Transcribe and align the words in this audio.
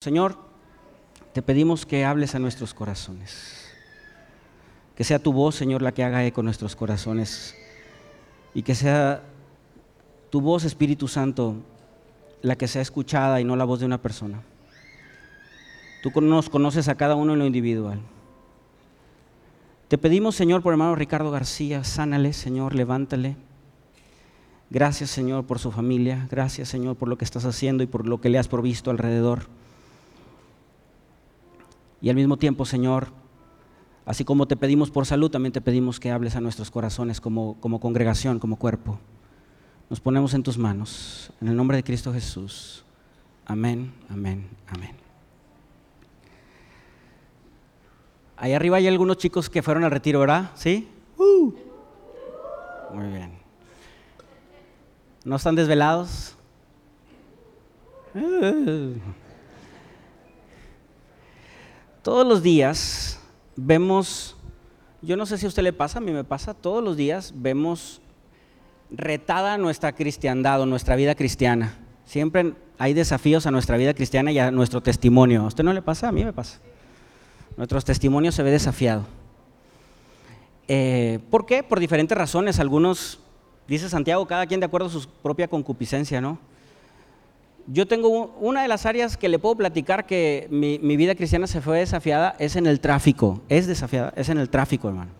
Señor, 0.00 0.36
te 1.32 1.42
pedimos 1.42 1.84
que 1.84 2.04
hables 2.04 2.36
a 2.36 2.38
nuestros 2.38 2.72
corazones. 2.72 3.74
Que 4.94 5.02
sea 5.02 5.18
tu 5.18 5.32
voz, 5.32 5.56
Señor, 5.56 5.82
la 5.82 5.90
que 5.90 6.04
haga 6.04 6.24
eco 6.24 6.40
en 6.40 6.44
nuestros 6.44 6.76
corazones. 6.76 7.56
Y 8.54 8.62
que 8.62 8.76
sea 8.76 9.24
tu 10.30 10.40
voz, 10.40 10.62
Espíritu 10.62 11.08
Santo, 11.08 11.56
la 12.42 12.54
que 12.54 12.68
sea 12.68 12.80
escuchada 12.80 13.40
y 13.40 13.44
no 13.44 13.56
la 13.56 13.64
voz 13.64 13.80
de 13.80 13.86
una 13.86 14.00
persona. 14.00 14.40
Tú 16.00 16.12
nos 16.20 16.48
conoces 16.48 16.86
a 16.86 16.94
cada 16.94 17.16
uno 17.16 17.32
en 17.32 17.40
lo 17.40 17.46
individual. 17.46 17.98
Te 19.88 19.98
pedimos, 19.98 20.36
Señor, 20.36 20.62
por 20.62 20.74
hermano 20.74 20.94
Ricardo 20.94 21.32
García, 21.32 21.82
sánale, 21.82 22.34
Señor, 22.34 22.76
levántale. 22.76 23.34
Gracias, 24.70 25.10
Señor, 25.10 25.44
por 25.44 25.58
su 25.58 25.72
familia. 25.72 26.28
Gracias, 26.30 26.68
Señor, 26.68 26.94
por 26.94 27.08
lo 27.08 27.18
que 27.18 27.24
estás 27.24 27.44
haciendo 27.44 27.82
y 27.82 27.88
por 27.88 28.06
lo 28.06 28.20
que 28.20 28.28
le 28.28 28.38
has 28.38 28.46
provisto 28.46 28.92
alrededor. 28.92 29.48
Y 32.00 32.10
al 32.10 32.16
mismo 32.16 32.36
tiempo, 32.36 32.64
Señor, 32.64 33.08
así 34.06 34.24
como 34.24 34.46
te 34.46 34.56
pedimos 34.56 34.90
por 34.90 35.06
salud, 35.06 35.30
también 35.30 35.52
te 35.52 35.60
pedimos 35.60 35.98
que 35.98 36.10
hables 36.10 36.36
a 36.36 36.40
nuestros 36.40 36.70
corazones 36.70 37.20
como, 37.20 37.60
como 37.60 37.80
congregación, 37.80 38.38
como 38.38 38.56
cuerpo. 38.56 38.98
Nos 39.90 40.00
ponemos 40.00 40.34
en 40.34 40.42
tus 40.42 40.58
manos. 40.58 41.32
En 41.40 41.48
el 41.48 41.56
nombre 41.56 41.76
de 41.76 41.84
Cristo 41.84 42.12
Jesús. 42.12 42.84
Amén, 43.46 43.92
amén, 44.10 44.46
amén. 44.66 44.94
Ahí 48.36 48.52
arriba 48.52 48.76
hay 48.76 48.86
algunos 48.86 49.16
chicos 49.16 49.50
que 49.50 49.62
fueron 49.62 49.82
al 49.82 49.90
retiro, 49.90 50.20
¿verdad? 50.20 50.50
¿Sí? 50.54 50.88
Uh. 51.16 51.52
Muy 52.94 53.06
bien. 53.08 53.32
¿No 55.24 55.36
están 55.36 55.56
desvelados? 55.56 56.36
Uh. 58.14 58.94
Todos 62.02 62.26
los 62.26 62.42
días 62.42 63.18
vemos, 63.56 64.36
yo 65.02 65.16
no 65.16 65.26
sé 65.26 65.36
si 65.36 65.46
a 65.46 65.48
usted 65.48 65.62
le 65.62 65.72
pasa, 65.72 65.98
a 65.98 66.00
mí 66.00 66.12
me 66.12 66.24
pasa, 66.24 66.54
todos 66.54 66.82
los 66.82 66.96
días 66.96 67.32
vemos 67.36 68.00
retada 68.90 69.58
nuestra 69.58 69.92
cristiandad 69.92 70.60
o 70.60 70.66
nuestra 70.66 70.96
vida 70.96 71.14
cristiana. 71.14 71.74
Siempre 72.04 72.54
hay 72.78 72.94
desafíos 72.94 73.46
a 73.46 73.50
nuestra 73.50 73.76
vida 73.76 73.94
cristiana 73.94 74.32
y 74.32 74.38
a 74.38 74.50
nuestro 74.50 74.80
testimonio. 74.80 75.42
¿A 75.42 75.46
usted 75.46 75.64
no 75.64 75.72
le 75.72 75.82
pasa? 75.82 76.08
A 76.08 76.12
mí 76.12 76.24
me 76.24 76.32
pasa. 76.32 76.60
Nuestro 77.56 77.80
testimonio 77.82 78.30
se 78.32 78.42
ve 78.42 78.50
desafiado. 78.50 79.04
Eh, 80.68 81.18
¿Por 81.30 81.44
qué? 81.44 81.62
Por 81.62 81.80
diferentes 81.80 82.16
razones. 82.16 82.60
Algunos, 82.60 83.18
dice 83.66 83.88
Santiago, 83.88 84.26
cada 84.26 84.46
quien 84.46 84.60
de 84.60 84.66
acuerdo 84.66 84.86
a 84.86 84.90
su 84.90 85.06
propia 85.08 85.48
concupiscencia, 85.48 86.20
¿no? 86.20 86.38
Yo 87.70 87.86
tengo 87.86 88.34
una 88.40 88.62
de 88.62 88.68
las 88.68 88.86
áreas 88.86 89.18
que 89.18 89.28
le 89.28 89.38
puedo 89.38 89.54
platicar 89.56 90.06
que 90.06 90.48
mi, 90.50 90.78
vida 90.78 91.14
cristiana 91.14 91.46
se 91.46 91.60
fue 91.60 91.80
desafiada 91.80 92.34
es 92.38 92.56
en 92.56 92.66
el 92.66 92.80
tráfico. 92.80 93.42
Es 93.50 93.66
desafiada, 93.66 94.14
es 94.16 94.30
en 94.30 94.38
el 94.38 94.48
tráfico, 94.48 94.88
hermano. 94.88 95.10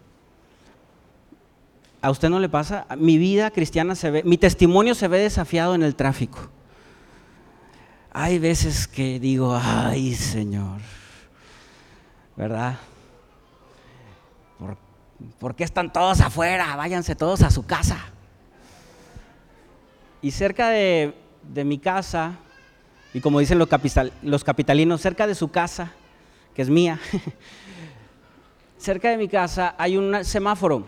¿A 2.00 2.10
usted 2.10 2.30
no 2.30 2.40
le 2.40 2.48
pasa? 2.48 2.86
Mi 2.96 3.18
vida 3.18 3.50
cristiana 3.50 3.94
se 3.94 4.10
ve, 4.10 4.22
mi 4.24 4.38
testimonio 4.38 4.94
se 4.94 5.08
ve 5.08 5.18
desafiado 5.18 5.74
en 5.74 5.82
el 5.82 5.94
tráfico. 5.94 6.38
Hay 8.12 8.38
veces 8.38 8.88
que 8.88 9.20
digo, 9.20 9.54
ay 9.54 10.14
Señor, 10.14 10.80
¿verdad? 12.34 12.78
¿Por, 14.58 14.78
¿Por, 15.38 15.54
qué 15.54 15.64
están 15.64 15.92
todos 15.92 16.22
afuera? 16.22 16.76
Váyanse 16.76 17.14
todos 17.14 17.42
a 17.42 17.50
su 17.50 17.66
casa. 17.66 17.98
Y 20.22 20.30
cerca 20.30 20.70
de 20.70 21.27
de 21.42 21.64
mi 21.64 21.78
casa, 21.78 22.38
y 23.14 23.20
como 23.20 23.40
dicen 23.40 23.58
los, 23.58 23.68
los 24.22 24.44
capitalinos, 24.44 25.00
cerca 25.00 25.26
de 25.26 25.34
su 25.34 25.48
casa, 25.48 25.92
que 26.54 26.62
es 26.62 26.70
mía, 26.70 27.00
cerca 28.78 29.10
de 29.10 29.16
mi 29.16 29.28
casa 29.28 29.74
hay 29.78 29.96
un 29.96 30.24
semáforo. 30.24 30.86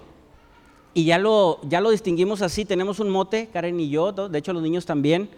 Y 0.93 1.05
ya 1.05 1.19
lo, 1.19 1.61
ya 1.63 1.81
lo 1.81 1.91
distinguimos 1.91 2.43
así, 2.43 2.65
tenemos 2.65 2.99
un 2.99 3.11
mote, 3.11 3.49
Karen 3.53 3.79
y 3.79 3.91
yo, 3.91 4.13
de 4.13 4.39
hecho 4.39 4.53
los 4.53 4.63
niños 4.63 4.85
también. 4.87 5.31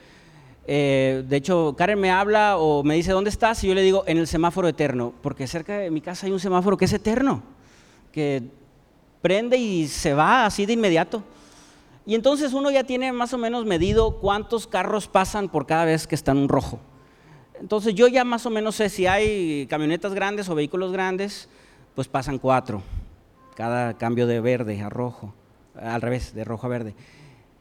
Eh, 0.66 1.24
de 1.28 1.36
hecho, 1.36 1.74
Karen 1.76 1.98
me 1.98 2.10
habla 2.10 2.56
o 2.56 2.82
me 2.84 2.94
dice, 2.94 3.12
¿dónde 3.12 3.30
estás? 3.30 3.62
Y 3.64 3.68
yo 3.68 3.74
le 3.74 3.82
digo, 3.82 4.04
en 4.06 4.18
el 4.18 4.26
semáforo 4.26 4.68
eterno, 4.68 5.12
porque 5.22 5.46
cerca 5.46 5.78
de 5.78 5.90
mi 5.90 6.00
casa 6.00 6.26
hay 6.26 6.32
un 6.32 6.40
semáforo 6.40 6.76
que 6.76 6.84
es 6.84 6.92
eterno, 6.92 7.42
que 8.12 8.42
prende 9.20 9.56
y 9.56 9.88
se 9.88 10.14
va 10.14 10.46
así 10.46 10.66
de 10.66 10.72
inmediato. 10.72 11.22
Y 12.04 12.14
entonces 12.14 12.52
uno 12.52 12.70
ya 12.70 12.84
tiene 12.84 13.12
más 13.12 13.32
o 13.32 13.38
menos 13.38 13.64
medido 13.64 14.18
cuántos 14.18 14.66
carros 14.66 15.06
pasan 15.06 15.48
por 15.48 15.66
cada 15.66 15.84
vez 15.84 16.06
que 16.06 16.14
está 16.14 16.32
en 16.32 16.38
un 16.38 16.48
rojo. 16.48 16.80
Entonces 17.60 17.94
yo 17.94 18.08
ya 18.08 18.24
más 18.24 18.44
o 18.44 18.50
menos 18.50 18.74
sé 18.74 18.88
si 18.88 19.06
hay 19.06 19.66
camionetas 19.68 20.14
grandes 20.14 20.48
o 20.48 20.54
vehículos 20.54 20.90
grandes, 20.90 21.48
pues 21.94 22.08
pasan 22.08 22.38
cuatro, 22.38 22.82
cada 23.54 23.96
cambio 23.96 24.26
de 24.26 24.40
verde 24.40 24.80
a 24.82 24.88
rojo, 24.88 25.32
al 25.80 26.02
revés, 26.02 26.34
de 26.34 26.42
rojo 26.42 26.66
a 26.66 26.70
verde. 26.70 26.94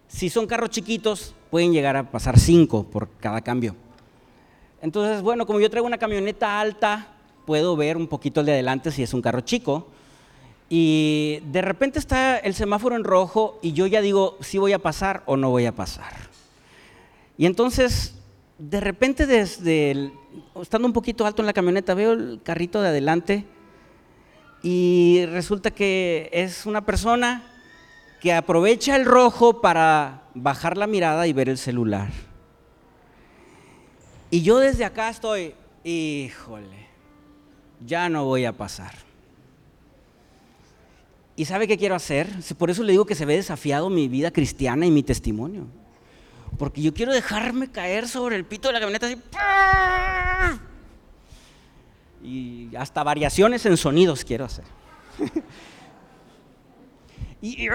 Si 0.07 0.29
son 0.29 0.47
carros 0.47 0.71
chiquitos, 0.71 1.35
pueden 1.51 1.71
llegar 1.71 1.95
a 1.95 2.09
pasar 2.09 2.39
cinco 2.39 2.83
por 2.83 3.09
cada 3.19 3.41
cambio. 3.41 3.75
Entonces, 4.81 5.21
bueno, 5.21 5.45
como 5.45 5.59
yo 5.59 5.69
traigo 5.69 5.85
una 5.85 5.99
camioneta 5.99 6.59
alta, 6.59 7.13
puedo 7.45 7.75
ver 7.75 7.95
un 7.95 8.07
poquito 8.07 8.39
el 8.39 8.47
de 8.47 8.53
adelante 8.53 8.91
si 8.91 9.03
es 9.03 9.13
un 9.13 9.21
carro 9.21 9.41
chico, 9.41 9.87
y 10.73 11.43
de 11.47 11.61
repente 11.61 11.99
está 11.99 12.37
el 12.37 12.53
semáforo 12.53 12.95
en 12.95 13.03
rojo 13.03 13.59
y 13.61 13.73
yo 13.73 13.87
ya 13.87 13.99
digo 13.99 14.37
si 14.39 14.57
voy 14.57 14.71
a 14.71 14.79
pasar 14.79 15.21
o 15.25 15.35
no 15.35 15.49
voy 15.49 15.65
a 15.65 15.75
pasar. 15.75 16.13
Y 17.37 17.45
entonces, 17.45 18.15
de 18.57 18.79
repente, 18.79 19.27
desde 19.27 20.13
estando 20.61 20.87
un 20.87 20.93
poquito 20.93 21.25
alto 21.25 21.41
en 21.41 21.47
la 21.47 21.51
camioneta, 21.51 21.93
veo 21.93 22.13
el 22.13 22.39
carrito 22.41 22.81
de 22.81 22.87
adelante 22.87 23.45
y 24.63 25.25
resulta 25.25 25.71
que 25.71 26.29
es 26.31 26.65
una 26.65 26.85
persona 26.85 27.43
que 28.21 28.31
aprovecha 28.31 28.95
el 28.95 29.03
rojo 29.03 29.59
para 29.59 30.21
bajar 30.35 30.77
la 30.77 30.87
mirada 30.87 31.27
y 31.27 31.33
ver 31.33 31.49
el 31.49 31.57
celular. 31.57 32.07
Y 34.29 34.41
yo 34.41 34.59
desde 34.59 34.85
acá 34.85 35.09
estoy, 35.09 35.53
híjole, 35.83 36.87
ya 37.85 38.07
no 38.07 38.23
voy 38.23 38.45
a 38.45 38.53
pasar. 38.53 39.10
¿Y 41.35 41.45
sabe 41.45 41.67
qué 41.67 41.77
quiero 41.77 41.95
hacer? 41.95 42.27
Por 42.57 42.69
eso 42.69 42.83
le 42.83 42.91
digo 42.91 43.05
que 43.05 43.15
se 43.15 43.25
ve 43.25 43.35
desafiado 43.35 43.89
mi 43.89 44.07
vida 44.07 44.31
cristiana 44.31 44.85
y 44.85 44.91
mi 44.91 45.03
testimonio. 45.03 45.67
Porque 46.57 46.81
yo 46.81 46.93
quiero 46.93 47.13
dejarme 47.13 47.71
caer 47.71 48.07
sobre 48.07 48.35
el 48.35 48.45
pito 48.45 48.67
de 48.67 48.73
la 48.73 48.79
camioneta 48.79 49.07
así. 49.07 49.17
Y 52.23 52.75
hasta 52.75 53.03
variaciones 53.03 53.65
en 53.65 53.77
sonidos 53.77 54.23
quiero 54.23 54.45
hacer. 54.45 54.65
Y, 57.43 57.67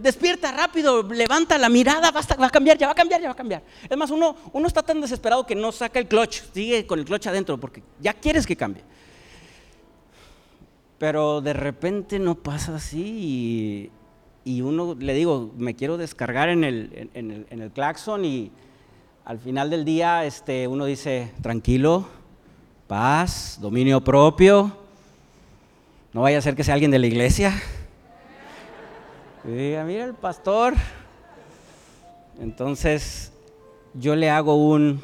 despierta 0.00 0.52
rápido, 0.52 1.02
levanta 1.02 1.58
la 1.58 1.68
mirada, 1.68 2.12
va 2.12 2.20
a, 2.46 2.50
cambiar, 2.50 2.78
ya 2.78 2.86
va 2.86 2.92
a 2.92 2.94
cambiar, 2.94 3.20
ya 3.20 3.26
va 3.26 3.32
a 3.32 3.36
cambiar. 3.36 3.64
Es 3.88 3.96
más, 3.96 4.12
uno, 4.12 4.36
uno 4.52 4.68
está 4.68 4.80
tan 4.80 5.00
desesperado 5.00 5.44
que 5.44 5.56
no 5.56 5.72
saca 5.72 5.98
el 5.98 6.06
clutch, 6.06 6.42
sigue 6.54 6.86
con 6.86 7.00
el 7.00 7.04
clutch 7.04 7.26
adentro 7.26 7.58
porque 7.58 7.82
ya 7.98 8.14
quieres 8.14 8.46
que 8.46 8.54
cambie. 8.54 8.84
Pero 10.98 11.40
de 11.40 11.52
repente 11.52 12.18
no 12.18 12.34
pasa 12.34 12.76
así 12.76 13.90
y, 14.44 14.60
uno, 14.62 14.96
le 14.98 15.14
digo, 15.14 15.52
me 15.56 15.74
quiero 15.74 15.96
descargar 15.96 16.48
en 16.48 16.64
el, 16.64 17.10
en, 17.14 17.46
el, 17.60 17.70
claxon 17.70 18.24
y 18.24 18.50
al 19.24 19.38
final 19.38 19.70
del 19.70 19.84
día 19.84 20.24
este, 20.24 20.66
uno 20.66 20.86
dice, 20.86 21.32
tranquilo, 21.40 22.08
paz, 22.88 23.58
dominio 23.60 24.02
propio, 24.02 24.76
no 26.12 26.22
vaya 26.22 26.38
a 26.38 26.42
ser 26.42 26.56
que 26.56 26.64
sea 26.64 26.74
alguien 26.74 26.90
de 26.90 26.98
la 26.98 27.06
iglesia. 27.06 27.52
Y 29.44 29.50
diga, 29.50 29.84
mira 29.84 30.04
el 30.04 30.14
pastor. 30.14 30.74
Entonces 32.40 33.32
yo 33.94 34.16
le 34.16 34.30
hago 34.30 34.56
un 34.56 35.00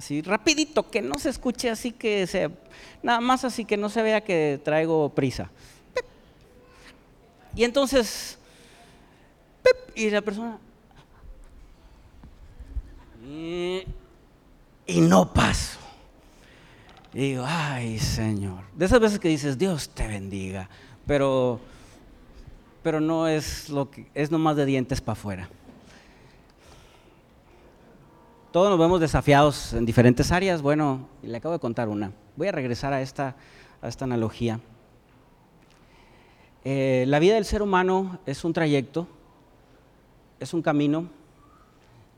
así 0.00 0.22
rapidito, 0.22 0.90
que 0.90 1.02
no 1.02 1.18
se 1.18 1.28
escuche 1.28 1.68
así 1.68 1.92
que 1.92 2.50
nada 3.02 3.20
más 3.20 3.44
así 3.44 3.66
que 3.66 3.76
no 3.76 3.90
se 3.90 4.00
vea 4.00 4.22
que 4.22 4.58
traigo 4.64 5.10
prisa. 5.10 5.50
Y 7.54 7.64
entonces, 7.64 8.38
y 9.94 10.08
la 10.08 10.22
persona, 10.22 10.58
y, 13.26 13.84
no 15.02 15.32
paso. 15.32 15.78
Y 17.12 17.18
digo, 17.18 17.44
ay 17.46 17.98
Señor, 17.98 18.64
de 18.74 18.86
esas 18.86 19.00
veces 19.00 19.18
que 19.18 19.28
dices, 19.28 19.58
Dios 19.58 19.90
te 19.90 20.06
bendiga, 20.06 20.70
pero, 21.06 21.60
pero 22.82 23.00
no 23.00 23.28
es 23.28 23.68
lo 23.68 23.90
que, 23.90 24.06
es 24.14 24.30
nomás 24.30 24.56
de 24.56 24.64
dientes 24.64 25.02
para 25.02 25.12
afuera. 25.12 25.50
Todos 28.52 28.68
nos 28.68 28.80
vemos 28.80 28.98
desafiados 28.98 29.74
en 29.74 29.86
diferentes 29.86 30.32
áreas. 30.32 30.60
Bueno, 30.60 31.06
le 31.22 31.36
acabo 31.36 31.52
de 31.52 31.60
contar 31.60 31.88
una. 31.88 32.10
Voy 32.34 32.48
a 32.48 32.52
regresar 32.52 32.92
a 32.92 33.00
esta, 33.00 33.36
a 33.80 33.86
esta 33.86 34.06
analogía. 34.06 34.58
Eh, 36.64 37.04
la 37.06 37.20
vida 37.20 37.34
del 37.36 37.44
ser 37.44 37.62
humano 37.62 38.18
es 38.26 38.44
un 38.44 38.52
trayecto, 38.52 39.06
es 40.40 40.52
un 40.52 40.62
camino, 40.62 41.08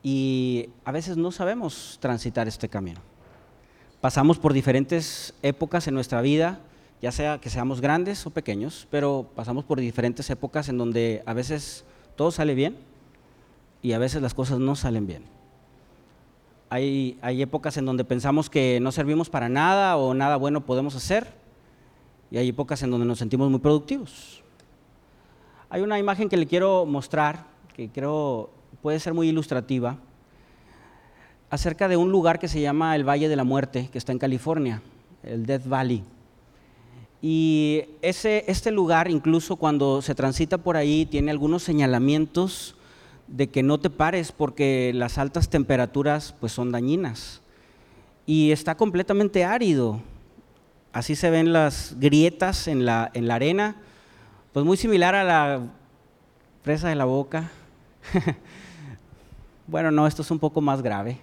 y 0.03 0.71
a 0.87 0.93
veces 0.93 1.19
no 1.19 1.33
sabemos 1.33 1.99
transitar 2.01 2.49
este 2.49 2.67
camino. 2.67 3.01
Pasamos 4.01 4.39
por 4.39 4.55
diferentes 4.55 5.35
épocas 5.43 5.87
en 5.87 5.93
nuestra 5.93 6.23
vida, 6.23 6.61
ya 7.03 7.13
sea 7.13 7.43
que 7.43 7.51
seamos 7.51 7.83
grandes 7.83 8.27
o 8.27 8.31
pequeños, 8.31 8.89
pero 8.91 9.29
pasamos 9.37 9.65
por 9.65 9.81
diferentes 9.81 10.31
épocas 10.31 10.71
en 10.71 10.79
donde 10.79 11.23
a 11.27 11.35
veces 11.35 11.85
todo 12.17 12.31
sale 12.31 12.55
bien 12.55 12.79
y 13.83 13.93
a 13.93 13.99
veces 13.99 14.23
las 14.23 14.33
cosas 14.33 14.59
no 14.61 14.77
salen 14.77 15.07
bien. 15.07 15.42
Hay, 16.73 17.19
hay 17.21 17.43
épocas 17.43 17.77
en 17.77 17.85
donde 17.85 18.03
pensamos 18.03 18.49
que 18.49 18.81
no 18.81 18.93
servimos 18.93 19.29
para 19.29 19.51
nada 19.51 19.99
o 19.99 20.15
nada 20.15 20.37
bueno 20.37 20.65
podemos 20.65 20.97
hacer 20.97 21.27
y 22.31 22.39
hay 22.39 22.49
épocas 22.49 22.83
en 22.83 22.91
donde 22.91 23.05
nos 23.05 23.19
sentimos 23.19 23.51
muy 23.51 23.61
productivos. 23.61 24.43
Hay 25.69 25.83
una 25.83 25.99
imagen 25.99 26.31
que 26.31 26.39
le 26.39 26.47
quiero 26.47 26.87
mostrar 26.87 27.45
que 27.77 27.91
creo 27.91 28.49
puede 28.81 28.99
ser 29.01 29.13
muy 29.13 29.29
ilustrativa 29.29 29.99
acerca 31.51 31.89
de 31.89 31.99
un 31.99 32.11
lugar 32.11 32.39
que 32.39 32.49
se 32.49 32.63
llama 32.63 32.97
el 32.97 33.07
Valle 33.07 33.29
de 33.29 33.37
la 33.37 33.45
Muerte, 33.45 33.91
que 33.93 33.99
está 33.99 34.13
en 34.13 34.19
California, 34.19 34.81
el 35.25 35.45
Death 35.45 35.67
Valley. 35.67 36.03
Y 37.21 37.83
ese, 38.01 38.47
este 38.49 38.71
lugar, 38.71 39.11
incluso 39.11 39.57
cuando 39.57 40.01
se 40.01 40.15
transita 40.15 40.57
por 40.57 40.79
ahí, 40.79 41.05
tiene 41.05 41.31
algunos 41.31 41.65
señalamientos 41.65 42.77
de 43.27 43.49
que 43.49 43.63
no 43.63 43.79
te 43.79 43.91
pares 43.91 44.33
porque 44.33 44.93
las 44.95 45.19
altas 45.19 45.49
temperaturas 45.49 46.35
pues 46.41 46.53
son 46.53 46.73
dañinas. 46.73 47.41
Y 48.27 48.53
está 48.53 48.77
completamente 48.77 49.45
árido. 49.45 50.01
Así 50.93 51.17
se 51.17 51.31
ven 51.31 51.53
las 51.53 51.97
grietas 51.99 52.69
en 52.69 52.85
la, 52.85 53.11
en 53.15 53.27
la 53.27 53.37
arena, 53.37 53.77
pues 54.53 54.67
muy 54.67 54.77
similar 54.77 55.15
a 55.15 55.25
la 55.25 55.61
presa 56.63 56.89
de 56.89 56.95
la 56.95 57.07
boca. 57.07 57.51
bueno, 59.67 59.91
no, 59.91 60.07
esto 60.07 60.23
es 60.23 60.31
un 60.31 60.39
poco 60.39 60.61
más 60.61 60.83
grave, 60.83 61.19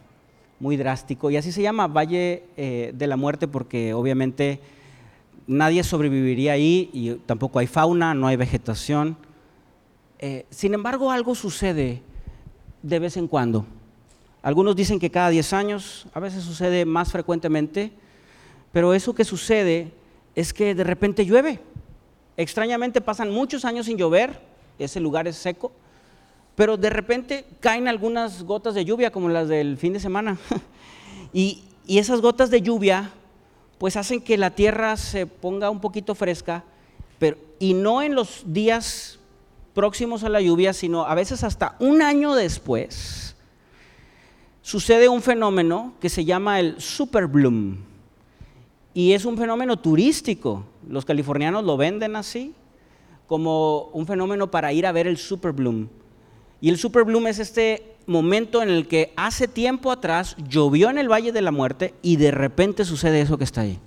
muy 0.60 0.76
drástico. 0.76 1.30
Y 1.30 1.38
así 1.38 1.52
se 1.52 1.62
llama 1.62 1.88
Valle 1.88 2.44
eh, 2.58 2.92
de 2.96 3.08
la 3.08 3.16
Muerte 3.16 3.48
porque 3.48 3.94
obviamente 3.94 4.60
nadie 5.46 5.84
sobreviviría 5.84 6.54
ahí 6.54 6.90
y 6.94 7.14
tampoco 7.26 7.60
hay 7.60 7.68
fauna, 7.68 8.14
no 8.14 8.28
hay 8.28 8.36
vegetación. 8.38 9.18
Eh, 10.20 10.46
sin 10.50 10.74
embargo, 10.74 11.12
algo 11.12 11.34
sucede 11.34 12.02
de 12.84 13.00
vez 13.00 13.16
en 13.16 13.28
cuando. 13.28 13.66
Algunos 14.42 14.76
dicen 14.76 15.00
que 15.00 15.10
cada 15.10 15.30
10 15.30 15.54
años, 15.54 16.08
a 16.14 16.20
veces 16.20 16.44
sucede 16.44 16.86
más 16.86 17.12
frecuentemente, 17.12 17.92
pero 18.72 18.94
eso 18.94 19.16
que 19.16 19.24
sucede 19.24 19.92
es 20.36 20.54
que 20.54 20.76
de 20.76 20.84
repente 20.84 21.26
llueve. 21.26 21.60
Extrañamente 22.38 23.02
pasan 23.02 23.32
muchos 23.32 23.66
años 23.66 23.86
sin 23.86 23.98
llover, 23.98 24.42
ese 24.78 25.00
lugar 25.00 25.28
es 25.28 25.36
seco, 25.36 25.72
pero 26.56 26.78
de 26.78 26.90
repente 26.90 27.46
caen 27.60 27.88
algunas 27.88 28.44
gotas 28.44 28.76
de 28.76 28.86
lluvia 28.86 29.12
como 29.12 29.30
las 29.30 29.48
del 29.48 29.78
fin 29.78 29.94
de 29.94 30.00
semana. 30.00 30.38
y, 31.34 31.64
esas 31.88 32.22
gotas 32.22 32.52
de 32.52 32.62
lluvia 32.62 33.10
pues 33.80 33.96
hacen 33.96 34.22
que 34.22 34.38
la 34.38 34.52
tierra 34.52 34.96
se 34.96 35.26
ponga 35.26 35.72
un 35.72 35.82
poquito 35.82 36.14
fresca, 36.14 36.64
pero, 37.18 37.38
y 37.58 37.74
no 37.74 38.04
en 38.04 38.14
los 38.14 38.44
días 38.46 39.19
próximos 39.74 40.24
a 40.24 40.30
la 40.30 40.42
lluvia, 40.42 40.74
sino 40.74 41.06
a 41.06 41.16
veces 41.16 41.44
hasta 41.44 41.76
un 41.80 42.02
año 42.02 42.36
después, 42.36 43.36
sucede 44.62 45.10
un 45.10 45.22
fenómeno 45.22 45.94
que 46.00 46.10
se 46.10 46.26
llama 46.26 46.60
el 46.60 46.80
super 46.80 47.28
bloom. 47.28 47.78
Y 48.94 49.14
es 49.14 49.26
un 49.26 49.38
fenómeno 49.38 49.78
turístico. 49.80 50.66
Los 50.88 51.06
californianos 51.06 51.64
lo 51.64 51.78
venden 51.78 52.16
así, 52.16 52.54
como 53.28 53.84
un 53.94 54.06
fenómeno 54.08 54.52
para 54.52 54.74
ir 54.74 54.86
a 54.86 54.92
ver 54.92 55.08
el 55.08 55.18
super 55.18 55.52
bloom. 55.52 55.88
Y 56.62 56.70
el 56.70 56.78
super 56.78 57.04
bloom 57.04 57.28
es 57.28 57.40
este 57.40 57.96
momento 58.06 58.62
en 58.62 58.70
el 58.70 58.88
que 58.88 59.14
hace 59.16 59.48
tiempo 59.48 59.92
atrás 59.92 60.36
llovió 60.50 60.90
en 60.90 60.98
el 60.98 61.10
Valle 61.10 61.32
de 61.32 61.42
la 61.42 61.52
Muerte 61.52 61.94
y 62.02 62.18
de 62.18 62.32
repente 62.32 62.84
sucede 62.84 63.22
eso 63.22 63.38
que 63.38 63.44
está 63.44 63.62
ahí. 63.62 63.80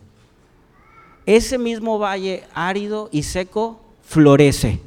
Ese 1.26 1.58
mismo 1.58 1.99
valle 1.99 2.44
árido 2.55 3.08
y 3.12 3.25
seco 3.25 3.81
florece. 4.02 4.81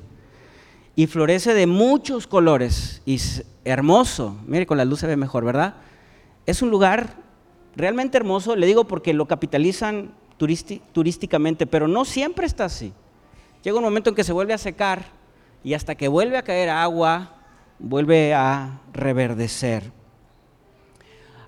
Y 0.95 1.07
florece 1.07 1.53
de 1.53 1.67
muchos 1.67 2.27
colores 2.27 3.01
y 3.05 3.19
hermoso. 3.65 4.37
Mire, 4.47 4.65
con 4.65 4.77
la 4.77 4.85
luz 4.85 5.01
se 5.01 5.07
ve 5.07 5.17
mejor, 5.17 5.43
¿verdad? 5.43 5.75
Es 6.45 6.61
un 6.61 6.69
lugar 6.69 7.17
realmente 7.75 8.17
hermoso, 8.17 8.55
le 8.55 8.67
digo 8.67 8.85
porque 8.85 9.13
lo 9.13 9.25
capitalizan 9.27 10.13
turísticamente, 10.37 11.65
pero 11.65 11.87
no 11.87 12.05
siempre 12.05 12.45
está 12.45 12.65
así. 12.65 12.93
Llega 13.63 13.77
un 13.77 13.83
momento 13.83 14.11
en 14.11 14.15
que 14.15 14.23
se 14.23 14.31
vuelve 14.31 14.53
a 14.53 14.57
secar 14.57 15.05
y 15.63 15.73
hasta 15.73 15.95
que 15.95 16.07
vuelve 16.07 16.37
a 16.37 16.43
caer 16.43 16.69
agua, 16.69 17.35
vuelve 17.79 18.33
a 18.33 18.79
reverdecer. 18.93 19.91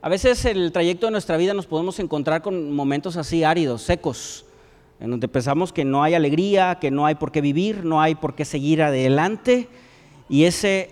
A 0.02 0.10
veces 0.10 0.44
el 0.46 0.72
trayecto 0.72 1.06
de 1.06 1.12
nuestra 1.12 1.38
vida 1.38 1.54
nos 1.54 1.68
podemos 1.68 2.00
encontrar 2.00 2.42
con 2.42 2.74
momentos 2.74 3.18
así 3.18 3.44
áridos, 3.44 3.84
secos, 3.84 4.47
en 5.00 5.12
donde 5.12 5.28
pensamos 5.28 5.74
que 5.74 5.86
no 5.86 6.04
hay 6.04 6.14
alegría, 6.14 6.80
que 6.80 6.92
no 6.92 7.06
hay 7.06 7.16
por 7.16 7.32
qué 7.32 7.42
vivir, 7.42 7.86
no 7.86 8.02
hay 8.02 8.16
por 8.16 8.36
qué 8.36 8.46
seguir 8.46 8.82
adelante, 8.82 9.70
y 10.30 10.46
ese, 10.46 10.92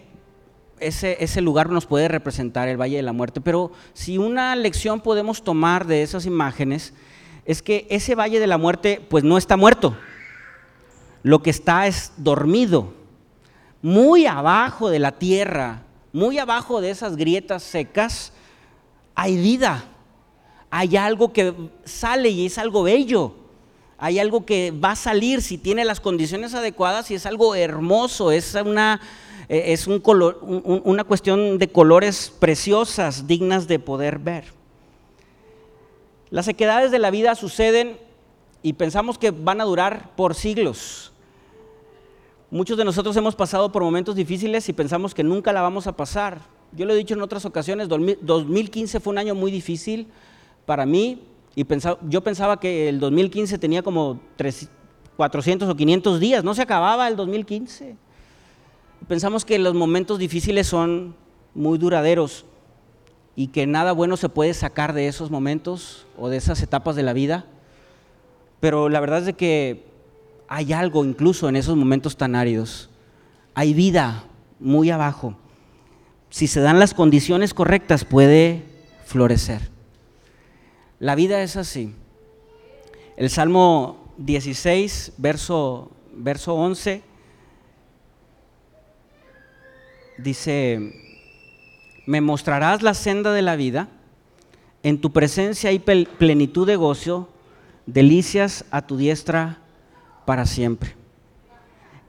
ese, 0.80 1.18
ese 1.24 1.42
lugar 1.42 1.70
nos 1.70 1.86
puede 1.86 2.08
representar 2.08 2.68
el 2.68 2.80
Valle 2.80 2.98
de 2.98 3.04
la 3.04 3.14
Muerte. 3.14 3.42
Pero 3.42 3.72
si 3.94 4.18
una 4.18 4.56
lección 4.56 5.02
podemos 5.02 5.44
tomar 5.44 5.88
de 5.88 6.04
esas 6.04 6.26
imágenes, 6.26 6.94
es 7.46 7.62
que 7.62 7.88
ese 7.90 8.16
Valle 8.16 8.40
de 8.40 8.48
la 8.48 8.58
Muerte 8.58 9.02
pues 9.10 9.24
no 9.24 9.38
está 9.38 9.58
muerto, 9.58 9.96
lo 11.24 11.42
que 11.42 11.50
está 11.50 11.88
es 11.88 12.14
dormido 12.18 12.94
muy 13.86 14.26
abajo 14.26 14.90
de 14.90 14.98
la 14.98 15.12
tierra, 15.12 15.84
muy 16.12 16.40
abajo 16.40 16.82
de 16.82 16.90
esas 16.90 17.16
grietas 17.16 17.62
secas, 17.62 18.34
hay 19.14 19.38
vida. 19.38 19.86
Hay 20.72 20.98
algo 20.98 21.32
que 21.32 21.54
sale 21.84 22.30
y 22.30 22.48
es 22.48 22.58
algo 22.58 22.82
bello. 22.82 23.36
Hay 24.06 24.20
algo 24.20 24.46
que 24.46 24.70
va 24.70 24.92
a 24.92 24.96
salir 24.96 25.42
si 25.42 25.58
tiene 25.58 25.84
las 25.84 26.00
condiciones 26.00 26.54
adecuadas 26.54 27.10
y 27.10 27.16
es 27.16 27.26
algo 27.26 27.56
hermoso, 27.56 28.32
es 28.32 28.54
una, 28.54 29.02
eh, 29.50 29.74
es 29.74 29.88
una 29.88 31.04
cuestión 31.04 31.58
de 31.58 31.70
colores 31.70 32.32
preciosas, 32.38 33.26
dignas 33.26 33.68
de 33.68 33.80
poder 33.80 34.20
ver. 34.20 34.44
Las 36.30 36.46
sequedades 36.46 36.92
de 36.92 37.00
la 37.00 37.10
vida 37.10 37.34
suceden 37.34 37.98
y 38.62 38.74
pensamos 38.74 39.18
que 39.18 39.32
van 39.32 39.60
a 39.60 39.64
durar 39.64 40.12
por 40.16 40.36
siglos. 40.36 41.12
Muchos 42.52 42.78
de 42.78 42.86
nosotros 42.86 43.18
hemos 43.18 43.36
pasado 43.36 43.72
por 43.72 43.82
momentos 43.82 44.16
difíciles 44.16 44.70
y 44.70 44.74
pensamos 44.74 45.16
que 45.16 45.24
nunca 45.24 45.52
la 45.52 45.64
vamos 45.64 45.88
a 45.88 45.98
pasar. 45.98 46.42
Yo 46.74 46.86
lo 46.86 46.94
he 46.94 46.98
dicho 46.98 47.16
en 47.16 47.24
otras 47.24 47.44
ocasiones, 47.46 47.88
2015 47.90 49.00
fue 49.00 49.14
un 49.14 49.18
año 49.18 49.34
muy 49.34 49.50
difícil 49.50 50.06
para 50.68 50.86
mí 50.86 51.24
y 51.56 51.66
yo 52.10 52.22
pensaba 52.22 52.60
que 52.60 52.90
el 52.90 53.00
2015 53.00 53.58
tenía 53.58 53.82
como 53.82 54.20
400 55.16 55.70
o 55.70 55.76
500 55.76 56.20
días, 56.20 56.44
no 56.44 56.54
se 56.54 56.62
acababa 56.62 57.08
el 57.08 57.16
2015. 57.16 57.96
Pensamos 59.08 59.46
que 59.46 59.58
los 59.58 59.74
momentos 59.74 60.20
difíciles 60.20 60.68
son 60.68 61.16
muy 61.54 61.78
duraderos 61.78 62.46
y 63.38 63.48
que 63.48 63.68
nada 63.68 63.94
bueno 63.94 64.18
se 64.18 64.28
puede 64.28 64.54
sacar 64.54 64.94
de 64.94 65.08
esos 65.08 65.32
momentos 65.32 66.06
o 66.18 66.28
de 66.28 66.38
esas 66.38 66.62
etapas 66.62 66.98
de 66.98 67.04
la 67.04 67.14
vida. 67.14 67.46
Pero 68.60 68.90
la 68.90 69.00
verdad 69.00 69.20
es 69.20 69.26
de 69.26 69.34
que 69.34 69.86
hay 70.50 70.74
algo 70.74 71.06
incluso 71.06 71.48
en 71.48 71.56
esos 71.56 71.78
momentos 71.78 72.18
tan 72.18 72.36
áridos. 72.36 72.90
Hay 73.54 73.74
vida 73.74 74.26
muy 74.60 74.90
abajo. 74.90 75.38
Si 76.30 76.48
se 76.48 76.60
dan 76.60 76.80
las 76.80 76.94
condiciones 76.94 77.54
correctas 77.54 78.04
puede 78.04 78.66
florecer. 79.06 79.75
La 81.00 81.16
vida 81.16 81.42
es 81.44 81.58
así. 81.58 81.94
El 83.18 83.30
Salmo 83.30 84.14
16, 84.18 85.14
verso, 85.18 85.92
verso 86.14 86.56
11, 86.56 87.04
dice, 90.18 90.94
me 92.06 92.22
mostrarás 92.22 92.82
la 92.82 92.94
senda 92.94 93.34
de 93.34 93.42
la 93.42 93.58
vida, 93.58 93.90
en 94.84 95.02
tu 95.02 95.12
presencia 95.12 95.70
hay 95.70 95.80
plenitud 95.80 96.66
de 96.66 96.78
gozo, 96.78 97.30
delicias 97.86 98.64
a 98.72 98.86
tu 98.86 98.96
diestra 98.96 99.60
para 100.26 100.46
siempre. 100.46 100.96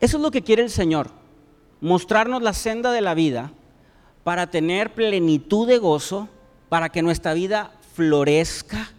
Eso 0.01 0.19
es 0.19 0.23
lo 0.23 0.31
que 0.31 0.43
quiere 0.43 0.63
el 0.63 0.71
Señor, 0.71 1.11
mostrarnos 1.81 2.43
la 2.43 2.53
senda 2.53 2.93
de 2.93 3.01
la 3.01 3.15
vida 3.15 3.51
para 4.23 4.51
tener 4.51 4.95
plenitud 4.95 5.67
de 5.67 5.79
gozo, 5.79 6.29
para 6.69 6.91
que 6.91 7.03
nuestra 7.03 7.33
vida 7.33 7.73
florezca 7.97 8.91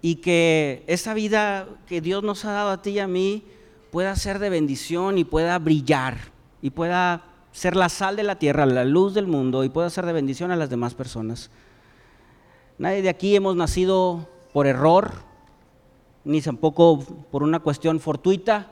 y 0.00 0.16
que 0.16 0.84
esa 0.86 1.12
vida 1.12 1.68
que 1.86 2.00
Dios 2.00 2.22
nos 2.22 2.46
ha 2.46 2.52
dado 2.52 2.70
a 2.70 2.80
ti 2.80 2.92
y 2.92 2.98
a 2.98 3.06
mí 3.06 3.44
pueda 3.90 4.16
ser 4.16 4.38
de 4.38 4.48
bendición 4.48 5.18
y 5.18 5.24
pueda 5.24 5.58
brillar 5.58 6.16
y 6.62 6.70
pueda 6.70 7.24
ser 7.52 7.76
la 7.76 7.90
sal 7.90 8.16
de 8.16 8.22
la 8.22 8.38
tierra, 8.38 8.64
la 8.64 8.86
luz 8.86 9.12
del 9.12 9.26
mundo 9.26 9.64
y 9.64 9.68
pueda 9.68 9.90
ser 9.90 10.06
de 10.06 10.14
bendición 10.14 10.50
a 10.50 10.56
las 10.56 10.70
demás 10.70 10.94
personas. 10.94 11.50
Nadie 12.78 13.02
de 13.02 13.10
aquí 13.10 13.36
hemos 13.36 13.54
nacido 13.54 14.26
por 14.54 14.66
error, 14.66 15.12
ni 16.24 16.40
tampoco 16.40 17.00
por 17.30 17.42
una 17.42 17.60
cuestión 17.60 18.00
fortuita, 18.00 18.70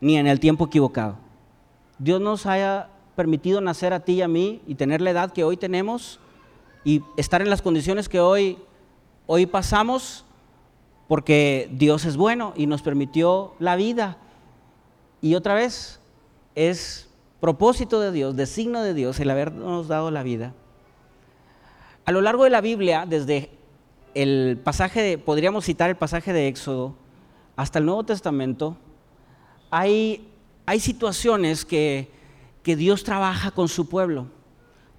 ni 0.00 0.16
en 0.16 0.26
el 0.26 0.40
tiempo 0.40 0.66
equivocado. 0.66 1.18
Dios 1.98 2.22
nos 2.22 2.46
ha 2.46 2.88
permitido 3.16 3.60
nacer 3.60 3.92
a 3.92 4.00
ti 4.00 4.14
y 4.14 4.22
a 4.22 4.28
mí 4.28 4.62
y 4.66 4.76
tener 4.76 5.02
la 5.02 5.10
edad 5.10 5.32
que 5.32 5.44
hoy 5.44 5.58
tenemos 5.58 6.20
y 6.86 7.02
estar 7.16 7.42
en 7.42 7.50
las 7.50 7.62
condiciones 7.62 8.08
que 8.08 8.20
hoy, 8.20 8.58
hoy 9.26 9.44
pasamos 9.46 10.24
porque 11.08 11.68
Dios 11.72 12.04
es 12.04 12.16
bueno 12.16 12.52
y 12.54 12.68
nos 12.68 12.80
permitió 12.80 13.54
la 13.58 13.74
vida. 13.74 14.18
Y 15.20 15.34
otra 15.34 15.54
vez, 15.54 15.98
es 16.54 17.08
propósito 17.40 17.98
de 17.98 18.12
Dios, 18.12 18.36
designo 18.36 18.82
de 18.82 18.94
Dios 18.94 19.18
el 19.18 19.30
habernos 19.30 19.88
dado 19.88 20.12
la 20.12 20.22
vida. 20.22 20.54
A 22.04 22.12
lo 22.12 22.20
largo 22.20 22.44
de 22.44 22.50
la 22.50 22.60
Biblia, 22.60 23.04
desde 23.04 23.50
el 24.14 24.60
pasaje, 24.62 25.02
de, 25.02 25.18
podríamos 25.18 25.64
citar 25.64 25.90
el 25.90 25.96
pasaje 25.96 26.32
de 26.32 26.46
Éxodo, 26.46 26.94
hasta 27.56 27.80
el 27.80 27.86
Nuevo 27.86 28.04
Testamento, 28.04 28.76
hay, 29.72 30.28
hay 30.66 30.78
situaciones 30.78 31.64
que, 31.64 32.12
que 32.62 32.76
Dios 32.76 33.02
trabaja 33.02 33.50
con 33.50 33.66
su 33.66 33.88
pueblo. 33.88 34.28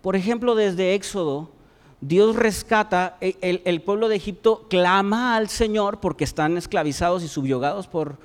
Por 0.02 0.18
ejemplo, 0.18 0.54
desde 0.54 0.94
Éxodo, 0.94 1.56
Dios 2.02 2.36
rescata, 2.36 3.18
el, 3.22 3.62
el, 3.66 3.82
pueblo 3.82 4.08
de 4.08 4.16
Egipto 4.16 4.68
clama 4.70 5.36
al 5.36 5.50
Señor 5.50 6.00
porque 6.00 6.24
están 6.24 6.58
esclavizados 6.58 7.24
y 7.24 7.28
subyugados 7.28 7.88
por... 7.88 8.18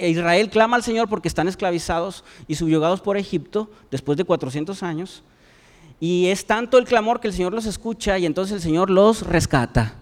Israel 0.00 0.48
clama 0.48 0.76
al 0.76 0.82
Señor 0.82 1.08
porque 1.10 1.28
están 1.28 1.48
esclavizados 1.48 2.24
y 2.48 2.54
subyugados 2.54 3.02
por 3.02 3.18
Egipto 3.18 3.70
después 3.90 4.16
de 4.16 4.24
400 4.24 4.82
años. 4.82 5.22
Y 6.00 6.28
es 6.28 6.46
tanto 6.46 6.78
el 6.78 6.84
clamor 6.84 7.20
que 7.20 7.28
el 7.28 7.34
Señor 7.34 7.52
los 7.52 7.66
escucha 7.66 8.18
y 8.18 8.24
entonces 8.24 8.56
el 8.56 8.62
Señor 8.62 8.88
los 8.88 9.26
rescata. 9.26 10.01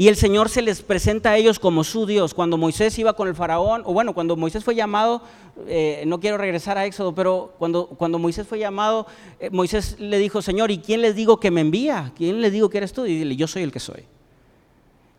Y 0.00 0.08
el 0.08 0.16
Señor 0.16 0.48
se 0.48 0.62
les 0.62 0.80
presenta 0.80 1.32
a 1.32 1.36
ellos 1.36 1.58
como 1.58 1.84
su 1.84 2.06
Dios. 2.06 2.32
Cuando 2.32 2.56
Moisés 2.56 2.98
iba 2.98 3.12
con 3.12 3.28
el 3.28 3.34
faraón, 3.34 3.82
o 3.84 3.92
bueno, 3.92 4.14
cuando 4.14 4.34
Moisés 4.34 4.64
fue 4.64 4.74
llamado, 4.74 5.20
eh, 5.66 6.04
no 6.06 6.20
quiero 6.20 6.38
regresar 6.38 6.78
a 6.78 6.86
Éxodo, 6.86 7.14
pero 7.14 7.52
cuando, 7.58 7.86
cuando 7.86 8.18
Moisés 8.18 8.46
fue 8.46 8.58
llamado, 8.58 9.06
eh, 9.38 9.50
Moisés 9.50 10.00
le 10.00 10.16
dijo, 10.16 10.40
Señor, 10.40 10.70
¿y 10.70 10.78
quién 10.78 11.02
les 11.02 11.14
digo 11.14 11.38
que 11.38 11.50
me 11.50 11.60
envía? 11.60 12.12
¿Quién 12.16 12.40
les 12.40 12.50
digo 12.50 12.70
que 12.70 12.78
eres 12.78 12.94
tú? 12.94 13.04
Y 13.04 13.14
dile, 13.14 13.36
yo 13.36 13.46
soy 13.46 13.62
el 13.62 13.72
que 13.72 13.78
soy. 13.78 14.04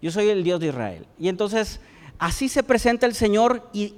Yo 0.01 0.09
soy 0.09 0.29
el 0.29 0.43
Dios 0.43 0.59
de 0.59 0.69
Israel. 0.69 1.05
Y 1.19 1.27
entonces 1.27 1.79
así 2.17 2.49
se 2.49 2.63
presenta 2.63 3.05
el 3.05 3.13
Señor 3.13 3.69
y, 3.73 3.93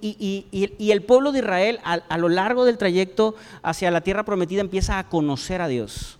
y 0.52 0.92
el 0.92 1.02
pueblo 1.04 1.32
de 1.32 1.40
Israel 1.40 1.80
a 1.86 2.18
lo 2.18 2.28
largo 2.28 2.66
del 2.66 2.78
trayecto 2.78 3.36
hacia 3.62 3.90
la 3.90 4.02
tierra 4.02 4.25
prometida 4.25 4.60
empieza 4.60 5.00
a 5.00 5.08
conocer 5.08 5.62
a 5.62 5.70
Dios. 5.70 6.20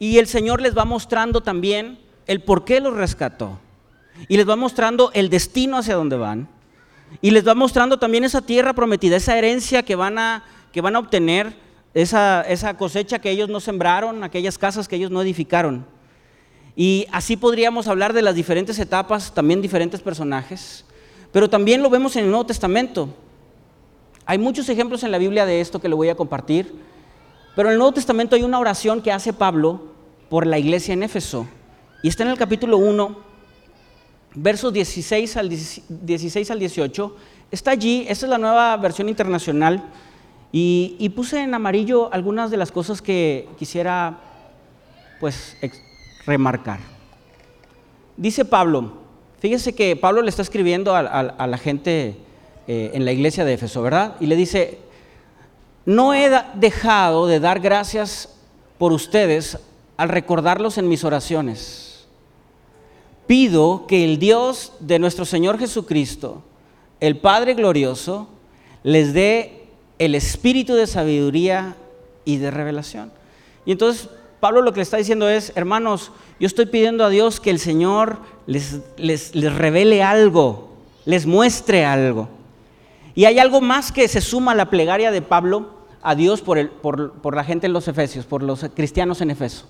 Y 0.00 0.18
el 0.18 0.26
Señor 0.26 0.60
les 0.60 0.76
va 0.76 0.84
mostrando 0.84 1.40
también 1.40 2.02
el 2.26 2.42
por 2.42 2.64
qué 2.64 2.80
los 2.80 2.94
rescató. 2.94 3.58
Y 4.28 4.36
les 4.36 4.48
va 4.48 4.56
mostrando 4.56 5.10
el 5.14 5.28
destino 5.28 5.78
hacia 5.78 5.96
donde 5.96 6.16
van. 6.16 6.48
Y 7.20 7.30
les 7.30 7.46
va 7.46 7.54
mostrando 7.54 7.98
también 7.98 8.24
esa 8.24 8.42
tierra 8.42 8.72
prometida, 8.72 9.16
esa 9.16 9.36
herencia 9.36 9.82
que 9.82 9.96
van 9.96 10.18
a, 10.18 10.44
que 10.72 10.80
van 10.80 10.96
a 10.96 10.98
obtener, 10.98 11.54
esa, 11.94 12.42
esa 12.42 12.76
cosecha 12.76 13.20
que 13.20 13.30
ellos 13.30 13.48
no 13.48 13.60
sembraron, 13.60 14.24
aquellas 14.24 14.58
casas 14.58 14.88
que 14.88 14.96
ellos 14.96 15.10
no 15.10 15.22
edificaron. 15.22 15.86
Y 16.76 17.06
así 17.12 17.36
podríamos 17.36 17.86
hablar 17.86 18.12
de 18.12 18.22
las 18.22 18.34
diferentes 18.34 18.78
etapas, 18.78 19.32
también 19.32 19.62
diferentes 19.62 20.00
personajes. 20.00 20.84
Pero 21.30 21.48
también 21.48 21.82
lo 21.82 21.90
vemos 21.90 22.16
en 22.16 22.24
el 22.24 22.30
Nuevo 22.30 22.46
Testamento. 22.46 23.08
Hay 24.26 24.38
muchos 24.38 24.68
ejemplos 24.68 25.02
en 25.04 25.12
la 25.12 25.18
Biblia 25.18 25.46
de 25.46 25.60
esto 25.60 25.80
que 25.80 25.88
le 25.88 25.94
voy 25.94 26.08
a 26.08 26.16
compartir. 26.16 26.74
Pero 27.54 27.68
en 27.68 27.74
el 27.74 27.78
Nuevo 27.78 27.92
Testamento 27.92 28.34
hay 28.34 28.42
una 28.42 28.58
oración 28.58 29.00
que 29.00 29.12
hace 29.12 29.32
Pablo 29.32 29.82
por 30.28 30.46
la 30.46 30.58
iglesia 30.58 30.94
en 30.94 31.04
Éfeso. 31.04 31.46
Y 32.04 32.08
está 32.08 32.22
en 32.22 32.28
el 32.28 32.36
capítulo 32.36 32.76
1, 32.76 33.16
versos 34.34 34.74
16 34.74 35.38
al, 35.38 35.48
16 35.48 36.50
al 36.50 36.58
18. 36.58 37.16
Está 37.50 37.70
allí, 37.70 38.04
esta 38.06 38.26
es 38.26 38.30
la 38.30 38.36
nueva 38.36 38.76
versión 38.76 39.08
internacional. 39.08 39.82
Y, 40.52 41.10
puse 41.16 41.40
en 41.40 41.54
amarillo 41.54 42.12
algunas 42.12 42.50
de 42.50 42.58
las 42.58 42.70
cosas 42.70 43.00
que 43.00 43.48
quisiera 43.58 44.18
pues 45.18 45.56
remarcar. 46.26 46.78
Dice 48.18 48.44
Pablo, 48.44 48.98
fíjese 49.38 49.74
que 49.74 49.96
Pablo 49.96 50.20
le 50.20 50.28
está 50.28 50.42
escribiendo 50.42 50.94
a, 50.94 51.46
la 51.46 51.56
gente 51.56 52.18
eh, 52.68 52.90
en 52.92 53.06
la 53.06 53.12
iglesia 53.12 53.46
de 53.46 53.54
Éfeso, 53.54 53.80
¿verdad? 53.80 54.16
Y 54.20 54.26
le 54.26 54.36
dice, 54.36 54.78
no 55.86 56.12
he 56.12 56.30
dejado 56.56 57.26
de 57.26 57.40
dar 57.40 57.60
gracias 57.60 58.28
por 58.76 58.92
ustedes 58.92 59.58
al 59.96 60.10
recordarlos 60.10 60.76
en 60.76 60.86
mis 60.86 61.02
oraciones 61.02 61.83
pido 63.26 63.86
que 63.86 64.04
el 64.04 64.18
Dios 64.18 64.72
de 64.80 64.98
nuestro 64.98 65.24
Señor 65.24 65.58
Jesucristo, 65.58 66.42
el 67.00 67.16
Padre 67.18 67.54
glorioso, 67.54 68.28
les 68.82 69.12
dé 69.12 69.66
el 69.98 70.14
espíritu 70.14 70.74
de 70.74 70.86
sabiduría 70.86 71.76
y 72.24 72.36
de 72.36 72.50
revelación. 72.50 73.12
Y 73.64 73.72
entonces 73.72 74.08
Pablo 74.40 74.60
lo 74.60 74.72
que 74.72 74.78
le 74.78 74.82
está 74.82 74.98
diciendo 74.98 75.28
es, 75.28 75.52
hermanos, 75.56 76.12
yo 76.38 76.46
estoy 76.46 76.66
pidiendo 76.66 77.04
a 77.04 77.08
Dios 77.08 77.40
que 77.40 77.50
el 77.50 77.58
Señor 77.58 78.18
les, 78.46 78.80
les, 78.98 79.32
revele 79.54 80.02
algo, 80.02 80.70
les 81.06 81.26
muestre 81.26 81.84
algo. 81.84 82.28
Y 83.14 83.24
hay 83.24 83.38
algo 83.38 83.60
más 83.60 83.90
que 83.90 84.06
se 84.08 84.20
suma 84.20 84.52
a 84.52 84.54
la 84.54 84.68
plegaria 84.68 85.10
de 85.10 85.22
Pablo 85.22 85.70
a 86.02 86.14
Dios 86.14 86.42
por, 86.42 86.58
el, 86.58 86.68
por, 86.68 87.12
por 87.12 87.34
la 87.34 87.44
gente 87.44 87.66
en 87.66 87.72
los 87.72 87.88
Efesios, 87.88 88.26
por 88.26 88.42
los 88.42 88.66
cristianos 88.74 89.22
en 89.22 89.30
Efeso. 89.30 89.66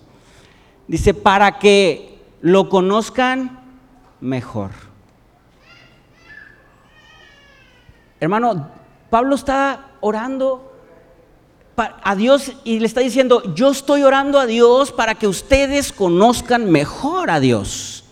Dice, 0.88 1.14
para 1.14 1.58
que 1.58 2.13
lo 2.40 2.68
conozcan 2.68 3.60
mejor. 4.20 4.70
Hermano, 8.20 8.68
Pablo 9.10 9.34
está 9.34 9.92
orando 10.00 10.72
a 11.76 12.14
Dios 12.14 12.52
y 12.64 12.78
le 12.78 12.86
está 12.86 13.00
diciendo, 13.00 13.54
yo 13.54 13.70
estoy 13.70 14.02
orando 14.02 14.38
a 14.38 14.46
Dios 14.46 14.92
para 14.92 15.14
que 15.14 15.26
ustedes 15.26 15.92
conozcan 15.92 16.70
mejor 16.70 17.30
a 17.30 17.40
Dios. 17.40 18.04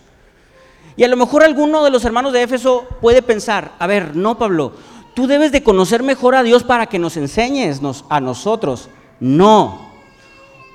Y 0.95 1.03
a 1.03 1.07
lo 1.07 1.17
mejor 1.17 1.43
alguno 1.43 1.83
de 1.83 1.89
los 1.89 2.05
hermanos 2.05 2.33
de 2.33 2.43
Éfeso 2.43 2.85
puede 3.01 3.21
pensar, 3.21 3.73
a 3.79 3.87
ver, 3.87 4.15
no 4.15 4.37
Pablo, 4.37 4.73
tú 5.15 5.27
debes 5.27 5.51
de 5.51 5.63
conocer 5.63 6.03
mejor 6.03 6.35
a 6.35 6.43
Dios 6.43 6.63
para 6.63 6.85
que 6.85 6.99
nos 6.99 7.17
enseñes 7.17 7.81
a 8.09 8.19
nosotros. 8.19 8.89
No, 9.19 9.82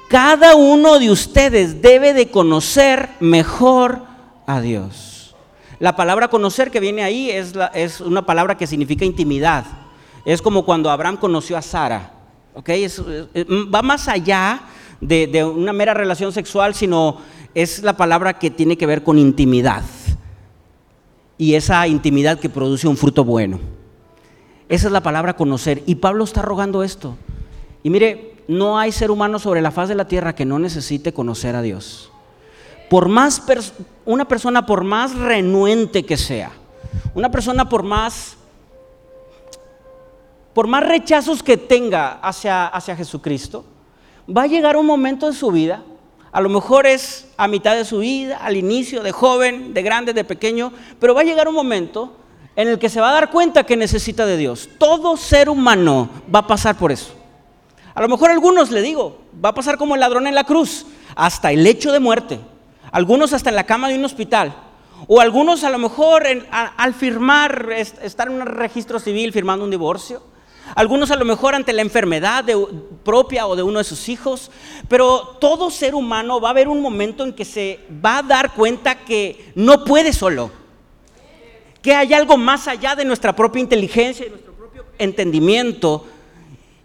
cada 0.09 0.57
uno 0.57 0.99
de 0.99 1.11
ustedes 1.11 1.83
debe 1.83 2.15
de 2.15 2.31
conocer 2.31 3.11
mejor 3.21 4.03
a 4.47 4.61
Dios. 4.61 5.37
La 5.79 5.95
palabra 5.95 6.29
conocer 6.29 6.71
que 6.71 6.81
viene 6.81 7.03
ahí 7.03 7.31
es, 7.31 8.00
una 8.00 8.25
palabra 8.27 8.57
que 8.57 8.67
significa 8.67 9.05
intimidad. 9.05 9.65
Es 10.25 10.43
como 10.43 10.65
cuando 10.65 10.91
Abraham 10.91 11.19
conoció 11.19 11.57
a 11.57 11.62
Sara. 11.62 12.12
va 12.57 13.83
más 13.83 14.09
allá 14.09 14.62
de 15.00 15.45
una 15.45 15.73
mera 15.73 15.95
relación 15.95 16.33
sexual, 16.33 16.75
sino 16.75 17.19
es 17.55 17.83
la 17.83 17.97
palabra 17.97 18.38
que 18.38 18.50
tiene 18.50 18.77
que 18.77 18.87
ver 18.87 19.05
con 19.05 19.19
intimidad. 19.19 19.85
Y 21.37 21.55
esa 21.55 21.87
intimidad 21.87 22.41
que 22.41 22.49
produce 22.49 22.88
un 22.88 22.97
fruto 22.97 23.25
bueno. 23.25 23.61
Esa 24.69 24.88
es 24.88 24.93
la 24.93 25.03
palabra 25.03 25.37
conocer. 25.37 25.83
Y 25.87 25.97
Pablo 25.97 26.25
está 26.25 26.43
rogando 26.43 26.83
esto. 26.83 27.17
Y 27.83 27.91
mire, 27.91 28.38
no 28.49 28.78
hay 28.78 28.90
ser 28.93 29.11
humano 29.11 29.38
sobre 29.38 29.61
la 29.61 29.71
faz 29.71 29.88
de 29.88 29.95
la 29.95 30.09
tierra 30.09 30.35
que 30.35 30.47
no 30.47 30.59
necesite 30.59 31.12
conocer 31.12 31.55
a 31.55 31.62
Dios. 31.62 32.11
Por 32.88 33.09
más 33.09 33.43
una 34.07 34.26
persona 34.26 34.64
por 34.64 34.83
más 34.83 35.14
renuente 35.14 36.05
que 36.05 36.17
sea, 36.17 36.50
una 37.14 37.31
persona 37.31 37.69
por 37.69 37.83
más 37.83 38.37
por 40.55 40.67
más 40.67 40.85
rechazos 40.85 41.43
que 41.43 41.57
tenga 41.57 42.14
hacia, 42.14 42.67
hacia 42.67 42.97
Jesucristo, 42.97 43.64
va 44.28 44.43
a 44.43 44.47
llegar 44.49 44.76
un 44.76 44.87
momento 44.87 45.28
en 45.28 45.35
su 45.35 45.52
vida, 45.52 45.85
a 46.33 46.40
lo 46.40 46.49
mejor 46.49 46.87
es 46.87 47.28
a 47.37 47.47
mitad 47.47 47.76
de 47.76 47.85
su 47.85 47.99
vida, 47.99 48.38
al 48.38 48.57
inicio, 48.57 49.05
de 49.05 49.12
joven, 49.12 49.73
de 49.73 49.83
grande, 49.83 50.12
de 50.12 50.25
pequeño, 50.25 50.73
pero 50.99 51.14
va 51.14 51.21
a 51.21 51.25
llegar 51.25 51.47
un 51.47 51.55
momento 51.55 52.12
en 52.57 52.67
el 52.67 52.81
que 52.81 52.88
se 52.88 53.00
va 53.00 53.11
a 53.11 53.12
dar 53.12 53.31
cuenta 53.31 53.64
que 53.64 53.76
necesita 53.76 54.26
de 54.26 54.37
Dios. 54.37 54.69
Todo 54.78 55.17
ser 55.17 55.49
humano 55.49 56.09
va 56.35 56.40
a 56.40 56.47
pasar 56.49 56.76
por 56.76 56.90
eso. 56.90 57.17
A 57.99 58.00
lo 58.00 58.09
mejor 58.09 58.31
algunos, 58.31 58.71
le 58.71 58.81
digo, 58.81 59.19
va 59.45 59.49
a 59.49 59.55
pasar 59.55 59.76
como 59.76 59.97
el 59.97 60.00
ladrón 60.00 60.28
en 60.28 60.35
la 60.37 60.45
cruz, 60.45 60.87
hasta 61.17 61.50
el 61.50 61.67
hecho 61.67 61.90
de 61.90 61.99
muerte. 61.99 62.38
Algunos 62.93 63.33
hasta 63.33 63.50
en 63.50 63.57
la 63.57 63.67
cama 63.67 63.88
de 63.88 63.97
un 63.97 64.05
hospital. 64.05 64.55
O 65.09 65.21
algunos 65.21 65.64
a 65.64 65.71
lo 65.71 65.78
mejor 65.78 66.23
al 66.52 66.95
firmar, 66.95 67.73
estar 67.73 68.28
en 68.28 68.35
un 68.35 68.47
registro 68.47 69.00
civil 69.00 69.33
firmando 69.33 69.64
un 69.64 69.73
divorcio. 69.73 70.23
Algunos 70.76 71.11
a 71.11 71.17
lo 71.17 71.25
mejor 71.25 71.57
ante 71.57 71.73
la 71.73 71.83
enfermedad 71.83 72.45
propia 73.02 73.49
o 73.49 73.57
de 73.57 73.64
uno 73.64 73.78
de 73.78 73.85
sus 73.85 74.09
hijos. 74.09 74.52
Pero 74.87 75.37
todo 75.40 75.69
ser 75.69 75.97
humano 75.97 76.40
va 76.40 76.50
a 76.50 76.52
haber 76.52 76.69
un 76.69 76.81
momento 76.81 77.25
en 77.25 77.33
que 77.33 77.45
se 77.45 77.81
va 77.90 78.19
a 78.19 78.23
dar 78.23 78.55
cuenta 78.55 79.05
que 79.05 79.50
no 79.57 79.83
puede 79.85 80.12
solo. 80.12 80.52
Que 81.83 81.97
hay 81.97 82.14
algo 82.14 82.37
más 82.37 82.69
allá 82.69 82.95
de 82.95 83.05
nuestra 83.05 83.35
propia 83.35 83.59
inteligencia 83.59 84.25
y 84.25 84.31
nuestro 84.31 84.52
propio 84.52 84.85
entendimiento 84.99 86.07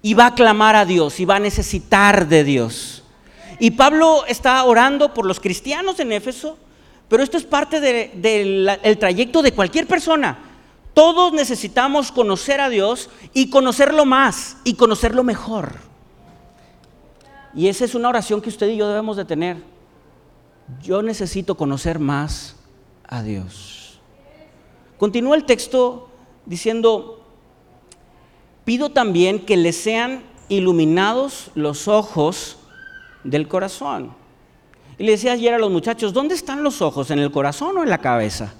y 0.03 0.13
va 0.13 0.27
a 0.27 0.35
clamar 0.35 0.75
a 0.75 0.85
Dios 0.85 1.19
y 1.19 1.25
va 1.25 1.37
a 1.37 1.39
necesitar 1.39 2.27
de 2.27 2.43
Dios. 2.43 3.03
Y 3.57 3.71
Pablo 3.71 4.25
está 4.27 4.63
orando 4.65 5.13
por 5.13 5.25
los 5.25 5.39
cristianos 5.39 5.99
en 6.01 6.11
Éfeso, 6.11 6.57
pero 7.07 7.23
esto 7.23 7.37
es 7.37 7.45
parte 7.45 7.79
del 7.79 8.97
trayecto 8.99 9.41
de 9.41 9.53
cualquier 9.53 9.87
persona. 9.87 10.37
Todos 10.93 11.31
necesitamos 11.31 12.11
conocer 12.11 12.59
a 12.59 12.69
Dios 12.69 13.09
y 13.33 13.49
conocerlo 13.49 14.05
más 14.05 14.57
y 14.65 14.73
conocerlo 14.75 15.23
mejor. 15.23 15.75
Y 17.55 17.67
esa 17.67 17.85
es 17.85 17.95
una 17.95 18.09
oración 18.09 18.41
que 18.41 18.49
usted 18.49 18.67
y 18.67 18.77
yo 18.77 18.89
debemos 18.89 19.15
de 19.15 19.25
tener. 19.25 19.57
Yo 20.81 21.01
necesito 21.01 21.55
conocer 21.55 21.99
más 21.99 22.57
a 23.07 23.23
Dios. 23.23 24.01
Continúa 24.97 25.37
el 25.37 25.45
texto 25.45 26.09
diciendo, 26.45 27.22
pido 28.65 28.91
también 28.91 29.39
que 29.39 29.57
le 29.57 29.73
sean 29.73 30.23
iluminados 30.49 31.51
los 31.55 31.87
ojos 31.87 32.57
del 33.23 33.47
corazón. 33.47 34.13
Y 34.97 35.03
le 35.03 35.13
decía 35.13 35.33
ayer 35.33 35.53
a 35.53 35.57
los 35.57 35.71
muchachos, 35.71 36.13
¿dónde 36.13 36.35
están 36.35 36.63
los 36.63 36.81
ojos? 36.81 37.09
¿En 37.11 37.19
el 37.19 37.31
corazón 37.31 37.77
o 37.77 37.83
en 37.83 37.89
la 37.89 37.97
cabeza? 37.97 38.53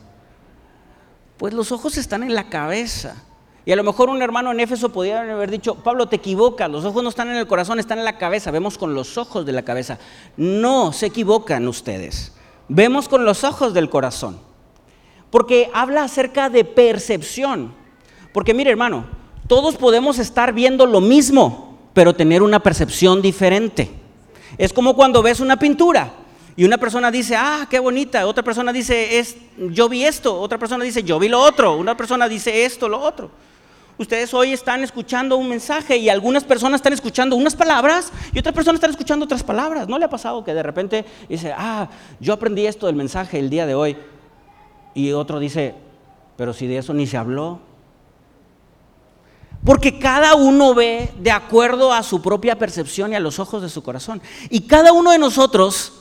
Pues 1.37 1.53
los 1.53 1.71
ojos 1.71 1.97
están 1.97 2.23
en 2.23 2.33
la 2.33 2.49
cabeza. 2.49 3.23
Y 3.65 3.71
a 3.71 3.75
lo 3.75 3.83
mejor 3.83 4.09
un 4.09 4.21
hermano 4.21 4.51
en 4.51 4.59
Éfeso 4.59 4.89
podría 4.89 5.21
haber 5.21 5.49
dicho, 5.49 5.75
Pablo, 5.75 6.07
te 6.07 6.17
equivocas, 6.17 6.69
los 6.69 6.83
ojos 6.83 7.01
no 7.01 7.09
están 7.09 7.29
en 7.29 7.37
el 7.37 7.47
corazón, 7.47 7.79
están 7.79 7.99
en 7.99 8.05
la 8.05 8.17
cabeza, 8.17 8.51
vemos 8.51 8.77
con 8.77 8.93
los 8.93 9.17
ojos 9.17 9.45
de 9.45 9.53
la 9.53 9.61
cabeza. 9.61 9.99
No, 10.35 10.91
se 10.91 11.05
equivocan 11.05 11.67
ustedes, 11.67 12.33
vemos 12.67 13.07
con 13.07 13.23
los 13.23 13.43
ojos 13.43 13.73
del 13.73 13.89
corazón. 13.89 14.39
Porque 15.29 15.71
habla 15.73 16.03
acerca 16.03 16.49
de 16.49 16.65
percepción. 16.65 17.73
Porque 18.33 18.53
mire 18.53 18.69
hermano, 18.69 19.05
todos 19.47 19.75
podemos 19.75 20.19
estar 20.19 20.53
viendo 20.53 20.85
lo 20.85 21.01
mismo, 21.01 21.77
pero 21.93 22.15
tener 22.15 22.41
una 22.41 22.61
percepción 22.61 23.21
diferente. 23.21 23.91
Es 24.57 24.73
como 24.73 24.95
cuando 24.95 25.21
ves 25.21 25.39
una 25.39 25.57
pintura 25.57 26.13
y 26.55 26.63
una 26.65 26.77
persona 26.77 27.11
dice, 27.11 27.35
ah, 27.35 27.67
qué 27.69 27.79
bonita, 27.79 28.25
otra 28.27 28.43
persona 28.43 28.71
dice, 28.71 29.19
es, 29.19 29.37
yo 29.57 29.89
vi 29.89 30.03
esto, 30.05 30.39
otra 30.39 30.57
persona 30.57 30.83
dice, 30.83 31.03
yo 31.03 31.19
vi 31.19 31.27
lo 31.27 31.39
otro, 31.39 31.75
una 31.75 31.97
persona 31.97 32.27
dice 32.29 32.65
esto, 32.65 32.87
lo 32.87 32.99
otro. 32.99 33.31
Ustedes 33.97 34.33
hoy 34.33 34.53
están 34.53 34.83
escuchando 34.83 35.37
un 35.37 35.47
mensaje 35.47 35.97
y 35.97 36.09
algunas 36.09 36.43
personas 36.43 36.79
están 36.79 36.93
escuchando 36.93 37.35
unas 37.35 37.55
palabras 37.55 38.11
y 38.33 38.39
otras 38.39 38.55
personas 38.55 38.77
están 38.77 38.89
escuchando 38.89 39.25
otras 39.25 39.43
palabras. 39.43 39.87
¿No 39.87 39.99
le 39.99 40.05
ha 40.05 40.09
pasado 40.09 40.43
que 40.43 40.53
de 40.53 40.63
repente 40.63 41.05
dice, 41.29 41.53
ah, 41.55 41.87
yo 42.19 42.33
aprendí 42.33 42.65
esto 42.65 42.87
del 42.87 42.95
mensaje 42.95 43.37
el 43.37 43.51
día 43.51 43.67
de 43.67 43.75
hoy? 43.75 43.95
Y 44.95 45.11
otro 45.11 45.39
dice, 45.39 45.75
pero 46.37 46.53
si 46.53 46.65
de 46.65 46.77
eso 46.77 46.93
ni 46.93 47.05
se 47.05 47.17
habló. 47.17 47.59
Porque 49.65 49.97
cada 49.97 50.35
uno 50.35 50.73
ve 50.73 51.11
de 51.19 51.31
acuerdo 51.31 51.93
a 51.93 52.03
su 52.03 52.21
propia 52.21 52.57
percepción 52.57 53.13
y 53.13 53.15
a 53.15 53.19
los 53.19 53.39
ojos 53.39 53.61
de 53.61 53.69
su 53.69 53.81
corazón. 53.81 54.21
Y 54.49 54.61
cada 54.61 54.91
uno 54.91 55.11
de 55.11 55.19
nosotros, 55.19 55.93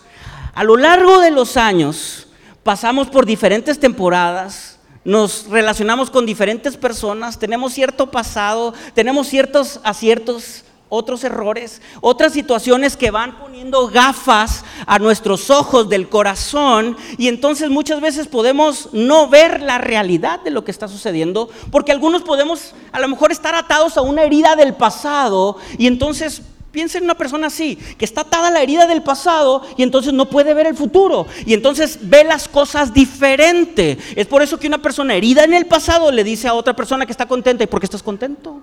a 0.54 0.64
lo 0.64 0.76
largo 0.76 1.20
de 1.20 1.30
los 1.30 1.56
años, 1.56 2.26
pasamos 2.62 3.08
por 3.08 3.24
diferentes 3.24 3.78
temporadas, 3.78 4.78
nos 5.04 5.46
relacionamos 5.48 6.10
con 6.10 6.26
diferentes 6.26 6.76
personas, 6.76 7.38
tenemos 7.38 7.72
cierto 7.72 8.10
pasado, 8.10 8.72
tenemos 8.94 9.28
ciertos 9.28 9.80
aciertos, 9.82 10.64
otros 10.94 11.24
errores, 11.24 11.80
otras 12.02 12.34
situaciones 12.34 12.98
que 12.98 13.10
van 13.10 13.38
poniendo 13.38 13.88
gafas 13.88 14.62
a 14.84 14.98
nuestros 14.98 15.48
ojos 15.48 15.88
del 15.88 16.10
corazón 16.10 16.98
y 17.16 17.28
entonces 17.28 17.70
muchas 17.70 18.02
veces 18.02 18.28
podemos 18.28 18.90
no 18.92 19.26
ver 19.26 19.62
la 19.62 19.78
realidad 19.78 20.40
de 20.40 20.50
lo 20.50 20.64
que 20.64 20.70
está 20.70 20.88
sucediendo 20.88 21.48
porque 21.70 21.92
algunos 21.92 22.20
podemos 22.20 22.74
a 22.92 23.00
lo 23.00 23.08
mejor 23.08 23.32
estar 23.32 23.54
atados 23.54 23.96
a 23.96 24.02
una 24.02 24.24
herida 24.24 24.54
del 24.54 24.74
pasado 24.74 25.56
y 25.78 25.86
entonces 25.86 26.42
Piensa 26.72 26.96
en 26.96 27.04
una 27.04 27.16
persona 27.16 27.48
así, 27.48 27.76
que 27.98 28.06
está 28.06 28.22
atada 28.22 28.48
a 28.48 28.50
la 28.50 28.62
herida 28.62 28.86
del 28.86 29.02
pasado 29.02 29.60
y 29.76 29.82
entonces 29.82 30.14
no 30.14 30.30
puede 30.30 30.54
ver 30.54 30.66
el 30.66 30.74
futuro. 30.74 31.26
Y 31.44 31.52
entonces 31.52 31.98
ve 32.00 32.24
las 32.24 32.48
cosas 32.48 32.94
diferente. 32.94 33.98
Es 34.16 34.26
por 34.26 34.40
eso 34.40 34.58
que 34.58 34.68
una 34.68 34.80
persona 34.80 35.14
herida 35.14 35.44
en 35.44 35.52
el 35.52 35.66
pasado 35.66 36.10
le 36.10 36.24
dice 36.24 36.48
a 36.48 36.54
otra 36.54 36.74
persona 36.74 37.04
que 37.04 37.12
está 37.12 37.28
contenta. 37.28 37.62
¿Y 37.62 37.66
por 37.66 37.78
qué 37.78 37.84
estás 37.84 38.02
contento? 38.02 38.62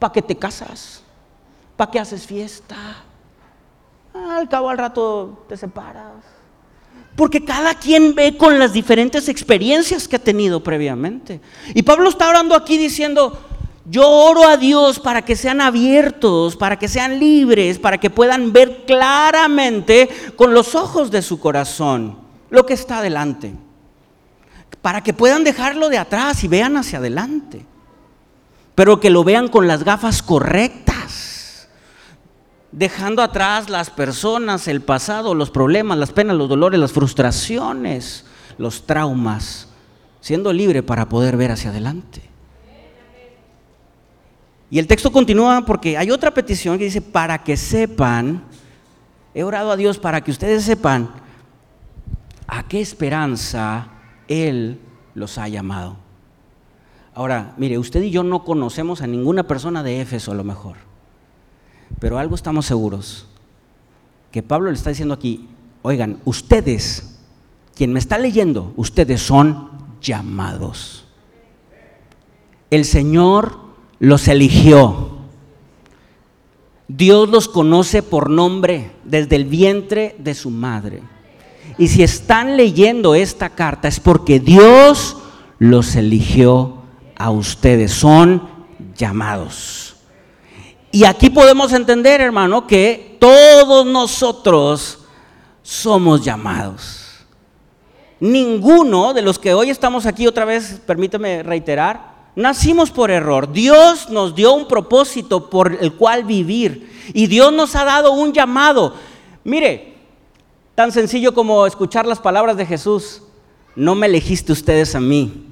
¿Para 0.00 0.12
qué 0.12 0.22
te 0.22 0.34
casas? 0.34 1.02
¿Para 1.76 1.90
qué 1.92 2.00
haces 2.00 2.26
fiesta? 2.26 3.04
al 4.12 4.48
cabo 4.48 4.70
al 4.70 4.78
rato 4.78 5.44
te 5.48 5.56
separas. 5.56 6.24
Porque 7.14 7.44
cada 7.44 7.74
quien 7.74 8.14
ve 8.14 8.36
con 8.36 8.58
las 8.58 8.72
diferentes 8.72 9.28
experiencias 9.28 10.08
que 10.08 10.16
ha 10.16 10.18
tenido 10.18 10.62
previamente. 10.62 11.40
Y 11.74 11.82
Pablo 11.82 12.08
está 12.08 12.28
orando 12.28 12.56
aquí 12.56 12.76
diciendo, 12.76 13.38
yo 13.84 14.08
oro 14.08 14.48
a 14.48 14.56
Dios 14.56 14.98
para 14.98 15.22
que 15.22 15.36
sean 15.36 15.60
abiertos, 15.60 16.56
para 16.56 16.78
que 16.78 16.88
sean 16.88 17.18
libres, 17.18 17.78
para 17.78 17.98
que 17.98 18.10
puedan 18.10 18.52
ver 18.52 18.84
claramente 18.86 20.08
con 20.36 20.54
los 20.54 20.74
ojos 20.74 21.10
de 21.10 21.22
su 21.22 21.38
corazón 21.38 22.18
lo 22.48 22.66
que 22.66 22.74
está 22.74 22.98
adelante. 22.98 23.52
Para 24.82 25.02
que 25.02 25.12
puedan 25.12 25.44
dejarlo 25.44 25.88
de 25.88 25.98
atrás 25.98 26.42
y 26.42 26.48
vean 26.48 26.76
hacia 26.76 26.98
adelante. 26.98 27.66
Pero 28.80 28.98
que 28.98 29.10
lo 29.10 29.24
vean 29.24 29.48
con 29.48 29.68
las 29.68 29.84
gafas 29.84 30.22
correctas. 30.22 31.68
Dejando 32.72 33.20
atrás 33.20 33.68
las 33.68 33.90
personas, 33.90 34.68
el 34.68 34.80
pasado, 34.80 35.34
los 35.34 35.50
problemas, 35.50 35.98
las 35.98 36.12
penas, 36.12 36.34
los 36.34 36.48
dolores, 36.48 36.80
las 36.80 36.90
frustraciones, 36.90 38.24
los 38.56 38.86
traumas. 38.86 39.68
Siendo 40.22 40.50
libre 40.54 40.82
para 40.82 41.10
poder 41.10 41.36
ver 41.36 41.50
hacia 41.50 41.68
adelante. 41.68 42.22
Y 44.70 44.78
el 44.78 44.86
texto 44.86 45.12
continúa 45.12 45.66
porque 45.66 45.98
hay 45.98 46.10
otra 46.10 46.32
petición 46.32 46.78
que 46.78 46.84
dice, 46.84 47.02
para 47.02 47.44
que 47.44 47.58
sepan, 47.58 48.44
he 49.34 49.42
orado 49.42 49.72
a 49.72 49.76
Dios 49.76 49.98
para 49.98 50.22
que 50.22 50.30
ustedes 50.30 50.64
sepan 50.64 51.10
a 52.46 52.66
qué 52.66 52.80
esperanza 52.80 53.88
Él 54.26 54.80
los 55.14 55.36
ha 55.36 55.48
llamado. 55.48 56.09
Ahora, 57.14 57.54
mire, 57.56 57.78
usted 57.78 58.02
y 58.02 58.10
yo 58.10 58.22
no 58.22 58.44
conocemos 58.44 59.02
a 59.02 59.06
ninguna 59.06 59.42
persona 59.42 59.82
de 59.82 60.00
Éfeso 60.00 60.32
a 60.32 60.34
lo 60.34 60.44
mejor, 60.44 60.76
pero 61.98 62.18
algo 62.18 62.34
estamos 62.34 62.66
seguros, 62.66 63.26
que 64.30 64.42
Pablo 64.42 64.70
le 64.70 64.76
está 64.76 64.90
diciendo 64.90 65.14
aquí, 65.14 65.48
oigan, 65.82 66.18
ustedes, 66.24 67.18
quien 67.74 67.92
me 67.92 67.98
está 67.98 68.16
leyendo, 68.16 68.72
ustedes 68.76 69.20
son 69.22 69.70
llamados. 70.00 71.04
El 72.70 72.84
Señor 72.84 73.58
los 73.98 74.28
eligió. 74.28 75.18
Dios 76.86 77.28
los 77.28 77.48
conoce 77.48 78.02
por 78.02 78.30
nombre 78.30 78.92
desde 79.04 79.36
el 79.36 79.44
vientre 79.44 80.14
de 80.18 80.34
su 80.34 80.50
madre. 80.50 81.02
Y 81.78 81.88
si 81.88 82.02
están 82.02 82.56
leyendo 82.56 83.14
esta 83.14 83.50
carta 83.50 83.88
es 83.88 84.00
porque 84.00 84.38
Dios 84.40 85.16
los 85.58 85.96
eligió 85.96 86.79
a 87.20 87.30
ustedes. 87.30 87.92
Son 87.92 88.48
llamados. 88.96 89.96
Y 90.90 91.04
aquí 91.04 91.30
podemos 91.30 91.72
entender, 91.72 92.20
hermano, 92.20 92.66
que 92.66 93.16
todos 93.20 93.86
nosotros 93.86 94.98
somos 95.62 96.24
llamados. 96.24 97.26
Ninguno 98.18 99.12
de 99.12 99.22
los 99.22 99.38
que 99.38 99.54
hoy 99.54 99.70
estamos 99.70 100.06
aquí, 100.06 100.26
otra 100.26 100.44
vez, 100.44 100.80
permíteme 100.86 101.42
reiterar, 101.42 102.10
Nacimos 102.36 102.90
por 102.90 103.10
error. 103.10 103.52
Dios 103.52 104.08
nos 104.08 104.34
dio 104.34 104.54
un 104.54 104.68
propósito 104.68 105.50
por 105.50 105.76
el 105.80 105.94
cual 105.94 106.24
vivir. 106.24 107.10
Y 107.12 107.26
Dios 107.26 107.52
nos 107.52 107.74
ha 107.74 107.84
dado 107.84 108.12
un 108.12 108.32
llamado. 108.32 108.94
Mire, 109.42 109.94
tan 110.74 110.92
sencillo 110.92 111.34
como 111.34 111.66
escuchar 111.66 112.06
las 112.06 112.20
palabras 112.20 112.56
de 112.56 112.66
Jesús. 112.66 113.22
No 113.74 113.94
me 113.94 114.06
elegiste 114.06 114.52
ustedes 114.52 114.94
a 114.94 115.00
mí. 115.00 115.49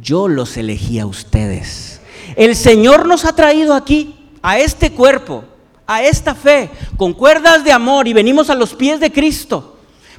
Yo 0.00 0.28
los 0.28 0.56
elegí 0.56 0.98
a 0.98 1.06
ustedes. 1.06 2.00
El 2.36 2.56
Señor 2.56 3.06
nos 3.06 3.24
ha 3.24 3.34
traído 3.34 3.74
aquí, 3.74 4.14
a 4.42 4.58
este 4.58 4.92
cuerpo, 4.92 5.44
a 5.86 6.02
esta 6.02 6.34
fe, 6.34 6.70
con 6.96 7.12
cuerdas 7.12 7.64
de 7.64 7.72
amor 7.72 8.06
y 8.08 8.12
venimos 8.12 8.50
a 8.50 8.54
los 8.54 8.74
pies 8.74 9.00
de 9.00 9.12
Cristo. 9.12 9.76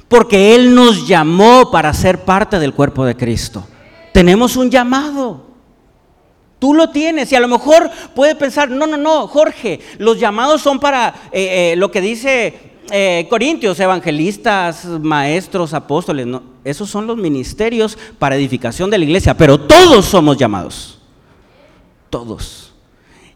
Porque 0.08 0.54
Él 0.54 0.74
nos 0.74 1.06
llamó 1.06 1.70
para 1.70 1.92
ser 1.92 2.24
parte 2.24 2.58
del 2.58 2.72
cuerpo 2.72 3.04
de 3.04 3.16
Cristo. 3.16 3.66
Tenemos 4.12 4.56
un 4.56 4.70
llamado. 4.70 5.46
Tú 6.58 6.74
lo 6.74 6.90
tienes 6.90 7.30
y 7.30 7.36
a 7.36 7.40
lo 7.40 7.48
mejor 7.48 7.90
puede 8.14 8.34
pensar, 8.34 8.68
no, 8.68 8.86
no, 8.86 8.96
no, 8.96 9.28
Jorge, 9.28 9.80
los 9.98 10.18
llamados 10.18 10.60
son 10.60 10.80
para 10.80 11.14
eh, 11.30 11.72
eh, 11.72 11.76
lo 11.76 11.90
que 11.90 12.00
dice 12.00 12.67
eh, 12.90 13.26
Corintios, 13.28 13.78
evangelistas, 13.80 14.84
maestros, 14.84 15.74
apóstoles. 15.74 16.26
Esos 16.64 16.88
son 16.88 17.06
los 17.06 17.16
ministerios 17.16 17.98
para 18.18 18.36
edificación 18.36 18.90
de 18.90 18.98
la 18.98 19.04
iglesia, 19.04 19.36
pero 19.36 19.58
todos 19.58 20.04
somos 20.04 20.36
llamados. 20.36 20.98
Todos. 22.10 22.72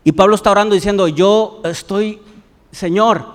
Y 0.05 0.13
Pablo 0.13 0.35
está 0.35 0.51
orando 0.51 0.75
diciendo, 0.75 1.07
yo 1.09 1.61
estoy, 1.65 2.21
Señor, 2.71 3.27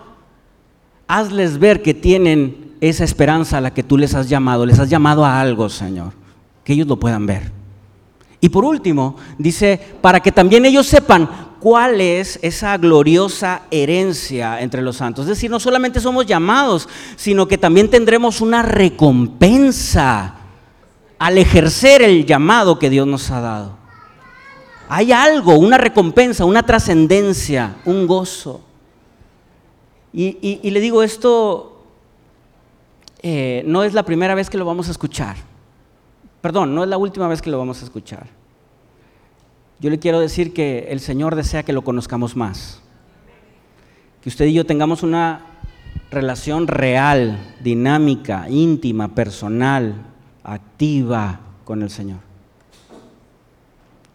hazles 1.07 1.57
ver 1.59 1.81
que 1.81 1.93
tienen 1.93 2.75
esa 2.81 3.03
esperanza 3.03 3.57
a 3.57 3.61
la 3.61 3.73
que 3.73 3.83
tú 3.83 3.97
les 3.97 4.13
has 4.13 4.29
llamado, 4.29 4.65
les 4.65 4.79
has 4.79 4.89
llamado 4.89 5.25
a 5.25 5.39
algo, 5.39 5.69
Señor, 5.69 6.13
que 6.63 6.73
ellos 6.73 6.87
lo 6.87 6.99
puedan 6.99 7.25
ver. 7.25 7.51
Y 8.39 8.49
por 8.49 8.65
último, 8.65 9.15
dice, 9.37 9.79
para 10.01 10.19
que 10.19 10.31
también 10.31 10.65
ellos 10.65 10.85
sepan 10.85 11.46
cuál 11.59 12.01
es 12.01 12.39
esa 12.41 12.77
gloriosa 12.77 13.63
herencia 13.71 14.61
entre 14.61 14.81
los 14.81 14.97
santos. 14.97 15.25
Es 15.25 15.29
decir, 15.29 15.49
no 15.49 15.59
solamente 15.59 15.99
somos 15.99 16.25
llamados, 16.25 16.87
sino 17.15 17.47
que 17.47 17.57
también 17.57 17.89
tendremos 17.89 18.41
una 18.41 18.61
recompensa 18.61 20.35
al 21.19 21.37
ejercer 21.37 22.01
el 22.01 22.25
llamado 22.25 22.79
que 22.79 22.89
Dios 22.89 23.07
nos 23.07 23.29
ha 23.31 23.41
dado. 23.41 23.77
Hay 24.89 25.11
algo, 25.11 25.57
una 25.57 25.77
recompensa, 25.77 26.45
una 26.45 26.63
trascendencia, 26.63 27.75
un 27.85 28.07
gozo. 28.07 28.61
Y, 30.13 30.71
le 30.71 30.79
digo, 30.79 31.03
esto 31.03 31.83
eh, 33.21 33.63
no 33.67 33.83
es 33.83 33.93
la 33.93 34.03
primera 34.03 34.33
vez 34.33 34.49
que 34.49 34.57
lo 34.57 34.65
vamos 34.65 34.87
a 34.87 34.91
escuchar. 34.91 35.35
Perdón, 36.41 36.73
no 36.73 36.83
es 36.83 36.89
la 36.89 36.97
última 36.97 37.27
vez 37.27 37.41
que 37.41 37.49
lo 37.49 37.57
vamos 37.57 37.81
a 37.81 37.85
escuchar. 37.85 38.36
Yo 39.79 39.89
le 39.89 39.99
quiero 39.99 40.19
decir 40.19 40.53
que 40.53 40.87
el 40.89 40.99
Señor 40.99 41.35
desea 41.35 41.63
que 41.63 41.73
lo 41.73 41.83
conozcamos 41.83 42.35
más. 42.35 42.81
Que 44.21 44.29
usted 44.29 44.45
y 44.45 44.53
yo 44.53 44.65
tengamos 44.65 45.03
una 45.03 45.45
relación 46.09 46.67
real, 46.67 47.55
dinámica, 47.61 48.47
íntima, 48.49 49.09
personal, 49.09 49.93
activa 50.43 51.41
con 51.63 51.83
el 51.83 51.91
Señor. 51.91 52.19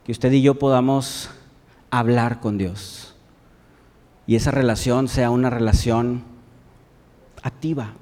Que 0.04 0.12
usted 0.12 0.32
y 0.32 0.42
yo 0.42 0.58
podamos 0.58 1.30
hablar 1.90 2.40
con 2.40 2.58
Dios. 2.58 3.14
Y 4.26 4.34
esa 4.34 4.50
relación 4.50 5.06
sea 5.06 5.30
una 5.30 5.50
relación 5.50 6.24
activa. 7.42 7.92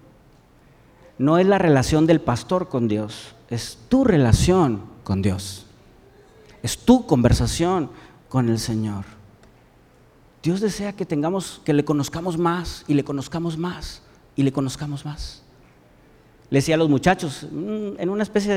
No 1.18 1.36
es 1.36 1.46
la 1.46 1.58
relación 1.58 2.06
del 2.06 2.22
pastor 2.22 2.68
con 2.70 2.88
Dios, 2.88 3.34
es 3.50 3.78
tu 3.90 4.04
relación 4.04 4.82
con 5.04 5.20
Dios. 5.20 5.66
Es 6.62 6.78
tu 6.78 7.06
conversación 7.06 7.90
con 8.28 8.48
el 8.48 8.58
Señor. 8.58 9.04
Dios 10.42 10.60
desea 10.60 10.94
que 10.94 11.04
tengamos, 11.04 11.60
que 11.64 11.74
le 11.74 11.84
conozcamos 11.84 12.38
más 12.38 12.84
y 12.88 12.94
le 12.94 13.04
conozcamos 13.04 13.58
más 13.58 14.02
y 14.36 14.42
le 14.42 14.52
conozcamos 14.52 15.04
más. 15.04 15.42
Le 16.48 16.58
decía 16.58 16.74
a 16.74 16.78
los 16.78 16.88
muchachos, 16.88 17.46
mm, 17.50 18.00
en 18.00 18.08
una 18.08 18.22
especie 18.22 18.54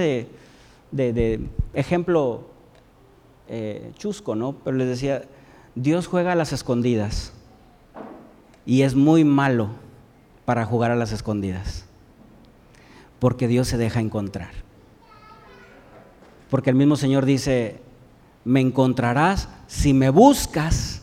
de, 0.91 1.49
ejemplo 1.73 2.47
eh, 3.47 3.91
chusco, 3.97 4.35
¿no? 4.35 4.53
Pero 4.63 4.77
les 4.77 4.87
decía, 4.87 5.23
Dios 5.75 6.07
juega 6.07 6.31
a 6.31 6.35
las 6.35 6.53
escondidas 6.53 7.33
y 8.65 8.83
es 8.83 8.95
muy 8.95 9.23
malo 9.23 9.69
para 10.45 10.65
jugar 10.65 10.91
a 10.91 10.95
las 10.95 11.11
escondidas, 11.11 11.85
porque 13.19 13.47
Dios 13.47 13.67
se 13.67 13.77
deja 13.77 13.99
encontrar. 13.99 14.51
Porque 16.49 16.69
el 16.69 16.75
mismo 16.75 16.95
Señor 16.95 17.25
dice, 17.25 17.81
me 18.45 18.61
encontrarás 18.61 19.49
si 19.67 19.93
me 19.93 20.09
buscas 20.09 21.01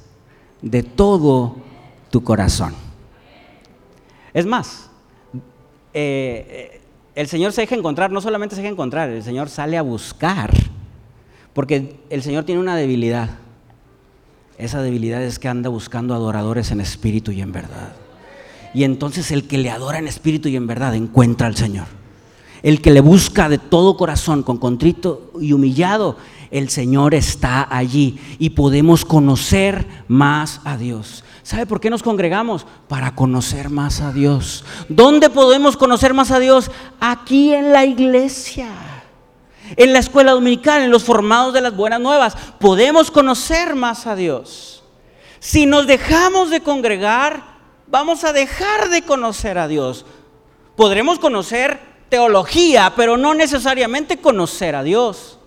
de 0.62 0.82
todo 0.82 1.56
tu 2.10 2.22
corazón. 2.22 2.74
Es 4.32 4.46
más, 4.46 4.90
eh, 5.92 6.70
eh, 6.74 6.80
el 7.14 7.26
Señor 7.28 7.52
se 7.52 7.62
deja 7.62 7.74
encontrar, 7.74 8.12
no 8.12 8.20
solamente 8.20 8.54
se 8.54 8.62
deja 8.62 8.72
encontrar, 8.72 9.10
el 9.10 9.22
Señor 9.22 9.48
sale 9.48 9.76
a 9.76 9.82
buscar, 9.82 10.52
porque 11.52 11.96
el 12.10 12.22
Señor 12.22 12.44
tiene 12.44 12.60
una 12.60 12.76
debilidad. 12.76 13.30
Esa 14.58 14.82
debilidad 14.82 15.22
es 15.22 15.38
que 15.38 15.48
anda 15.48 15.70
buscando 15.70 16.14
adoradores 16.14 16.70
en 16.70 16.80
espíritu 16.80 17.32
y 17.32 17.40
en 17.40 17.52
verdad. 17.52 17.92
Y 18.74 18.84
entonces 18.84 19.30
el 19.30 19.48
que 19.48 19.58
le 19.58 19.70
adora 19.70 19.98
en 19.98 20.06
espíritu 20.06 20.48
y 20.48 20.56
en 20.56 20.66
verdad 20.66 20.94
encuentra 20.94 21.46
al 21.46 21.56
Señor. 21.56 21.86
El 22.62 22.82
que 22.82 22.90
le 22.90 23.00
busca 23.00 23.48
de 23.48 23.58
todo 23.58 23.96
corazón, 23.96 24.42
con 24.42 24.58
contrito 24.58 25.32
y 25.40 25.54
humillado, 25.54 26.18
el 26.50 26.68
Señor 26.70 27.14
está 27.14 27.66
allí 27.70 28.18
y 28.38 28.50
podemos 28.50 29.04
conocer 29.04 29.86
más 30.08 30.60
a 30.64 30.76
Dios. 30.76 31.24
¿Sabe 31.42 31.66
por 31.66 31.80
qué 31.80 31.90
nos 31.90 32.02
congregamos? 32.02 32.66
Para 32.88 33.14
conocer 33.14 33.70
más 33.70 34.00
a 34.00 34.12
Dios. 34.12 34.64
¿Dónde 34.88 35.30
podemos 35.30 35.76
conocer 35.76 36.14
más 36.14 36.30
a 36.30 36.38
Dios? 36.38 36.70
Aquí 37.00 37.52
en 37.52 37.72
la 37.72 37.84
iglesia. 37.84 38.68
En 39.76 39.92
la 39.92 39.98
escuela 40.00 40.32
dominical, 40.32 40.82
en 40.82 40.90
los 40.90 41.04
formados 41.04 41.54
de 41.54 41.60
las 41.60 41.74
buenas 41.74 42.00
nuevas, 42.00 42.36
podemos 42.58 43.10
conocer 43.10 43.74
más 43.74 44.06
a 44.06 44.14
Dios. 44.14 44.84
Si 45.40 45.66
nos 45.66 45.86
dejamos 45.86 46.50
de 46.50 46.60
congregar, 46.60 47.42
vamos 47.88 48.24
a 48.24 48.32
dejar 48.32 48.90
de 48.90 49.02
conocer 49.02 49.58
a 49.58 49.68
Dios. 49.68 50.06
Podremos 50.76 51.18
conocer 51.18 51.80
teología, 52.08 52.92
pero 52.94 53.16
no 53.16 53.34
necesariamente 53.34 54.18
conocer 54.18 54.76
a 54.76 54.82
Dios. 54.82 55.39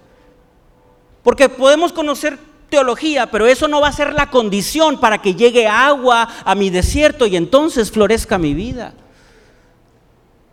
Porque 1.23 1.49
podemos 1.49 1.93
conocer 1.93 2.37
teología, 2.69 3.29
pero 3.29 3.45
eso 3.45 3.67
no 3.67 3.81
va 3.81 3.87
a 3.87 3.93
ser 3.93 4.13
la 4.13 4.29
condición 4.29 4.99
para 4.99 5.21
que 5.21 5.35
llegue 5.35 5.67
agua 5.67 6.27
a 6.43 6.55
mi 6.55 6.69
desierto 6.69 7.25
y 7.25 7.35
entonces 7.35 7.91
florezca 7.91 8.37
mi 8.37 8.53
vida. 8.53 8.93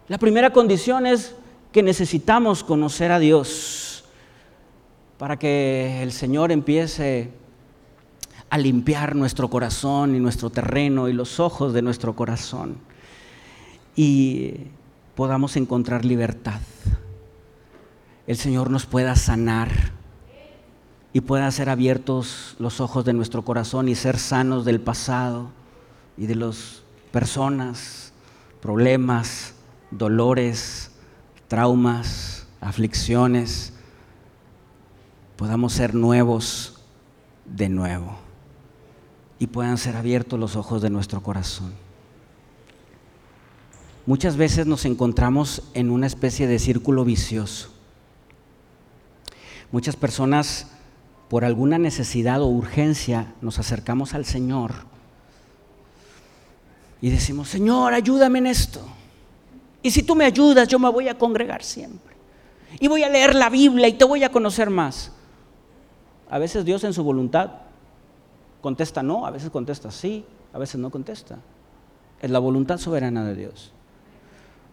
La 0.06 0.18
primera 0.18 0.52
condición 0.52 1.06
es 1.06 1.34
que 1.72 1.82
necesitamos 1.82 2.62
conocer 2.62 3.12
a 3.12 3.18
Dios 3.18 4.04
para 5.18 5.38
que 5.38 6.02
el 6.02 6.12
Señor 6.12 6.52
empiece 6.52 7.30
a 8.50 8.58
limpiar 8.58 9.14
nuestro 9.14 9.48
corazón 9.48 10.14
y 10.14 10.20
nuestro 10.20 10.50
terreno 10.50 11.08
y 11.08 11.12
los 11.12 11.40
ojos 11.40 11.72
de 11.72 11.82
nuestro 11.82 12.14
corazón 12.16 12.78
y 13.96 14.54
podamos 15.14 15.56
encontrar 15.56 16.04
libertad. 16.04 16.60
El 18.26 18.36
Señor 18.36 18.70
nos 18.70 18.86
pueda 18.86 19.16
sanar 19.16 19.68
y 21.12 21.20
puedan 21.22 21.50
ser 21.52 21.68
abiertos 21.68 22.54
los 22.58 22.80
ojos 22.80 23.04
de 23.04 23.12
nuestro 23.12 23.44
corazón 23.44 23.88
y 23.88 23.94
ser 23.94 24.18
sanos 24.18 24.64
del 24.64 24.80
pasado 24.80 25.50
y 26.16 26.26
de 26.26 26.36
las 26.36 26.82
personas, 27.10 28.12
problemas, 28.60 29.54
dolores, 29.90 30.92
traumas, 31.48 32.46
aflicciones, 32.60 33.72
podamos 35.36 35.72
ser 35.72 35.94
nuevos 35.94 36.80
de 37.44 37.68
nuevo 37.68 38.18
y 39.38 39.48
puedan 39.48 39.78
ser 39.78 39.96
abiertos 39.96 40.38
los 40.38 40.54
ojos 40.54 40.82
de 40.82 40.90
nuestro 40.90 41.22
corazón. 41.22 41.72
Muchas 44.06 44.36
veces 44.36 44.66
nos 44.66 44.84
encontramos 44.84 45.62
en 45.74 45.90
una 45.90 46.06
especie 46.06 46.46
de 46.46 46.58
círculo 46.58 47.04
vicioso. 47.04 47.70
Muchas 49.72 49.96
personas 49.96 50.68
por 51.30 51.44
alguna 51.44 51.78
necesidad 51.78 52.42
o 52.42 52.48
urgencia 52.48 53.34
nos 53.40 53.60
acercamos 53.60 54.14
al 54.14 54.24
Señor 54.24 54.72
y 57.00 57.08
decimos, 57.08 57.48
Señor, 57.48 57.94
ayúdame 57.94 58.40
en 58.40 58.48
esto. 58.48 58.80
Y 59.80 59.92
si 59.92 60.02
tú 60.02 60.16
me 60.16 60.24
ayudas, 60.24 60.66
yo 60.66 60.80
me 60.80 60.90
voy 60.90 61.06
a 61.06 61.16
congregar 61.16 61.62
siempre. 61.62 62.16
Y 62.80 62.88
voy 62.88 63.04
a 63.04 63.08
leer 63.08 63.36
la 63.36 63.48
Biblia 63.48 63.86
y 63.86 63.92
te 63.92 64.04
voy 64.04 64.24
a 64.24 64.32
conocer 64.32 64.70
más. 64.70 65.12
A 66.28 66.40
veces 66.40 66.64
Dios 66.64 66.82
en 66.82 66.92
su 66.92 67.04
voluntad 67.04 67.50
contesta 68.60 69.00
no, 69.00 69.24
a 69.24 69.30
veces 69.30 69.50
contesta 69.50 69.92
sí, 69.92 70.24
a 70.52 70.58
veces 70.58 70.80
no 70.80 70.90
contesta. 70.90 71.38
Es 72.20 72.30
la 72.30 72.40
voluntad 72.40 72.78
soberana 72.78 73.24
de 73.24 73.36
Dios. 73.36 73.72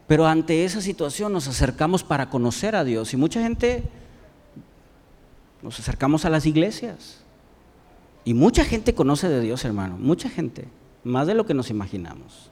Pero 0.07 0.25
ante 0.25 0.65
esa 0.65 0.81
situación 0.81 1.31
nos 1.31 1.47
acercamos 1.47 2.03
para 2.03 2.31
conocer 2.31 2.75
a 2.75 2.83
Dios. 2.83 3.13
Y 3.13 3.17
mucha 3.17 3.43
gente 3.43 3.83
nos 5.61 5.79
acercamos 5.79 6.25
a 6.25 6.29
las 6.29 6.45
iglesias. 6.45 7.21
Y 8.23 8.33
mucha 8.33 8.63
gente 8.65 8.93
conoce 8.93 9.29
de 9.29 9.39
Dios, 9.39 9.63
hermano, 9.65 9.97
mucha 9.97 10.29
gente, 10.29 10.67
más 11.03 11.27
de 11.27 11.33
lo 11.33 11.45
que 11.45 11.53
nos 11.53 11.69
imaginamos. 11.69 12.51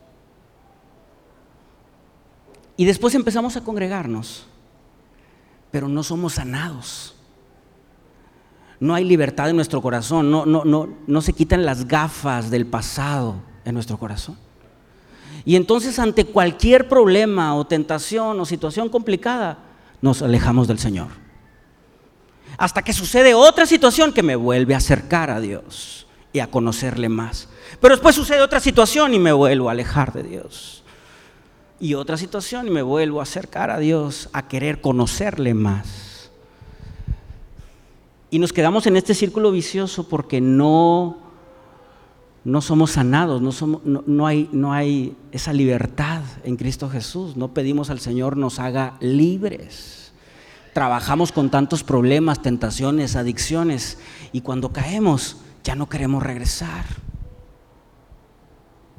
Y 2.77 2.85
después 2.85 3.15
empezamos 3.15 3.57
a 3.57 3.63
congregarnos, 3.63 4.47
pero 5.71 5.87
no 5.87 6.03
somos 6.03 6.33
sanados. 6.33 7.15
No 8.79 8.93
hay 8.93 9.03
libertad 9.03 9.49
en 9.49 9.55
nuestro 9.55 9.81
corazón, 9.81 10.31
no, 10.31 10.45
no, 10.45 10.65
no, 10.65 10.89
no 11.07 11.21
se 11.21 11.33
quitan 11.33 11.65
las 11.65 11.87
gafas 11.87 12.49
del 12.49 12.65
pasado 12.65 13.35
en 13.63 13.73
nuestro 13.73 13.97
corazón. 13.97 14.37
Y 15.45 15.55
entonces 15.55 15.99
ante 15.99 16.25
cualquier 16.25 16.87
problema 16.89 17.55
o 17.55 17.67
tentación 17.67 18.39
o 18.39 18.45
situación 18.45 18.89
complicada, 18.89 19.59
nos 20.01 20.21
alejamos 20.21 20.67
del 20.67 20.79
Señor 20.79 21.24
hasta 22.57 22.83
que 22.83 22.93
sucede 22.93 23.33
otra 23.33 23.65
situación 23.65 24.13
que 24.13 24.23
me 24.23 24.35
vuelve 24.35 24.73
a 24.73 24.77
acercar 24.77 25.29
a 25.29 25.39
Dios 25.39 26.07
y 26.33 26.39
a 26.39 26.47
conocerle 26.47 27.09
más. 27.09 27.49
Pero 27.79 27.95
después 27.95 28.15
sucede 28.15 28.41
otra 28.41 28.59
situación 28.59 29.13
y 29.13 29.19
me 29.19 29.31
vuelvo 29.31 29.69
a 29.69 29.73
alejar 29.73 30.13
de 30.13 30.23
Dios. 30.23 30.83
Y 31.79 31.93
otra 31.93 32.17
situación 32.17 32.67
y 32.67 32.71
me 32.71 32.81
vuelvo 32.81 33.19
a 33.19 33.23
acercar 33.23 33.69
a 33.69 33.79
Dios, 33.79 34.29
a 34.31 34.47
querer 34.47 34.81
conocerle 34.81 35.53
más. 35.53 36.29
Y 38.29 38.39
nos 38.39 38.53
quedamos 38.53 38.87
en 38.87 38.95
este 38.97 39.13
círculo 39.13 39.51
vicioso 39.51 40.07
porque 40.07 40.41
no, 40.41 41.17
no 42.43 42.61
somos 42.61 42.91
sanados, 42.91 43.41
no, 43.41 43.81
no, 43.83 44.27
hay, 44.27 44.49
no 44.51 44.73
hay 44.73 45.15
esa 45.31 45.53
libertad 45.53 46.21
en 46.43 46.55
Cristo 46.55 46.89
Jesús. 46.89 47.35
No 47.35 47.53
pedimos 47.53 47.89
al 47.89 47.99
Señor 47.99 48.37
nos 48.37 48.59
haga 48.59 48.97
libres 48.99 50.04
trabajamos 50.75 51.31
con 51.31 51.49
tantos 51.49 51.85
problemas, 51.85 52.41
tentaciones, 52.41 53.15
adicciones, 53.15 53.97
y 54.33 54.41
cuando 54.41 54.73
caemos 54.73 55.37
ya 55.63 55.73
no 55.73 55.87
queremos 55.87 56.21
regresar. 56.21 56.83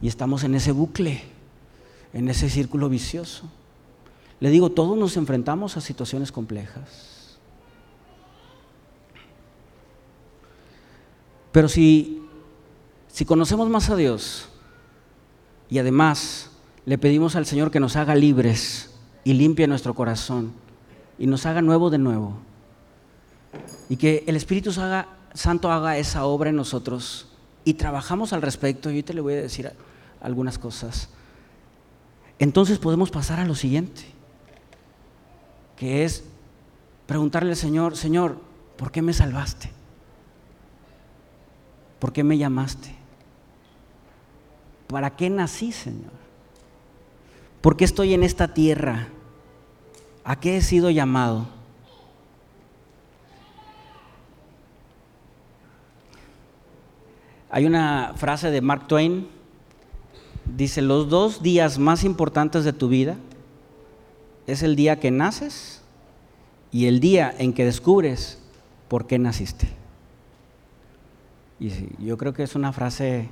Y 0.00 0.08
estamos 0.08 0.42
en 0.44 0.54
ese 0.54 0.72
bucle, 0.72 1.22
en 2.14 2.30
ese 2.30 2.48
círculo 2.48 2.88
vicioso. 2.88 3.44
Le 4.40 4.48
digo, 4.48 4.70
todos 4.70 4.96
nos 4.96 5.18
enfrentamos 5.18 5.76
a 5.76 5.82
situaciones 5.82 6.32
complejas. 6.32 7.36
Pero 11.52 11.68
si, 11.68 12.22
si 13.08 13.26
conocemos 13.26 13.68
más 13.68 13.90
a 13.90 13.96
Dios 13.96 14.48
y 15.68 15.76
además 15.76 16.52
le 16.86 16.96
pedimos 16.96 17.36
al 17.36 17.44
Señor 17.44 17.70
que 17.70 17.80
nos 17.80 17.96
haga 17.96 18.14
libres 18.14 18.94
y 19.24 19.34
limpie 19.34 19.66
nuestro 19.66 19.92
corazón 19.94 20.64
y 21.18 21.26
nos 21.26 21.46
haga 21.46 21.62
nuevo 21.62 21.90
de 21.90 21.98
nuevo, 21.98 22.38
y 23.88 23.96
que 23.96 24.24
el 24.26 24.36
Espíritu 24.36 24.72
Santo 24.72 25.70
haga 25.70 25.98
esa 25.98 26.24
obra 26.24 26.50
en 26.50 26.56
nosotros 26.56 27.28
y 27.64 27.74
trabajamos 27.74 28.32
al 28.32 28.42
respecto, 28.42 28.90
y 28.90 29.02
te 29.02 29.14
le 29.14 29.20
voy 29.20 29.34
a 29.34 29.42
decir 29.42 29.72
algunas 30.20 30.58
cosas, 30.58 31.08
entonces 32.38 32.78
podemos 32.78 33.10
pasar 33.10 33.40
a 33.40 33.46
lo 33.46 33.54
siguiente 33.54 34.02
que 35.76 36.04
es 36.04 36.24
preguntarle 37.06 37.50
al 37.50 37.56
Señor, 37.56 37.96
Señor, 37.96 38.40
¿por 38.76 38.90
qué 38.90 39.02
me 39.02 39.12
salvaste? 39.12 39.70
¿Por 41.98 42.12
qué 42.12 42.24
me 42.24 42.38
llamaste? 42.38 42.94
¿Para 44.86 45.16
qué 45.16 45.30
nací, 45.30 45.72
Señor? 45.72 46.12
¿Por 47.60 47.76
qué 47.76 47.84
estoy 47.84 48.14
en 48.14 48.22
esta 48.22 48.54
tierra? 48.54 49.08
¿A 50.28 50.34
qué 50.34 50.56
he 50.56 50.60
sido 50.60 50.90
llamado? 50.90 51.46
Hay 57.48 57.64
una 57.64 58.12
frase 58.16 58.50
de 58.50 58.60
Mark 58.60 58.88
Twain, 58.88 59.28
dice, 60.56 60.82
los 60.82 61.08
dos 61.08 61.44
días 61.44 61.78
más 61.78 62.02
importantes 62.02 62.64
de 62.64 62.72
tu 62.72 62.88
vida 62.88 63.14
es 64.48 64.64
el 64.64 64.74
día 64.74 64.98
que 64.98 65.12
naces 65.12 65.80
y 66.72 66.86
el 66.86 66.98
día 66.98 67.32
en 67.38 67.52
que 67.52 67.64
descubres 67.64 68.42
por 68.88 69.06
qué 69.06 69.20
naciste. 69.20 69.68
Y 71.60 71.70
yo 72.04 72.18
creo 72.18 72.34
que 72.34 72.42
es 72.42 72.56
una 72.56 72.72
frase 72.72 73.28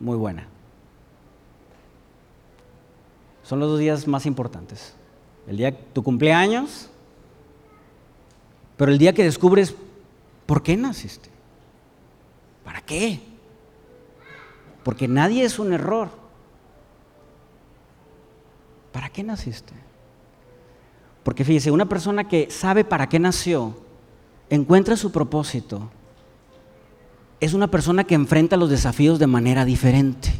muy 0.00 0.16
buena. 0.16 0.48
Son 3.42 3.60
los 3.60 3.68
dos 3.68 3.78
días 3.78 4.08
más 4.08 4.24
importantes. 4.24 4.94
El 5.48 5.56
día 5.56 5.76
tu 5.92 6.02
cumpleaños, 6.02 6.90
pero 8.76 8.92
el 8.92 8.98
día 8.98 9.14
que 9.14 9.24
descubres 9.24 9.74
por 10.46 10.62
qué 10.62 10.76
naciste. 10.76 11.30
¿Para 12.64 12.82
qué? 12.82 13.20
Porque 14.84 15.08
nadie 15.08 15.44
es 15.44 15.58
un 15.58 15.72
error. 15.72 16.10
¿Para 18.92 19.08
qué 19.08 19.22
naciste? 19.22 19.72
Porque 21.24 21.44
fíjese, 21.44 21.70
una 21.70 21.88
persona 21.88 22.28
que 22.28 22.50
sabe 22.50 22.84
para 22.84 23.08
qué 23.08 23.18
nació, 23.18 23.74
encuentra 24.50 24.96
su 24.96 25.12
propósito, 25.12 25.90
es 27.40 27.54
una 27.54 27.70
persona 27.70 28.04
que 28.04 28.14
enfrenta 28.14 28.56
los 28.56 28.70
desafíos 28.70 29.18
de 29.18 29.26
manera 29.26 29.64
diferente. 29.64 30.32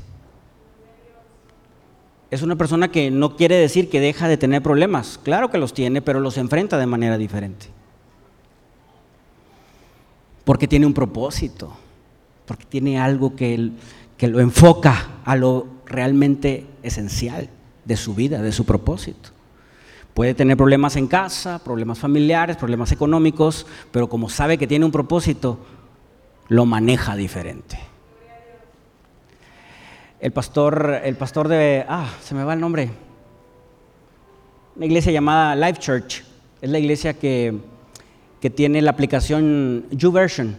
Es 2.30 2.42
una 2.42 2.56
persona 2.56 2.88
que 2.88 3.10
no 3.10 3.36
quiere 3.36 3.56
decir 3.56 3.88
que 3.88 4.00
deja 4.00 4.28
de 4.28 4.36
tener 4.36 4.62
problemas, 4.62 5.18
claro 5.22 5.50
que 5.50 5.58
los 5.58 5.72
tiene, 5.72 6.02
pero 6.02 6.20
los 6.20 6.36
enfrenta 6.36 6.76
de 6.76 6.86
manera 6.86 7.16
diferente. 7.16 7.66
Porque 10.44 10.68
tiene 10.68 10.86
un 10.86 10.94
propósito, 10.94 11.74
porque 12.44 12.66
tiene 12.66 12.98
algo 12.98 13.34
que, 13.34 13.70
que 14.16 14.28
lo 14.28 14.40
enfoca 14.40 15.20
a 15.24 15.36
lo 15.36 15.66
realmente 15.86 16.66
esencial 16.82 17.48
de 17.84 17.96
su 17.96 18.14
vida, 18.14 18.42
de 18.42 18.52
su 18.52 18.66
propósito. 18.66 19.30
Puede 20.12 20.34
tener 20.34 20.56
problemas 20.56 20.96
en 20.96 21.06
casa, 21.06 21.62
problemas 21.62 21.98
familiares, 21.98 22.56
problemas 22.56 22.92
económicos, 22.92 23.66
pero 23.90 24.08
como 24.08 24.28
sabe 24.28 24.58
que 24.58 24.66
tiene 24.66 24.84
un 24.84 24.92
propósito, 24.92 25.58
lo 26.48 26.66
maneja 26.66 27.16
diferente. 27.16 27.78
El 30.20 30.32
pastor, 30.32 31.00
el 31.04 31.14
pastor 31.14 31.46
de, 31.46 31.84
ah, 31.88 32.08
se 32.20 32.34
me 32.34 32.42
va 32.42 32.54
el 32.54 32.60
nombre, 32.60 32.90
una 34.74 34.86
iglesia 34.86 35.12
llamada 35.12 35.54
Life 35.54 35.78
Church, 35.78 36.24
es 36.60 36.68
la 36.68 36.80
iglesia 36.80 37.14
que, 37.14 37.56
que 38.40 38.50
tiene 38.50 38.82
la 38.82 38.90
aplicación 38.90 39.86
YouVersion, 39.92 40.56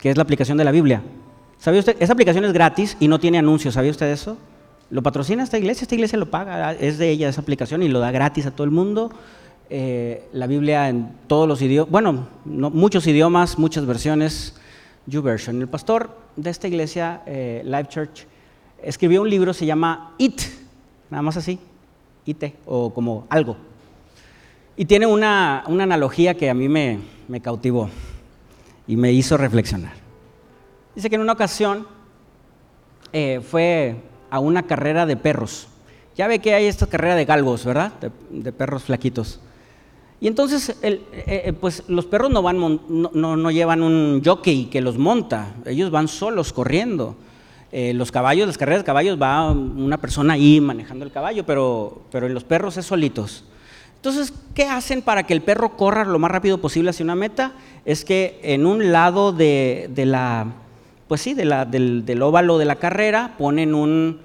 que 0.00 0.08
es 0.08 0.16
la 0.16 0.22
aplicación 0.22 0.56
de 0.56 0.64
la 0.64 0.70
Biblia. 0.70 1.02
¿Sabía 1.58 1.80
usted? 1.80 1.96
Esa 2.00 2.14
aplicación 2.14 2.46
es 2.46 2.54
gratis 2.54 2.96
y 3.00 3.08
no 3.08 3.20
tiene 3.20 3.38
anuncios, 3.38 3.74
¿sabía 3.74 3.90
usted 3.90 4.10
eso? 4.10 4.38
Lo 4.88 5.02
patrocina 5.02 5.42
esta 5.42 5.58
iglesia, 5.58 5.82
esta 5.82 5.94
iglesia 5.94 6.18
lo 6.18 6.30
paga, 6.30 6.72
es 6.72 6.96
de 6.96 7.10
ella 7.10 7.28
esa 7.28 7.42
aplicación 7.42 7.82
y 7.82 7.88
lo 7.88 8.00
da 8.00 8.10
gratis 8.12 8.46
a 8.46 8.50
todo 8.50 8.64
el 8.64 8.70
mundo. 8.70 9.12
Eh, 9.68 10.24
la 10.32 10.46
Biblia 10.46 10.88
en 10.88 11.12
todos 11.26 11.46
los 11.46 11.60
idiomas, 11.60 11.90
bueno, 11.90 12.28
muchos 12.46 13.06
idiomas, 13.06 13.58
muchas 13.58 13.84
versiones, 13.84 14.54
YouVersion. 15.06 15.60
El 15.60 15.68
pastor 15.68 16.16
de 16.36 16.48
esta 16.48 16.66
iglesia, 16.66 17.22
eh, 17.26 17.62
Life 17.64 17.88
Church, 17.88 18.26
escribió 18.82 19.22
un 19.22 19.30
libro, 19.30 19.52
se 19.52 19.66
llama 19.66 20.14
It, 20.18 20.40
nada 21.10 21.22
más 21.22 21.36
así, 21.36 21.58
It, 22.26 22.44
o 22.66 22.92
como 22.92 23.26
algo. 23.28 23.56
Y 24.76 24.84
tiene 24.84 25.06
una, 25.06 25.60
analogía 25.60 26.34
que 26.34 26.48
a 26.48 26.54
mí 26.54 26.68
me, 26.68 27.00
cautivó 27.42 27.90
y 28.86 28.96
me 28.96 29.12
hizo 29.12 29.36
reflexionar. 29.36 29.92
Dice 30.94 31.08
que 31.08 31.16
en 31.16 31.22
una 31.22 31.32
ocasión 31.32 31.86
eh, 33.12 33.40
fue 33.48 33.96
a 34.30 34.38
una 34.40 34.62
carrera 34.64 35.06
de 35.06 35.16
perros. 35.16 35.68
Ya 36.16 36.26
ve 36.26 36.40
que 36.40 36.54
hay 36.54 36.66
esta 36.66 36.86
carrera 36.86 37.14
de 37.14 37.24
galgos, 37.24 37.64
¿verdad? 37.64 37.92
De, 38.30 38.52
perros 38.52 38.84
flaquitos. 38.84 39.40
Y 40.20 40.28
entonces, 40.28 40.76
eh, 40.82 41.02
eh, 41.12 41.52
pues 41.58 41.84
los 41.88 42.06
perros 42.06 42.30
no, 42.30 42.42
van, 42.42 42.58
no, 42.58 43.36
no, 43.36 43.50
llevan 43.50 43.82
un 43.82 44.22
jockey 44.24 44.66
que 44.66 44.80
los 44.80 44.96
monta, 44.96 45.54
ellos 45.66 45.90
van 45.90 46.08
solos 46.08 46.52
corriendo. 46.52 47.16
Eh, 47.72 47.94
los 47.94 48.12
caballos, 48.12 48.46
las 48.46 48.58
carreras 48.58 48.82
de 48.82 48.86
caballos, 48.86 49.20
va 49.20 49.50
una 49.50 49.96
persona 49.96 50.34
ahí 50.34 50.60
manejando 50.60 51.04
el 51.04 51.10
caballo, 51.10 51.44
pero, 51.44 52.02
pero 52.12 52.26
en 52.26 52.34
los 52.34 52.44
perros 52.44 52.76
es 52.76 52.86
solitos. 52.86 53.44
Entonces, 53.96 54.32
¿qué 54.54 54.64
hacen 54.64 55.00
para 55.00 55.22
que 55.22 55.32
el 55.32 55.42
perro 55.42 55.76
corra 55.76 56.04
lo 56.04 56.18
más 56.18 56.30
rápido 56.30 56.60
posible 56.60 56.90
hacia 56.90 57.04
una 57.04 57.14
meta? 57.14 57.52
Es 57.84 58.04
que 58.04 58.40
en 58.42 58.66
un 58.66 58.92
lado 58.92 59.32
de, 59.32 59.88
de 59.94 60.06
la, 60.06 60.46
pues 61.12 61.20
sí, 61.20 61.34
del, 61.34 62.22
óvalo 62.22 62.56
de 62.56 62.64
la 62.64 62.76
carrera, 62.76 63.34
ponen 63.36 63.74
un, 63.74 64.20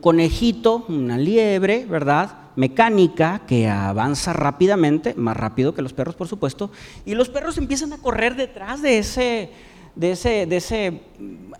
conejito, 0.00 0.84
una 0.88 1.18
liebre, 1.18 1.84
¿verdad? 1.86 2.30
Mecánica 2.54 3.42
que 3.48 3.68
avanza 3.68 4.32
rápidamente, 4.32 5.14
más 5.14 5.36
rápido 5.36 5.74
que 5.74 5.82
los 5.82 5.92
perros, 5.92 6.14
por 6.14 6.28
supuesto, 6.28 6.70
y 7.04 7.16
los 7.16 7.28
perros 7.30 7.58
empiezan 7.58 7.92
a 7.92 7.98
correr 7.98 8.36
detrás 8.36 8.80
de 8.80 8.98
ese, 8.98 9.50
de 9.94 10.12
ese, 10.12 10.46
de 10.46 10.56
ese 10.56 11.00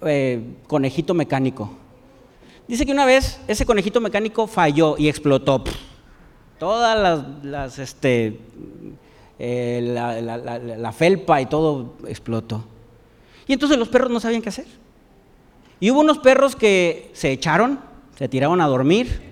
eh, 0.03 0.43
conejito 0.66 1.14
mecánico. 1.14 1.71
Dice 2.69 2.87
que 2.87 2.93
una 2.93 3.05
vez 3.05 3.40
ese 3.49 3.66
conejito 3.66 4.01
mecánico 4.01 4.47
falló 4.47 4.97
y 4.97 5.09
explotó. 5.09 5.64
Todas 6.59 7.25
las, 7.43 7.79
este, 7.79 8.38
eh, 9.38 9.81
la 10.79 10.93
felpa 10.93 11.40
y 11.40 11.47
todo 11.47 11.95
explotó. 12.07 12.64
Y 13.47 13.55
entonces 13.55 13.79
los 13.79 13.88
perros 13.88 14.11
no 14.11 14.21
sabían 14.21 14.43
qué 14.43 14.51
hacer. 14.51 14.66
Y 15.81 15.90
hubo 15.90 16.01
unos 16.01 16.19
perros 16.19 16.55
que 16.55 17.11
se 17.14 17.33
echaron, 17.33 17.81
se 18.16 18.29
tiraron 18.29 18.61
a 18.61 18.66
dormir. 18.66 19.23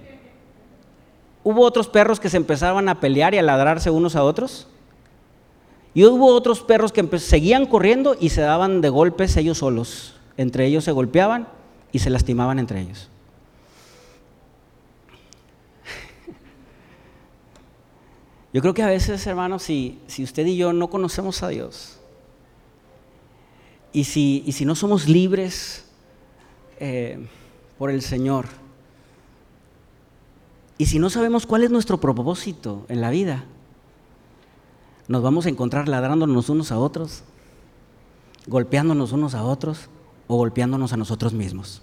Hubo 1.44 1.62
otros 1.62 1.88
perros 1.88 2.18
que 2.18 2.30
se 2.30 2.38
empezaban 2.38 2.88
a 2.88 2.98
pelear 3.00 3.34
y 3.34 3.38
a 3.38 3.42
ladrarse 3.42 3.90
unos 3.90 4.16
a 4.16 4.24
otros. 4.24 4.66
Y 5.94 6.04
hubo 6.04 6.34
otros 6.34 6.60
perros 6.60 6.92
que 6.92 7.18
seguían 7.18 7.66
corriendo 7.66 8.16
y 8.18 8.28
se 8.28 8.42
daban 8.42 8.80
de 8.80 8.88
golpes 8.88 9.36
ellos 9.36 9.58
solos. 9.58 10.14
Entre 10.36 10.66
ellos 10.66 10.84
se 10.84 10.92
golpeaban 10.92 11.48
y 11.92 11.98
se 11.98 12.10
lastimaban 12.10 12.58
entre 12.58 12.80
ellos. 12.80 13.08
Yo 18.52 18.60
creo 18.60 18.74
que 18.74 18.82
a 18.82 18.88
veces, 18.88 19.26
hermanos, 19.26 19.62
si, 19.62 19.98
si 20.06 20.22
usted 20.22 20.46
y 20.46 20.56
yo 20.56 20.72
no 20.72 20.90
conocemos 20.90 21.42
a 21.42 21.48
Dios, 21.48 21.98
y 23.92 24.04
si, 24.04 24.44
si 24.52 24.64
no 24.64 24.74
somos 24.74 25.08
libres 25.08 25.84
eh, 26.78 27.26
por 27.78 27.90
el 27.90 28.02
Señor, 28.02 28.46
y 30.76 30.86
si 30.86 31.00
no 31.00 31.10
sabemos 31.10 31.46
cuál 31.46 31.64
es 31.64 31.70
nuestro 31.70 32.00
propósito 32.00 32.86
en 32.88 33.00
la 33.00 33.10
vida, 33.10 33.44
nos 35.08 35.22
vamos 35.22 35.46
a 35.46 35.48
encontrar 35.48 35.88
ladrándonos 35.88 36.50
unos 36.50 36.70
a 36.70 36.78
otros, 36.78 37.24
golpeándonos 38.46 39.12
unos 39.12 39.34
a 39.34 39.42
otros 39.42 39.88
o 40.26 40.36
golpeándonos 40.36 40.92
a 40.92 40.96
nosotros 40.98 41.32
mismos. 41.32 41.82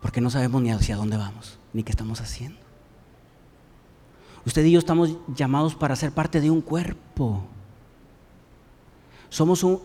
Porque 0.00 0.20
no 0.20 0.30
sabemos 0.30 0.60
ni 0.62 0.70
hacia 0.70 0.96
dónde 0.96 1.16
vamos, 1.16 1.58
ni 1.72 1.82
qué 1.82 1.92
estamos 1.92 2.20
haciendo. 2.20 2.60
Usted 4.44 4.64
y 4.64 4.72
yo 4.72 4.78
estamos 4.78 5.16
llamados 5.34 5.74
para 5.74 5.96
ser 5.96 6.12
parte 6.12 6.40
de 6.40 6.50
un 6.50 6.60
cuerpo. 6.60 7.44
Somos 9.32 9.64
un, 9.64 9.80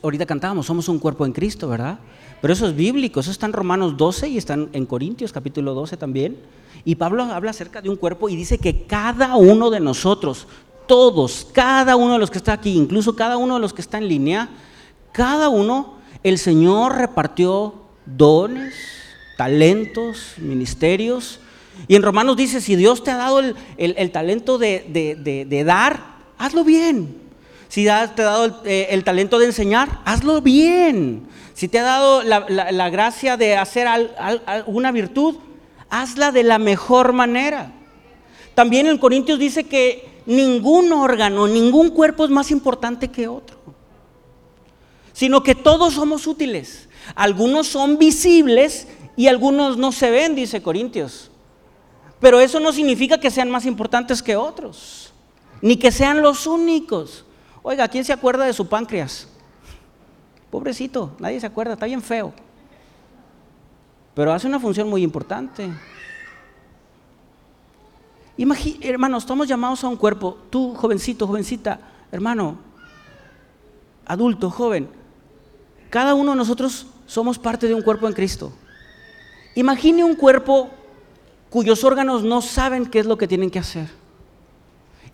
ahorita 0.00 0.26
cantábamos, 0.26 0.64
somos 0.64 0.88
un 0.88 1.00
cuerpo 1.00 1.26
en 1.26 1.32
Cristo, 1.32 1.68
¿verdad? 1.68 1.98
Pero 2.40 2.52
eso 2.52 2.68
es 2.68 2.76
bíblico, 2.76 3.18
eso 3.18 3.32
está 3.32 3.46
en 3.46 3.52
Romanos 3.52 3.96
12 3.96 4.28
y 4.28 4.38
está 4.38 4.54
en 4.54 4.86
Corintios 4.86 5.32
capítulo 5.32 5.74
12 5.74 5.96
también. 5.96 6.36
Y 6.84 6.94
Pablo 6.94 7.24
habla 7.24 7.50
acerca 7.50 7.82
de 7.82 7.90
un 7.90 7.96
cuerpo 7.96 8.28
y 8.28 8.36
dice 8.36 8.58
que 8.58 8.84
cada 8.84 9.34
uno 9.34 9.70
de 9.70 9.80
nosotros, 9.80 10.46
todos, 10.86 11.48
cada 11.52 11.96
uno 11.96 12.12
de 12.12 12.20
los 12.20 12.30
que 12.30 12.38
está 12.38 12.52
aquí, 12.52 12.76
incluso 12.76 13.16
cada 13.16 13.38
uno 13.38 13.54
de 13.54 13.60
los 13.60 13.72
que 13.72 13.80
está 13.80 13.98
en 13.98 14.06
línea, 14.06 14.48
cada 15.10 15.48
uno, 15.48 15.94
el 16.22 16.38
Señor 16.38 16.94
repartió 16.94 17.74
dones, 18.06 18.72
talentos, 19.36 20.34
ministerios. 20.38 21.40
Y 21.88 21.96
en 21.96 22.02
Romanos 22.02 22.36
dice, 22.36 22.60
si 22.60 22.76
Dios 22.76 23.02
te 23.02 23.10
ha 23.10 23.16
dado 23.16 23.40
el, 23.40 24.10
talento 24.12 24.58
de, 24.58 25.64
dar, 25.66 26.18
hazlo 26.38 26.62
bien. 26.62 27.21
Si 27.72 27.84
te 27.84 27.90
ha 27.90 28.06
dado 28.06 28.60
eh, 28.66 28.88
el, 28.90 29.02
talento 29.02 29.38
de 29.38 29.46
enseñar, 29.46 30.00
hazlo 30.04 30.42
bien. 30.42 31.26
Si 31.54 31.68
te 31.68 31.78
ha 31.78 31.82
dado 31.82 32.22
la, 32.22 32.90
gracia 32.90 33.38
de 33.38 33.56
hacer 33.56 33.86
alguna 33.88 34.92
virtud, 34.92 35.36
hazla 35.88 36.32
de 36.32 36.42
la 36.42 36.58
mejor 36.58 37.14
manera. 37.14 37.72
También 38.54 38.88
en 38.88 38.98
Corintios 38.98 39.38
dice 39.38 39.64
que 39.64 40.20
ningún 40.26 40.92
órgano, 40.92 41.48
ningún 41.48 41.88
cuerpo 41.88 42.26
es 42.26 42.30
más 42.30 42.50
importante 42.50 43.08
que 43.08 43.26
otro, 43.26 43.56
sino 45.14 45.42
que 45.42 45.54
todos 45.54 45.94
somos 45.94 46.26
útiles. 46.26 46.90
Algunos 47.14 47.68
son 47.68 47.96
visibles 47.96 48.86
y 49.16 49.28
algunos 49.28 49.78
no 49.78 49.92
se 49.92 50.10
ven, 50.10 50.34
dice 50.34 50.60
Corintios. 50.60 51.30
Pero 52.20 52.38
eso 52.38 52.60
no 52.60 52.70
significa 52.70 53.18
que 53.18 53.30
sean 53.30 53.48
más 53.48 53.64
importantes 53.64 54.22
que 54.22 54.36
otros, 54.36 55.14
ni 55.62 55.78
que 55.78 55.90
sean 55.90 56.20
los 56.20 56.46
únicos. 56.46 57.24
Oiga, 57.62 57.86
¿quién 57.88 58.04
se 58.04 58.12
acuerda 58.12 58.44
de 58.44 58.52
su 58.52 58.68
páncreas? 58.68 59.28
Pobrecito, 60.50 61.14
nadie 61.18 61.40
se 61.40 61.46
acuerda, 61.46 61.74
está 61.74 61.86
bien 61.86 62.02
feo. 62.02 62.32
Pero 64.14 64.32
hace 64.32 64.46
una 64.46 64.60
función 64.60 64.88
muy 64.88 65.02
importante. 65.02 65.70
hermanos, 68.80 69.22
estamos 69.22 69.48
llamados 69.48 69.84
a 69.84 69.88
un 69.88 69.96
cuerpo. 69.96 70.38
Tú, 70.50 70.74
jovencito, 70.74 71.26
jovencita, 71.26 71.78
hermano, 72.10 72.58
adulto, 74.04 74.50
joven, 74.50 74.88
cada 75.88 76.14
uno 76.14 76.32
de 76.32 76.36
nosotros 76.38 76.86
somos 77.06 77.38
parte 77.38 77.68
de 77.68 77.74
un 77.74 77.82
cuerpo 77.82 78.08
en 78.08 78.14
Cristo. 78.14 78.52
Imagine 79.54 80.02
un 80.02 80.16
cuerpo 80.16 80.70
cuyos 81.50 81.84
órganos 81.84 82.24
no 82.24 82.40
saben 82.40 82.86
qué 82.86 82.98
es 82.98 83.06
lo 83.06 83.16
que 83.16 83.28
tienen 83.28 83.50
que 83.50 83.58
hacer. 83.58 84.01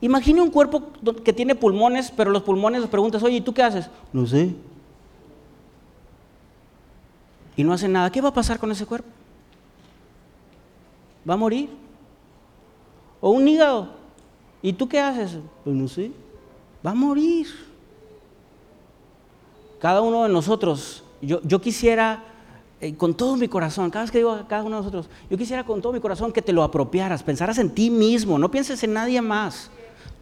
Imagine 0.00 0.42
un 0.42 0.50
cuerpo 0.50 0.92
que 1.24 1.32
tiene 1.32 1.54
pulmones, 1.54 2.12
pero 2.16 2.30
los 2.30 2.42
pulmones 2.42 2.80
les 2.80 2.90
preguntas, 2.90 3.22
oye, 3.22 3.38
¿y 3.38 3.40
tú 3.40 3.52
qué 3.52 3.62
haces? 3.62 3.90
No 4.12 4.26
sé. 4.26 4.54
Y 7.56 7.64
no 7.64 7.72
hace 7.72 7.88
nada. 7.88 8.10
¿Qué 8.12 8.20
va 8.20 8.28
a 8.28 8.34
pasar 8.34 8.60
con 8.60 8.70
ese 8.70 8.86
cuerpo? 8.86 9.08
¿Va 11.28 11.34
a 11.34 11.36
morir? 11.36 11.68
¿O 13.20 13.30
un 13.30 13.48
hígado? 13.48 13.88
¿Y 14.62 14.72
tú 14.72 14.88
qué 14.88 15.00
haces? 15.00 15.38
Pues 15.64 15.74
no 15.74 15.88
sé. 15.88 16.12
Va 16.86 16.92
a 16.92 16.94
morir. 16.94 17.48
Cada 19.80 20.00
uno 20.00 20.22
de 20.22 20.28
nosotros, 20.28 21.02
yo, 21.20 21.40
yo 21.42 21.60
quisiera 21.60 22.22
eh, 22.80 22.94
con 22.94 23.14
todo 23.14 23.34
mi 23.34 23.48
corazón, 23.48 23.90
cada 23.90 24.04
vez 24.04 24.12
que 24.12 24.18
digo 24.18 24.30
a 24.30 24.46
cada 24.46 24.62
uno 24.62 24.76
de 24.76 24.82
nosotros, 24.82 25.08
yo 25.28 25.36
quisiera 25.36 25.64
con 25.64 25.82
todo 25.82 25.92
mi 25.92 26.00
corazón 26.00 26.32
que 26.32 26.42
te 26.42 26.52
lo 26.52 26.62
apropiaras, 26.62 27.24
pensaras 27.24 27.58
en 27.58 27.70
ti 27.70 27.90
mismo, 27.90 28.38
no 28.38 28.50
pienses 28.50 28.82
en 28.84 28.92
nadie 28.92 29.20
más. 29.20 29.70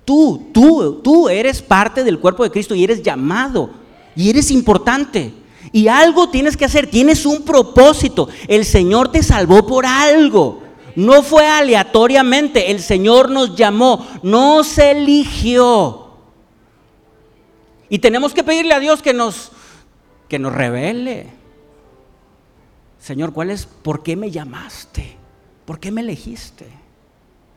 Tú, 0.07 0.51
tú, 0.53 1.01
tú 1.03 1.29
eres 1.29 1.61
parte 1.61 2.05
del 2.05 2.21
cuerpo 2.21 2.45
de 2.45 2.51
Cristo 2.51 2.75
y 2.75 2.85
eres 2.85 3.03
llamado 3.03 3.71
y 4.15 4.31
eres 4.31 4.51
importante. 4.51 5.35
Y 5.73 5.89
algo 5.89 6.31
tienes 6.31 6.57
que 6.57 6.65
hacer, 6.65 6.89
tienes 6.89 7.27
un 7.27 7.43
propósito. 7.43 8.29
El 8.47 8.65
Señor 8.65 9.11
te 9.11 9.23
salvó 9.23 9.67
por 9.67 9.85
algo. 9.85 10.63
No 10.95 11.23
fue 11.23 11.47
aleatoriamente, 11.47 12.71
el 12.71 12.81
Señor 12.81 13.31
nos 13.31 13.57
llamó, 13.57 14.07
no 14.23 14.63
se 14.63 14.93
eligió. 14.93 16.07
Y 17.89 17.99
tenemos 17.99 18.33
que 18.33 18.45
pedirle 18.45 18.75
a 18.75 18.81
Dios 18.81 19.03
que 19.03 19.13
nos, 19.13 19.51
que 20.29 20.39
nos 20.39 20.55
revele. 20.55 21.27
Señor, 22.99 23.33
¿cuál 23.33 23.51
es? 23.51 23.67
¿Por 23.67 24.05
qué 24.05 24.17
me 24.17 24.31
llamaste? 24.31 25.17
¿Por 25.67 25.81
qué 25.81 25.91
me 25.91 26.01
elegiste? 26.01 26.67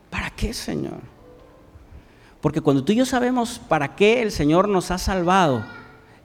¿Para 0.09 0.31
qué, 0.31 0.51
Señor? 0.51 1.18
Porque 2.41 2.61
cuando 2.61 2.83
tú 2.83 2.91
y 2.93 2.95
yo 2.95 3.05
sabemos 3.05 3.59
para 3.67 3.95
qué 3.95 4.21
el 4.21 4.31
Señor 4.31 4.69
nos 4.69 4.91
ha 4.91 4.97
salvado, 4.97 5.63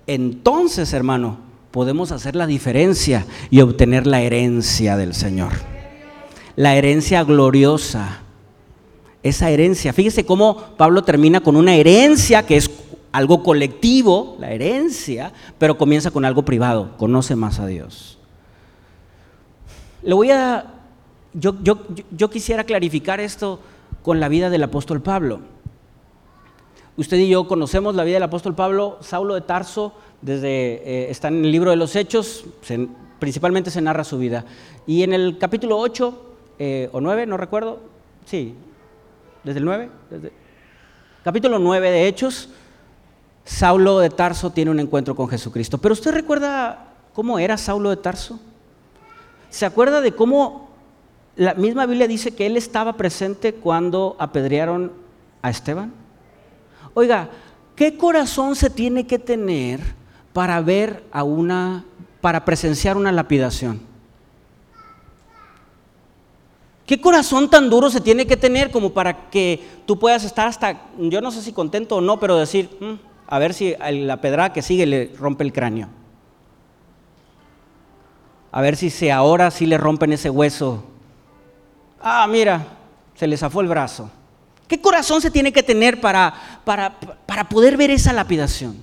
entonces, 0.06 0.92
hermano, 0.92 1.38
podemos 1.70 2.12
hacer 2.12 2.36
la 2.36 2.46
diferencia 2.46 3.26
y 3.50 3.60
obtener 3.60 4.06
la 4.06 4.20
herencia 4.20 4.96
del 4.96 5.14
Señor. 5.14 5.52
La 6.56 6.76
herencia 6.76 7.24
gloriosa. 7.24 8.20
Esa 9.22 9.50
herencia. 9.50 9.92
Fíjese 9.92 10.24
cómo 10.26 10.56
Pablo 10.76 11.02
termina 11.02 11.40
con 11.40 11.56
una 11.56 11.74
herencia 11.74 12.44
que 12.44 12.58
es 12.58 12.70
algo 13.10 13.42
colectivo, 13.42 14.36
la 14.38 14.50
herencia, 14.50 15.32
pero 15.58 15.78
comienza 15.78 16.10
con 16.10 16.24
algo 16.24 16.44
privado. 16.44 16.96
Conoce 16.96 17.34
más 17.34 17.58
a 17.58 17.66
Dios. 17.66 18.18
Le 20.02 20.14
voy 20.14 20.30
a, 20.30 20.66
yo, 21.32 21.56
yo, 21.62 22.30
quisiera 22.30 22.64
clarificar 22.64 23.20
esto 23.20 23.60
con 24.02 24.20
la 24.20 24.28
vida 24.28 24.50
del 24.50 24.62
apóstol 24.62 25.00
Pablo. 25.00 25.40
Usted 26.96 27.16
y 27.16 27.28
yo 27.28 27.48
conocemos 27.48 27.94
la 27.94 28.04
vida 28.04 28.14
del 28.14 28.22
apóstol 28.22 28.54
Pablo, 28.54 28.98
Saulo 29.00 29.34
de 29.34 29.40
Tarso, 29.40 29.92
desde, 30.22 30.48
eh, 30.48 31.10
está 31.10 31.28
en 31.28 31.44
el 31.44 31.50
libro 31.50 31.70
de 31.70 31.76
los 31.76 31.96
Hechos, 31.96 32.44
principalmente 33.18 33.70
se 33.70 33.80
narra 33.80 34.04
su 34.04 34.16
vida. 34.18 34.44
Y 34.86 35.02
en 35.02 35.12
el 35.12 35.38
capítulo 35.38 35.78
8 35.78 36.22
eh, 36.58 36.88
o 36.92 37.00
9, 37.00 37.26
no 37.26 37.36
recuerdo, 37.36 37.80
sí, 38.24 38.54
desde 39.42 39.58
el 39.58 39.64
9, 39.64 39.90
desde, 40.08 40.32
capítulo 41.24 41.58
9 41.58 41.90
de 41.90 42.06
Hechos, 42.06 42.48
Saulo 43.44 43.98
de 43.98 44.10
Tarso 44.10 44.50
tiene 44.50 44.70
un 44.70 44.78
encuentro 44.78 45.16
con 45.16 45.28
Jesucristo. 45.28 45.78
Pero 45.78 45.94
usted 45.94 46.12
recuerda 46.12 46.94
cómo 47.12 47.38
era 47.38 47.56
Saulo 47.56 47.90
de 47.90 47.96
Tarso? 47.96 48.38
¿Se 49.50 49.64
acuerda 49.64 50.00
de 50.00 50.12
cómo 50.12 50.68
la 51.36 51.54
misma 51.54 51.86
Biblia 51.86 52.08
dice 52.08 52.34
que 52.34 52.46
él 52.46 52.56
estaba 52.56 52.94
presente 52.94 53.54
cuando 53.54 54.16
apedrearon 54.18 54.92
a 55.42 55.50
Esteban? 55.50 56.03
Oiga, 56.94 57.28
¿qué 57.76 57.96
corazón 57.96 58.56
se 58.56 58.70
tiene 58.70 59.06
que 59.06 59.18
tener 59.18 59.80
para 60.32 60.60
ver 60.60 61.04
a 61.12 61.22
una, 61.24 61.84
para 62.20 62.44
presenciar 62.44 62.96
una 62.96 63.12
lapidación? 63.12 63.80
¿Qué 66.86 67.00
corazón 67.00 67.50
tan 67.50 67.70
duro 67.70 67.90
se 67.90 68.00
tiene 68.00 68.26
que 68.26 68.36
tener 68.36 68.70
como 68.70 68.92
para 68.92 69.30
que 69.30 69.62
tú 69.86 69.98
puedas 69.98 70.24
estar 70.24 70.46
hasta, 70.46 70.82
yo 70.98 71.20
no 71.20 71.30
sé 71.30 71.42
si 71.42 71.52
contento 71.52 71.96
o 71.96 72.00
no, 72.00 72.20
pero 72.20 72.36
decir, 72.36 72.70
mm, 72.80 72.94
a 73.26 73.38
ver 73.38 73.54
si 73.54 73.74
la 73.90 74.20
pedrada 74.20 74.52
que 74.52 74.62
sigue 74.62 74.86
le 74.86 75.12
rompe 75.18 75.44
el 75.44 75.52
cráneo? 75.52 75.88
a 78.54 78.60
ver 78.60 78.76
si 78.76 78.88
se 78.88 79.10
ahora 79.10 79.50
sí 79.50 79.66
le 79.66 79.76
rompen 79.76 80.12
ese 80.12 80.30
hueso. 80.30 80.84
Ah, 82.00 82.24
mira, 82.30 82.64
se 83.16 83.26
le 83.26 83.36
zafó 83.36 83.60
el 83.60 83.66
brazo. 83.66 84.08
¿Qué 84.66 84.80
corazón 84.80 85.20
se 85.20 85.30
tiene 85.30 85.52
que 85.52 85.62
tener 85.62 86.00
para, 86.00 86.62
para, 86.64 86.98
para 87.26 87.48
poder 87.48 87.76
ver 87.76 87.90
esa 87.90 88.12
lapidación? 88.12 88.82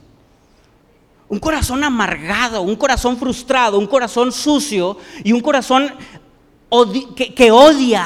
Un 1.28 1.40
corazón 1.40 1.84
amargado, 1.84 2.62
un 2.62 2.76
corazón 2.76 3.18
frustrado, 3.18 3.80
un 3.80 3.88
corazón 3.88 4.32
sucio 4.32 4.98
y 5.24 5.32
un 5.32 5.40
corazón 5.40 5.92
que, 7.16 7.34
que 7.34 7.52
odia 7.52 8.06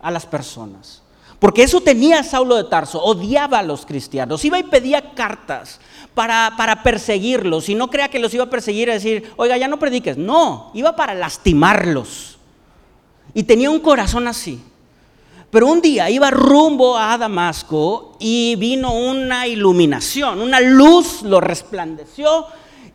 a 0.00 0.10
las 0.10 0.26
personas. 0.26 1.02
Porque 1.38 1.64
eso 1.64 1.80
tenía 1.80 2.22
Saulo 2.22 2.56
de 2.56 2.64
Tarso, 2.64 3.02
odiaba 3.02 3.58
a 3.58 3.62
los 3.62 3.84
cristianos, 3.84 4.44
iba 4.44 4.58
y 4.58 4.62
pedía 4.62 5.12
cartas 5.12 5.80
para, 6.14 6.54
para 6.56 6.82
perseguirlos 6.82 7.68
y 7.68 7.74
no 7.74 7.90
crea 7.90 8.08
que 8.08 8.20
los 8.20 8.32
iba 8.32 8.44
a 8.44 8.50
perseguir 8.50 8.88
y 8.88 8.92
decir, 8.92 9.32
oiga, 9.36 9.56
ya 9.56 9.66
no 9.66 9.78
prediques, 9.78 10.16
no, 10.16 10.70
iba 10.72 10.94
para 10.94 11.14
lastimarlos. 11.14 12.38
Y 13.34 13.42
tenía 13.42 13.70
un 13.70 13.80
corazón 13.80 14.28
así. 14.28 14.62
Pero 15.52 15.66
un 15.66 15.82
día 15.82 16.08
iba 16.08 16.30
rumbo 16.30 16.96
a 16.96 17.18
Damasco 17.18 18.16
y 18.18 18.56
vino 18.56 18.94
una 18.94 19.46
iluminación, 19.46 20.40
una 20.40 20.60
luz 20.60 21.20
lo 21.20 21.42
resplandeció 21.42 22.46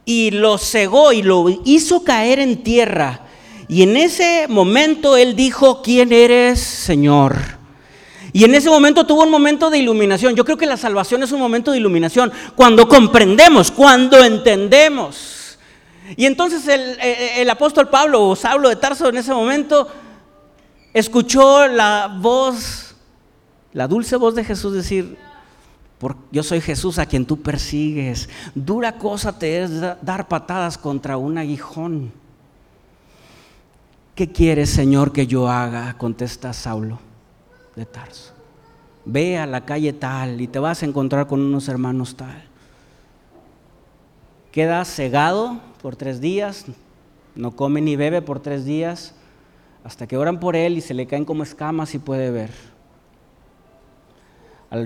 y 0.05 0.31
lo 0.31 0.57
cegó 0.57 1.13
y 1.13 1.21
lo 1.21 1.45
hizo 1.65 2.03
caer 2.03 2.39
en 2.39 2.63
tierra. 2.63 3.27
Y 3.67 3.83
en 3.83 3.95
ese 3.95 4.47
momento 4.49 5.17
él 5.17 5.35
dijo, 5.35 5.83
¿quién 5.83 6.11
eres, 6.11 6.59
Señor? 6.59 7.37
Y 8.33 8.43
en 8.43 8.55
ese 8.55 8.71
momento 8.71 9.05
tuvo 9.05 9.21
un 9.21 9.29
momento 9.29 9.69
de 9.69 9.77
iluminación. 9.77 10.35
Yo 10.35 10.43
creo 10.43 10.57
que 10.57 10.65
la 10.65 10.77
salvación 10.77 11.21
es 11.21 11.31
un 11.31 11.39
momento 11.39 11.71
de 11.71 11.77
iluminación 11.77 12.31
cuando 12.55 12.87
comprendemos, 12.87 13.69
cuando 13.69 14.23
entendemos. 14.23 15.59
Y 16.15 16.25
entonces 16.25 16.67
el, 16.67 17.49
apóstol 17.51 17.87
Pablo 17.87 18.27
o 18.27 18.35
Saulo 18.35 18.69
de 18.69 18.77
Tarso 18.77 19.09
en 19.09 19.17
ese 19.17 19.31
momento 19.31 19.87
escuchó 20.93 21.67
la 21.67 22.17
voz, 22.21 22.95
la 23.73 23.87
dulce 23.87 24.15
voz 24.15 24.35
de 24.35 24.43
Jesús 24.43 24.73
decir, 24.73 25.17
yo 26.31 26.43
soy 26.43 26.61
Jesús 26.61 26.99
a 26.99 27.05
quien 27.05 27.25
tú 27.25 27.41
persigues. 27.41 28.29
Dura 28.53 28.97
cosa 28.97 29.37
te 29.37 29.63
es 29.63 29.81
dar 30.01 30.27
patadas 30.27 30.77
contra 30.77 31.17
un 31.17 31.37
aguijón. 31.37 32.11
¿Qué 34.13 34.31
quieres, 34.31 34.69
Señor, 34.69 35.11
que 35.11 35.27
yo 35.27 35.47
haga? 35.47 35.95
Contesta 35.97 36.53
Saulo 36.53 36.99
de 37.75 37.85
Tarso. 37.85 38.33
Ve 39.05 39.37
a 39.37 39.45
la 39.45 39.63
calle 39.65 39.93
tal 39.93 40.41
y 40.41 40.47
te 40.47 40.59
vas 40.59 40.81
a 40.81 40.85
encontrar 40.85 41.27
con 41.27 41.41
unos 41.41 41.67
hermanos 41.67 42.15
tal. 42.15 42.43
Queda 44.51 44.83
cegado 44.85 45.59
por 45.81 45.95
tres 45.95 46.19
días, 46.19 46.65
no 47.35 47.55
come 47.55 47.79
ni 47.79 47.95
bebe 47.95 48.21
por 48.21 48.39
tres 48.39 48.65
días, 48.65 49.13
hasta 49.87 50.05
que 50.05 50.17
oran 50.17 50.41
por 50.41 50.57
él 50.57 50.77
y 50.77 50.81
se 50.81 50.93
le 50.93 51.07
caen 51.07 51.23
como 51.23 51.43
escamas 51.43 51.95
y 51.95 51.99
puede 51.99 52.29
ver. 52.29 52.51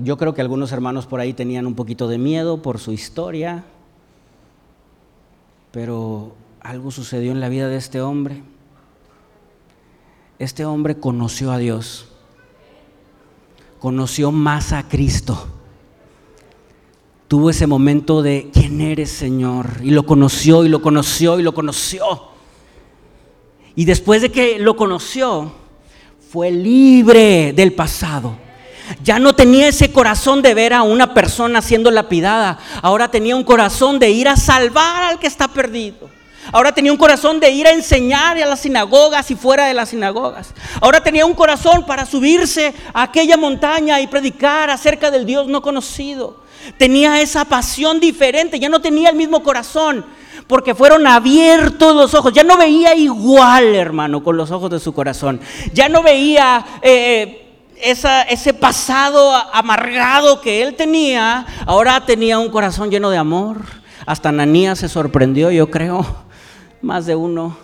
Yo 0.04 0.16
creo 0.16 0.36
que 0.36 0.42
algunos 0.42 0.72
hermanos 0.72 1.08
por 1.08 1.20
ahí 1.20 1.34
tenían 1.34 1.66
un 1.66 1.74
poquito 1.74 2.08
de 2.08 2.20
miedo 2.20 2.62
por 2.62 2.78
su 2.78 2.92
historia, 2.92 3.64
pero 5.72 6.36
algo 6.60 6.92
sucedió 6.92 7.32
en 7.32 7.40
la 7.40 7.50
vida 7.50 7.68
de 7.68 7.78
este 7.78 8.00
hombre. 8.00 8.44
Este 10.38 10.66
hombre 10.66 10.96
conoció 11.00 11.52
a 11.52 11.58
Dios, 11.58 12.08
conoció 13.80 14.32
más 14.32 14.72
a 14.72 14.88
Cristo. 14.88 15.48
Tuvo 17.28 17.50
ese 17.50 17.66
momento 17.66 18.22
de, 18.22 18.52
¿quién 18.54 18.82
eres 18.82 19.10
Señor? 19.10 19.80
Y 19.82 19.90
lo 19.90 20.06
conoció 20.06 20.64
y 20.64 20.70
lo 20.70 20.84
conoció 20.84 21.40
y 21.40 21.42
lo 21.42 21.56
conoció. 21.56 22.31
Y 23.76 23.86
después 23.86 24.22
de 24.22 24.32
que 24.32 24.60
lo 24.60 24.76
conoció, 24.76 25.54
fue 26.32 26.52
libre 26.52 27.54
del 27.54 27.74
pasado 27.74 28.38
ya 29.04 29.20
no 29.20 29.34
tenía 29.34 29.68
ese 29.68 29.92
corazón 29.92 30.42
de 30.42 30.54
ver 30.54 30.74
a 30.74 30.84
una 30.84 31.14
persona 31.14 31.62
siendo 31.62 31.92
lapidada. 31.92 32.60
Ahora 32.82 33.10
tenía 33.10 33.36
un 33.36 33.44
corazón 33.44 34.00
de 34.00 34.10
ir 34.10 34.28
a 34.28 34.36
salvar 34.36 35.04
al 35.04 35.20
que 35.20 35.28
está 35.28 35.48
perdido. 35.48 36.10
Ahora 36.52 36.72
tenía 36.72 36.92
un 36.92 36.98
corazón 36.98 37.40
de 37.40 37.52
ir 37.52 37.68
a 37.68 37.72
enseñar 37.72 38.38
a 38.38 38.46
las 38.46 38.62
sinagogas 38.62 39.30
y 39.30 39.36
fuera 39.36 39.68
de 39.68 39.74
las 39.74 39.90
sinagogas. 39.90 40.54
Ahora 40.82 41.02
tenía 41.02 41.26
un 41.26 41.36
corazón 41.36 41.86
para 41.86 42.06
subirse 42.06 42.74
a 42.94 43.04
aquella 43.04 43.38
montaña 43.38 44.02
y 44.02 44.08
predicar 44.08 44.70
acerca 44.70 45.12
del 45.12 45.26
Dios 45.26 45.48
no 45.48 45.62
conocido. 45.62 46.42
Tenía 46.78 47.22
esa 47.22 47.46
pasión 47.46 48.00
diferente, 48.00 48.60
ya 48.60 48.70
no 48.70 48.82
tenía 48.82 49.10
el 49.10 49.16
mismo 49.16 49.44
corazón, 49.44 50.06
porque 50.52 50.76
fueron 50.76 51.08
abiertos 51.08 51.96
los 51.96 52.14
ojos. 52.14 52.34
Ya 52.34 52.44
no 52.44 52.58
veía 52.58 52.94
igual, 52.94 53.74
hermano, 53.74 54.22
con 54.22 54.36
los 54.36 54.52
ojos 54.52 54.70
de 54.70 54.82
su 54.82 54.94
corazón. 54.94 55.40
Ya 55.74 55.88
no 55.88 56.04
veía... 56.04 56.66
Eh, 56.82 57.48
ese 57.84 58.54
pasado 58.54 59.34
amargado 59.54 60.40
que 60.40 60.62
él 60.62 60.76
tenía, 60.76 61.48
ahora 61.66 62.06
tenía 62.06 62.38
un 62.38 62.50
corazón 62.50 62.92
lleno 62.92 63.10
de 63.10 63.18
amor. 63.18 63.62
Hasta 64.06 64.30
Ananías 64.30 64.78
se 64.78 64.88
sorprendió, 64.88 65.50
yo 65.50 65.72
creo, 65.72 66.06
más 66.82 67.06
de 67.06 67.16
uno. 67.16 67.58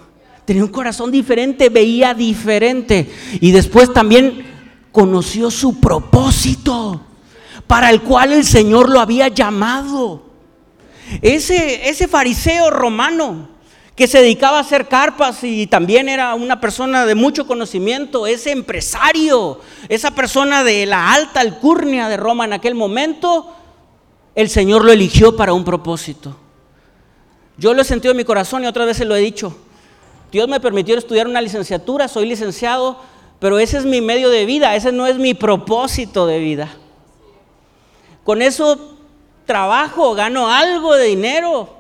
Tenía 0.46 0.64
un 0.64 0.72
corazón 0.72 1.12
diferente, 1.12 1.70
veía 1.70 2.14
diferente. 2.14 3.14
Y 3.42 3.52
después 3.52 3.94
también 3.94 4.44
conoció 4.94 5.52
su 5.52 5.80
propósito 5.80 7.02
para 7.68 7.90
el 7.90 8.02
cual 8.02 8.32
el 8.32 8.46
Señor 8.46 8.90
lo 8.90 9.02
había 9.02 9.28
llamado. 9.28 10.27
Ese, 11.22 11.90
ese 11.90 12.08
fariseo 12.08 12.70
romano 12.70 13.50
que 13.98 14.08
se 14.08 14.22
dedicaba 14.22 14.60
a 14.60 14.62
hacer 14.62 14.88
carpas 14.88 15.44
y 15.44 15.66
también 15.66 16.08
era 16.08 16.36
una 16.36 16.62
persona 16.62 17.08
de 17.08 17.16
mucho 17.16 17.48
conocimiento, 17.48 18.28
ese 18.28 18.52
empresario, 18.52 19.60
esa 19.90 20.12
persona 20.12 20.64
de 20.64 20.86
la 20.86 21.14
alta 21.14 21.40
alcurnia 21.40 22.08
de 22.08 22.16
Roma 22.16 22.46
en 22.46 22.54
aquel 22.54 22.76
momento, 22.76 23.56
el 24.36 24.50
Señor 24.50 24.86
lo 24.86 24.92
eligió 24.92 25.36
para 25.36 25.54
un 25.54 25.66
propósito. 25.66 26.38
Yo 27.58 27.74
lo 27.74 27.82
he 27.82 27.86
sentido 27.86 28.12
en 28.12 28.18
mi 28.18 28.24
corazón 28.24 28.64
y 28.64 28.68
otras 28.68 28.86
veces 28.86 29.08
lo 29.08 29.16
he 29.16 29.20
dicho. 29.20 29.58
Dios 30.32 30.48
me 30.48 30.60
permitió 30.60 30.96
estudiar 30.96 31.28
una 31.28 31.42
licenciatura, 31.42 32.08
soy 32.08 32.28
licenciado, 32.28 33.02
pero 33.40 33.58
ese 33.58 33.78
es 33.78 33.86
mi 33.86 34.02
medio 34.02 34.30
de 34.30 34.46
vida, 34.46 34.76
ese 34.76 34.92
no 34.92 35.08
es 35.08 35.18
mi 35.18 35.34
propósito 35.34 36.28
de 36.28 36.38
vida. 36.38 36.70
Con 38.24 38.44
eso 38.44 38.97
trabajo, 39.48 40.14
gano 40.14 40.48
algo 40.48 40.94
de 40.94 41.06
dinero, 41.06 41.78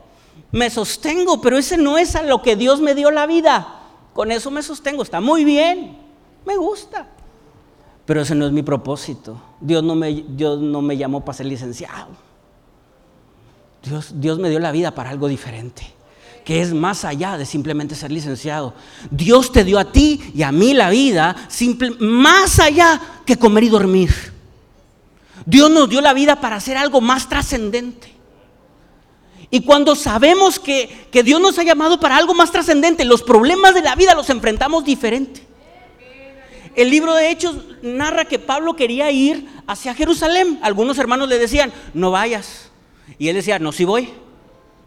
me 0.51 0.72
sostengo, 0.72 1.39
pero 1.39 1.57
ese 1.57 1.78
no 1.78 1.99
es 1.99 2.15
a 2.15 2.24
lo 2.24 2.41
que 2.41 2.55
Dios 2.55 2.82
me 2.82 2.95
dio 2.95 3.11
la 3.11 3.28
vida. 3.28 3.82
Con 4.13 4.32
eso 4.32 4.49
me 4.49 4.63
sostengo, 4.63 5.03
está 5.03 5.22
muy 5.22 5.45
bien, 5.45 5.95
me 6.43 6.57
gusta. 6.57 7.07
Pero 8.05 8.22
ese 8.22 8.34
no 8.34 8.47
es 8.47 8.51
mi 8.51 8.63
propósito. 8.63 9.39
Dios 9.59 9.84
no 9.84 9.93
me, 9.93 10.24
Dios 10.30 10.59
no 10.59 10.82
me 10.82 10.97
llamó 10.97 11.24
para 11.24 11.38
ser 11.38 11.45
licenciado. 11.45 12.07
Dios, 13.84 14.13
Dios 14.15 14.39
me 14.39 14.49
dio 14.49 14.59
la 14.59 14.72
vida 14.72 14.95
para 14.95 15.09
algo 15.09 15.28
diferente, 15.28 15.84
que 16.43 16.61
es 16.61 16.74
más 16.74 17.05
allá 17.05 17.38
de 17.38 17.45
simplemente 17.45 17.95
ser 17.95 18.11
licenciado. 18.11 18.74
Dios 19.11 19.51
te 19.51 19.63
dio 19.63 19.78
a 19.78 19.91
ti 19.91 20.32
y 20.34 20.43
a 20.43 20.51
mí 20.51 20.74
la 20.74 20.89
vida 20.89 21.36
simple, 21.49 21.91
más 21.99 22.59
allá 22.59 22.99
que 23.26 23.38
comer 23.38 23.65
y 23.65 23.70
dormir. 23.70 24.36
Dios 25.48 25.72
nos 25.72 25.89
dio 25.89 26.02
la 26.02 26.14
vida 26.14 26.41
para 26.41 26.58
hacer 26.58 26.76
algo 26.76 27.00
más 27.00 27.30
trascendente. 27.30 28.14
Y 29.50 29.62
cuando 29.62 29.95
sabemos 29.95 30.60
que, 30.60 31.08
Dios 31.24 31.39
nos 31.39 31.58
ha 31.58 31.64
llamado 31.64 32.02
para 32.02 32.18
algo 32.18 32.34
más 32.34 32.52
trascendente, 32.52 33.06
los 33.06 33.24
problemas 33.24 33.74
de 33.74 33.82
la 33.82 33.95
vida 33.95 34.14
los 34.14 34.30
enfrentamos 34.30 34.84
diferente. 34.84 35.41
El 36.76 36.89
libro 36.89 37.16
de 37.16 37.32
Hechos 37.32 37.56
narra 37.82 38.26
que 38.26 38.39
Pablo 38.39 38.76
quería 38.76 39.10
ir 39.10 39.48
hacia 39.68 39.95
Jerusalén. 39.95 40.60
Algunos 40.62 40.98
hermanos 40.98 41.30
le 41.30 41.39
decían, 41.39 41.72
no 41.93 42.12
vayas. 42.12 42.70
Y 43.18 43.30
él 43.30 43.36
decía, 43.36 43.58
no, 43.58 43.72
sí 43.72 43.86
voy, 43.86 44.10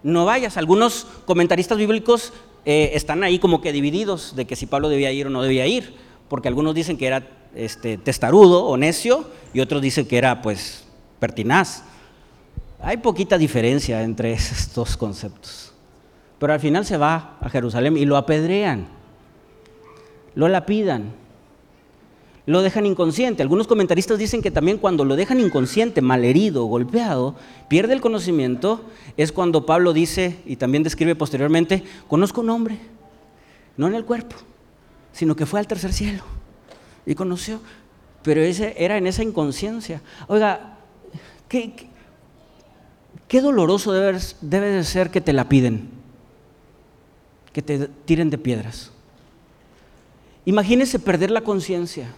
no 0.03 0.27
vayas. 0.27 0.59
Algunos 0.59 1.07
comentaristas 1.25 1.79
bíblicos 1.79 2.35
eh, 2.67 2.91
están 2.93 3.25
ahí 3.25 3.39
como 3.39 3.63
que 3.63 3.73
divididos 3.73 4.37
de 4.37 4.47
que 4.47 4.57
si 4.57 4.67
Pablo 4.67 4.91
debía 4.91 5.11
ir 5.11 5.27
o 5.27 5.31
no 5.31 5.41
debía 5.41 5.67
ir. 5.67 6.10
Porque 6.31 6.47
algunos 6.47 6.77
dicen 6.77 6.97
que 6.97 7.09
era 7.09 7.29
este, 7.57 7.99
testarudo 7.99 8.65
o 8.65 8.77
necio 8.77 9.27
y 9.53 9.59
otros 9.59 9.83
dicen 9.83 10.07
que 10.07 10.17
era 10.17 10.41
pues 10.41 10.85
pertinaz. 11.19 11.83
Hay 12.81 12.99
poquita 12.99 13.37
diferencia 13.37 14.03
entre 14.05 14.33
esos 14.35 14.73
dos 14.73 14.97
conceptos. 14.97 15.75
Pero 16.39 16.53
al 16.53 16.61
final 16.61 16.87
se 16.87 16.97
va 16.97 17.37
a 17.41 17.51
Jerusalén 17.51 17.97
y 17.97 18.07
lo 18.07 18.17
apedrean, 18.17 18.87
lo 20.37 20.49
lapidan, 20.49 21.13
lo 22.47 22.63
dejan 22.63 22.87
inconsciente. 22.87 23.43
Algunos 23.43 23.67
comentaristas 23.67 24.17
dicen 24.17 24.41
que 24.41 24.53
también 24.53 24.79
cuando 24.79 25.05
lo 25.05 25.17
dejan 25.17 25.41
inconsciente, 25.41 26.01
malherido, 26.01 26.65
golpeado, 26.67 27.35
pierde 27.69 27.93
el 27.93 28.01
conocimiento, 28.01 28.85
es 29.17 29.33
cuando 29.33 29.67
Pablo 29.67 29.93
dice, 29.93 30.39
y 30.47 30.55
también 30.55 30.85
describe 30.85 31.17
posteriormente, 31.17 31.83
conozco 32.07 32.41
un 32.41 32.51
hombre, 32.51 32.79
no 33.77 33.89
en 33.89 33.95
el 33.95 34.05
cuerpo, 34.05 34.37
sino 35.13 35.37
que 35.37 35.47
fue 35.47 35.61
al 35.61 35.67
tercer 35.67 35.93
cielo 35.93 36.23
y 37.07 37.15
conoció. 37.15 37.61
Pero 38.23 38.43
ese 38.43 38.75
era 38.77 38.99
en 38.99 39.07
esa 39.07 39.23
inconsciencia. 39.23 40.03
Oiga, 40.29 40.77
¿qué, 41.49 41.91
Qué 43.31 43.41
doloroso 43.41 43.93
debe, 43.93 44.19
de 44.73 44.83
ser 44.83 45.13
que 45.13 45.21
te 45.21 45.33
la 45.33 45.49
piden, 45.49 45.89
que 47.53 47.63
te 47.63 47.87
tiren 47.87 48.29
de 48.29 48.39
piedras. 48.39 48.91
Imagínese 50.45 50.99
perder 50.99 51.31
la 51.31 51.43
conciencia, 51.43 52.09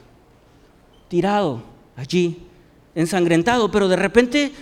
tirado 1.09 1.65
allí, 1.97 2.47
ensangrentado, 2.95 3.71
pero 3.71 3.89
de 3.89 3.97
repente, 3.97 4.53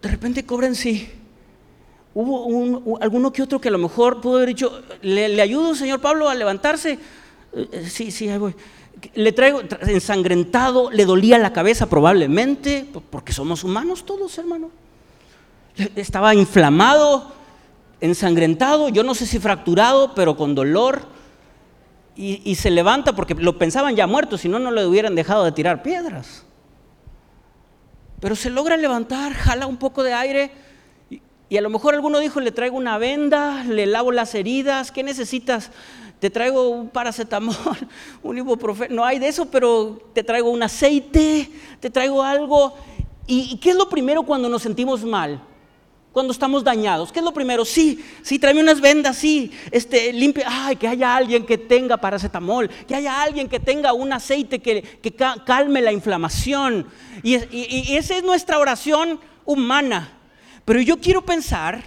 de 0.00 0.08
repente 0.08 0.46
cobra 0.46 0.68
en 0.68 0.74
sí. 0.74 1.06
Hubo 2.14 2.96
alguno 3.02 3.30
que 3.30 3.42
otro 3.42 3.60
que 3.60 3.68
a 3.68 3.72
lo 3.72 3.76
mejor 3.76 4.22
pudo 4.22 4.36
haber 4.36 4.48
dicho, 4.48 4.82
¿le, 5.02 5.38
ayudo, 5.42 5.74
señor 5.74 6.00
Pablo, 6.00 6.30
a 6.30 6.34
levantarse? 6.34 6.98
Eh, 7.54 7.68
eh, 7.72 7.86
sí, 7.88 8.10
sí, 8.10 8.28
ahí 8.28 8.38
voy. 8.38 8.54
Le 9.14 9.32
traigo 9.32 9.62
ensangrentado, 9.82 10.90
le 10.90 11.04
dolía 11.04 11.38
la 11.38 11.52
cabeza 11.52 11.86
probablemente, 11.88 12.86
porque 13.10 13.32
somos 13.32 13.64
humanos 13.64 14.04
todos, 14.04 14.38
hermano 14.38 14.70
estaba 15.96 16.34
inflamado, 16.34 17.32
ensangrentado, 18.00 18.88
yo 18.88 19.02
no 19.02 19.14
sé 19.14 19.26
si 19.26 19.38
fracturado, 19.38 20.14
pero 20.14 20.36
con 20.36 20.54
dolor. 20.54 21.12
Y, 22.16 22.54
se 22.54 22.70
levanta 22.70 23.16
porque 23.16 23.34
lo 23.34 23.58
pensaban 23.58 23.96
ya 23.96 24.06
muerto, 24.06 24.38
si 24.38 24.48
no, 24.48 24.60
no 24.60 24.70
le 24.70 24.86
hubieran 24.86 25.16
dejado 25.16 25.44
de 25.44 25.50
tirar 25.50 25.82
piedras. 25.82 26.44
Pero 28.20 28.36
se 28.36 28.50
logra 28.50 28.76
levantar, 28.76 29.32
jala 29.32 29.66
un 29.66 29.78
poco 29.78 30.04
de 30.04 30.14
aire 30.14 30.52
y, 31.10 31.20
y 31.48 31.56
a 31.56 31.60
lo 31.60 31.70
mejor 31.70 31.94
alguno 31.94 32.20
dijo, 32.20 32.38
le 32.38 32.52
traigo 32.52 32.76
una 32.76 32.98
venda, 32.98 33.64
le 33.64 33.86
lavo 33.86 34.12
las 34.12 34.36
heridas, 34.36 34.92
¿qué 34.92 35.02
necesitas? 35.02 35.72
Te 36.24 36.30
traigo 36.30 36.70
un 36.70 36.88
paracetamol, 36.88 37.54
un 38.22 38.38
ibuprofeno, 38.38 38.94
no 38.94 39.04
hay 39.04 39.18
de 39.18 39.28
eso, 39.28 39.44
pero 39.44 40.00
te 40.14 40.24
traigo 40.24 40.48
un 40.48 40.62
aceite, 40.62 41.50
te 41.80 41.90
traigo 41.90 42.22
algo. 42.22 42.74
¿Y 43.26 43.58
qué 43.58 43.72
es 43.72 43.76
lo 43.76 43.90
primero 43.90 44.22
cuando 44.22 44.48
nos 44.48 44.62
sentimos 44.62 45.04
mal? 45.04 45.38
cuando 46.14 46.32
estamos 46.32 46.64
dañados? 46.64 47.12
¿Qué 47.12 47.18
es 47.18 47.24
lo 47.26 47.34
primero? 47.34 47.62
Sí, 47.66 48.02
sí, 48.22 48.38
tráeme 48.38 48.62
unas 48.62 48.80
vendas, 48.80 49.18
sí, 49.18 49.52
este, 49.70 50.14
limpia, 50.14 50.46
ay, 50.48 50.76
que 50.76 50.88
haya 50.88 51.14
alguien 51.14 51.44
que 51.44 51.58
tenga 51.58 51.98
paracetamol, 51.98 52.70
que 52.70 52.94
haya 52.94 53.20
alguien 53.20 53.46
que 53.46 53.60
tenga 53.60 53.92
un 53.92 54.10
aceite 54.10 54.60
que, 54.60 54.82
calme 55.44 55.82
la 55.82 55.92
inflamación. 55.92 56.86
Y, 57.22 57.34
y 57.54 57.96
esa 57.98 58.16
es 58.16 58.24
nuestra 58.24 58.58
oración 58.58 59.20
humana. 59.44 60.08
Pero 60.64 60.80
yo 60.80 60.98
quiero 60.98 61.22
pensar, 61.22 61.84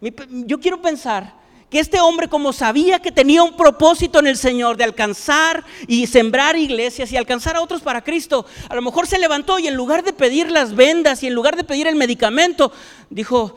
yo 0.00 0.60
quiero 0.60 0.80
pensar 0.80 1.41
que 1.72 1.80
este 1.80 2.02
hombre 2.02 2.28
como 2.28 2.52
sabía 2.52 3.00
que 3.00 3.10
tenía 3.10 3.42
un 3.42 3.56
propósito 3.56 4.18
en 4.18 4.26
el 4.26 4.36
Señor 4.36 4.76
de 4.76 4.84
alcanzar 4.84 5.64
y 5.86 6.06
sembrar 6.06 6.54
iglesias 6.54 7.10
y 7.10 7.16
alcanzar 7.16 7.56
a 7.56 7.62
otros 7.62 7.80
para 7.80 8.04
Cristo, 8.04 8.44
a 8.68 8.74
lo 8.74 8.82
mejor 8.82 9.06
se 9.06 9.18
levantó 9.18 9.58
y 9.58 9.68
en 9.68 9.74
lugar 9.74 10.04
de 10.04 10.12
pedir 10.12 10.50
las 10.50 10.76
vendas 10.76 11.22
y 11.22 11.28
en 11.28 11.34
lugar 11.34 11.56
de 11.56 11.64
pedir 11.64 11.86
el 11.86 11.96
medicamento, 11.96 12.72
dijo, 13.08 13.56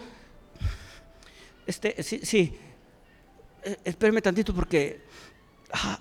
este, 1.68 2.02
sí, 2.04 2.22
sí, 2.24 2.58
eh, 3.64 3.80
espérame 3.84 4.22
tantito 4.22 4.54
porque 4.54 5.02
ah, 5.74 6.00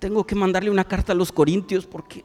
tengo 0.00 0.26
que 0.26 0.34
mandarle 0.34 0.68
una 0.68 0.82
carta 0.82 1.12
a 1.12 1.14
los 1.14 1.30
corintios 1.30 1.86
porque 1.86 2.24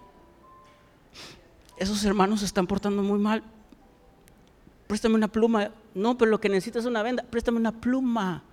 esos 1.78 2.04
hermanos 2.06 2.40
se 2.40 2.48
están 2.48 2.66
portando 2.66 3.04
muy 3.04 3.20
mal. 3.20 3.44
Préstame 4.88 5.14
una 5.14 5.28
pluma. 5.28 5.70
No, 5.94 6.18
pero 6.18 6.32
lo 6.32 6.42
que 6.42 6.50
necesitas 6.50 6.86
es 6.86 6.88
una 6.88 7.04
venda. 7.04 7.22
Préstame 7.22 7.60
una 7.60 7.72
pluma. 7.72 8.46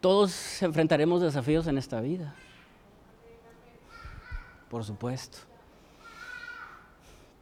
Todos 0.00 0.62
enfrentaremos 0.62 1.20
desafíos 1.20 1.66
en 1.66 1.76
esta 1.76 2.00
vida. 2.00 2.34
Por 4.70 4.84
supuesto. 4.84 5.38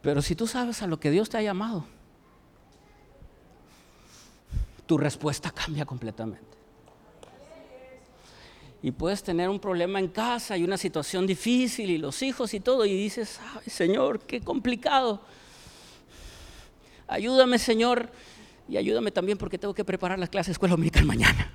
Pero 0.01 0.21
si 0.21 0.35
tú 0.35 0.47
sabes 0.47 0.81
a 0.81 0.87
lo 0.87 0.99
que 0.99 1.11
Dios 1.11 1.29
te 1.29 1.37
ha 1.37 1.41
llamado, 1.41 1.85
tu 4.85 4.97
respuesta 4.97 5.51
cambia 5.51 5.85
completamente. 5.85 6.49
Y 8.81 8.91
puedes 8.91 9.21
tener 9.21 9.49
un 9.49 9.59
problema 9.59 9.99
en 9.99 10.07
casa 10.07 10.57
y 10.57 10.63
una 10.63 10.77
situación 10.77 11.27
difícil 11.27 11.89
y 11.89 11.97
los 11.97 12.21
hijos 12.21 12.53
y 12.53 12.59
todo 12.59 12.85
y 12.85 12.93
dices, 12.93 13.39
ay 13.55 13.69
Señor, 13.69 14.21
qué 14.21 14.41
complicado. 14.41 15.21
Ayúdame 17.07 17.59
Señor 17.59 18.09
y 18.69 18.77
ayúdame 18.77 19.11
también 19.11 19.37
porque 19.37 19.57
tengo 19.57 19.73
que 19.73 19.83
preparar 19.83 20.17
la 20.17 20.27
clase 20.27 20.47
de 20.47 20.53
escuela 20.53 20.73
dominical 20.73 21.05
mañana. 21.05 21.51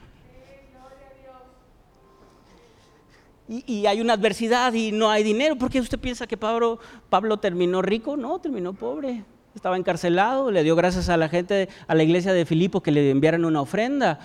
Y, 3.48 3.86
hay 3.86 4.00
una 4.00 4.14
adversidad 4.14 4.72
y 4.72 4.92
no 4.92 5.10
hay 5.10 5.22
dinero. 5.22 5.56
¿Por 5.56 5.70
qué 5.70 5.80
usted 5.80 5.98
piensa 5.98 6.26
que 6.26 6.36
Pablo, 6.36 6.78
Pablo 7.10 7.38
terminó 7.38 7.82
rico? 7.82 8.16
No, 8.16 8.38
terminó 8.38 8.72
pobre. 8.72 9.24
Estaba 9.54 9.76
encarcelado, 9.76 10.50
le 10.50 10.62
dio 10.62 10.74
gracias 10.74 11.08
a 11.08 11.16
la 11.16 11.28
gente, 11.28 11.68
a 11.86 11.94
la 11.94 12.02
iglesia 12.02 12.32
de 12.32 12.44
Filipo 12.46 12.82
que 12.82 12.90
le 12.90 13.10
enviaran 13.10 13.44
una 13.44 13.60
ofrenda. 13.60 14.18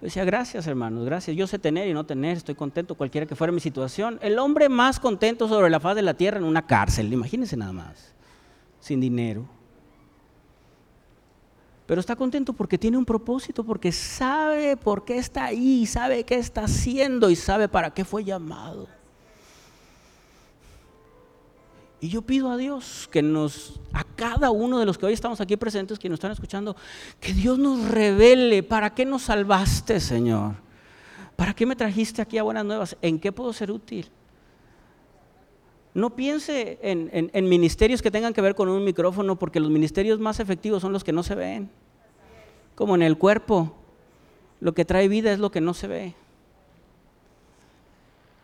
Decía, 0.00 0.24
gracias 0.24 0.66
hermanos, 0.66 1.04
gracias. 1.06 1.36
Yo 1.36 1.46
sé 1.46 1.58
tener 1.58 1.88
y 1.88 1.94
no 1.94 2.04
tener, 2.04 2.36
estoy 2.36 2.54
contento 2.54 2.94
cualquiera 2.96 3.26
que 3.26 3.36
fuera 3.36 3.52
mi 3.52 3.60
situación. 3.60 4.18
El 4.20 4.38
hombre 4.38 4.68
más 4.68 5.00
contento 5.00 5.48
sobre 5.48 5.70
la 5.70 5.80
faz 5.80 5.96
de 5.96 6.02
la 6.02 6.14
tierra 6.14 6.38
en 6.38 6.44
una 6.44 6.66
cárcel, 6.66 7.10
imagínense 7.12 7.56
nada 7.56 7.72
más, 7.72 8.14
sin 8.80 9.00
dinero. 9.00 9.48
Pero 11.86 12.00
está 12.00 12.16
contento 12.16 12.52
porque 12.52 12.78
tiene 12.78 12.98
un 12.98 13.04
propósito, 13.04 13.62
porque 13.62 13.92
sabe 13.92 14.76
por 14.76 15.04
qué 15.04 15.18
está 15.18 15.44
ahí, 15.44 15.86
sabe 15.86 16.24
qué 16.24 16.34
está 16.34 16.64
haciendo 16.64 17.30
y 17.30 17.36
sabe 17.36 17.68
para 17.68 17.90
qué 17.94 18.04
fue 18.04 18.24
llamado. 18.24 18.88
Y 22.00 22.08
yo 22.08 22.22
pido 22.22 22.50
a 22.50 22.56
Dios 22.56 23.08
que 23.10 23.22
nos, 23.22 23.80
a 23.92 24.04
cada 24.04 24.50
uno 24.50 24.78
de 24.78 24.86
los 24.86 24.98
que 24.98 25.06
hoy 25.06 25.12
estamos 25.12 25.40
aquí 25.40 25.56
presentes, 25.56 25.98
que 25.98 26.08
nos 26.08 26.16
están 26.16 26.32
escuchando, 26.32 26.76
que 27.20 27.32
Dios 27.32 27.58
nos 27.58 27.88
revele 27.88 28.62
para 28.62 28.92
qué 28.92 29.06
nos 29.06 29.22
salvaste, 29.22 30.00
Señor. 30.00 30.56
¿Para 31.36 31.54
qué 31.54 31.66
me 31.66 31.76
trajiste 31.76 32.20
aquí 32.20 32.36
a 32.36 32.42
Buenas 32.42 32.64
Nuevas? 32.64 32.96
¿En 33.00 33.18
qué 33.18 33.30
puedo 33.30 33.52
ser 33.52 33.70
útil? 33.70 34.10
No 35.96 36.10
piense 36.10 36.78
en, 36.82 37.48
ministerios 37.48 38.02
que 38.02 38.10
tengan 38.10 38.34
que 38.34 38.42
ver 38.42 38.54
con 38.54 38.68
un 38.68 38.84
micrófono, 38.84 39.38
porque 39.38 39.60
los 39.60 39.70
ministerios 39.70 40.20
más 40.20 40.40
efectivos 40.40 40.82
son 40.82 40.92
los 40.92 41.02
que 41.02 41.10
no 41.10 41.22
se 41.22 41.34
ven. 41.34 41.70
Como 42.74 42.94
en 42.96 43.00
el 43.00 43.16
cuerpo, 43.16 43.74
lo 44.60 44.74
que 44.74 44.84
trae 44.84 45.08
vida 45.08 45.32
es 45.32 45.38
lo 45.38 45.50
que 45.50 45.62
no 45.62 45.72
se 45.72 45.86
ve. 45.86 46.14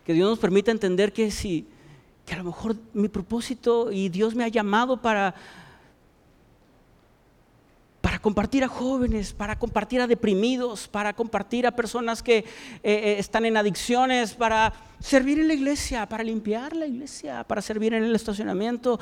Que 0.03 0.13
Dios 0.13 0.27
nos 0.27 0.39
permita 0.39 0.71
entender 0.71 1.13
que 1.13 1.29
si, 1.29 1.67
que 2.25 2.33
a 2.33 2.39
lo 2.39 2.45
mejor 2.45 2.75
mi 2.91 3.07
propósito 3.07 3.91
y 3.91 4.09
Dios 4.09 4.33
me 4.33 4.43
ha 4.45 4.47
llamado 4.47 4.99
para 4.99 5.35
compartir 8.23 8.63
a 8.63 8.69
jóvenes, 8.69 9.33
para 9.33 9.59
compartir 9.59 9.99
a 9.99 10.07
deprimidos, 10.07 10.87
para 10.87 11.13
compartir 11.13 11.67
a 11.67 11.75
personas 11.75 12.23
que 12.23 12.37
eh, 12.37 12.45
eh, 12.81 13.15
están 13.19 13.43
en 13.43 13.57
adicciones, 13.57 14.33
para 14.33 14.73
servir 15.01 15.39
en 15.39 15.49
la 15.49 15.53
iglesia, 15.53 16.07
para 16.07 16.23
limpiar 16.23 16.73
la 16.73 16.87
iglesia, 16.87 17.43
para 17.43 17.61
servir 17.61 17.93
en 17.93 18.05
el 18.05 18.15
estacionamiento. 18.15 18.97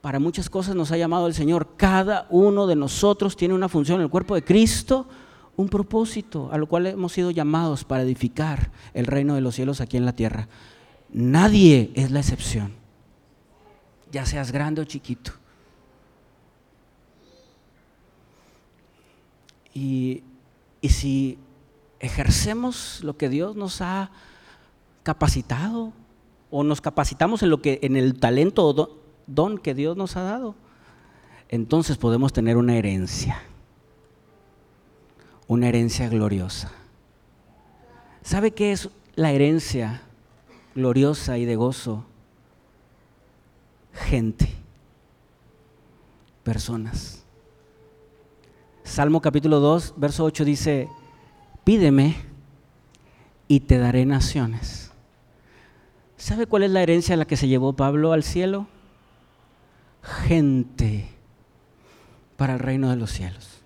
Para 0.00 0.18
muchas 0.18 0.50
cosas 0.50 0.74
nos 0.74 0.90
ha 0.90 0.96
llamado 0.96 1.28
el 1.28 1.34
Señor. 1.34 1.76
Cada 1.76 2.26
uno 2.28 2.66
de 2.66 2.74
nosotros 2.74 3.36
tiene 3.36 3.54
una 3.54 3.68
función 3.68 4.00
en 4.00 4.06
el 4.06 4.10
cuerpo 4.10 4.34
de 4.34 4.42
Cristo, 4.42 5.06
un 5.54 5.68
propósito 5.68 6.50
a 6.50 6.58
lo 6.58 6.66
cual 6.66 6.88
hemos 6.88 7.12
sido 7.12 7.30
llamados 7.30 7.84
para 7.84 8.02
edificar 8.02 8.72
el 8.92 9.06
reino 9.06 9.36
de 9.36 9.40
los 9.40 9.54
cielos 9.54 9.80
aquí 9.80 9.96
en 9.96 10.04
la 10.04 10.16
tierra. 10.16 10.48
Nadie 11.12 11.92
es 11.94 12.10
la 12.10 12.18
excepción, 12.18 12.72
ya 14.10 14.26
seas 14.26 14.50
grande 14.50 14.80
o 14.80 14.84
chiquito. 14.84 15.45
Y, 19.76 20.22
si 20.88 21.38
ejercemos 22.00 23.00
lo 23.02 23.18
que 23.18 23.28
Dios 23.28 23.56
nos 23.56 23.82
ha 23.82 24.10
capacitado 25.02 25.92
o 26.50 26.62
nos 26.64 26.80
capacitamos 26.80 27.42
en 27.42 27.50
lo 27.50 27.60
que 27.60 27.80
en 27.82 27.96
el 27.96 28.18
talento 28.18 28.66
o 28.66 28.98
don 29.26 29.58
que 29.58 29.74
Dios 29.74 29.96
nos 29.96 30.16
ha 30.16 30.22
dado, 30.22 30.54
entonces 31.48 31.98
podemos 31.98 32.32
tener 32.32 32.56
una 32.56 32.76
herencia. 32.76 33.42
Una 35.46 35.68
herencia 35.68 36.08
gloriosa. 36.08 36.72
¿Sabe 38.22 38.52
qué 38.52 38.72
es 38.72 38.88
la 39.14 39.32
herencia 39.32 40.02
gloriosa 40.74 41.36
y 41.36 41.44
de 41.44 41.56
gozo? 41.56 42.06
Gente, 43.92 44.48
personas. 46.44 47.25
Salmo 48.86 49.20
capítulo 49.20 49.58
2, 49.58 49.94
verso 49.96 50.24
8 50.24 50.44
dice, 50.44 50.88
pídeme 51.64 52.16
y 53.48 53.60
te 53.60 53.78
daré 53.78 54.06
naciones. 54.06 54.92
¿Sabe 56.16 56.46
cuál 56.46 56.62
es 56.62 56.70
la 56.70 56.82
herencia 56.82 57.14
a 57.14 57.18
la 57.18 57.26
que 57.26 57.36
se 57.36 57.48
llevó 57.48 57.74
Pablo 57.74 58.12
al 58.12 58.22
cielo? 58.22 58.68
Gente 60.02 61.08
para 62.36 62.54
el 62.54 62.60
reino 62.60 62.88
de 62.88 62.96
los 62.96 63.10
cielos. 63.10 63.60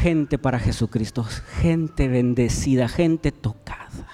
Gente 0.00 0.38
para 0.38 0.58
Jesucristo, 0.58 1.24
gente 1.60 2.08
bendecida, 2.08 2.88
gente 2.88 3.30
tocada. 3.30 4.08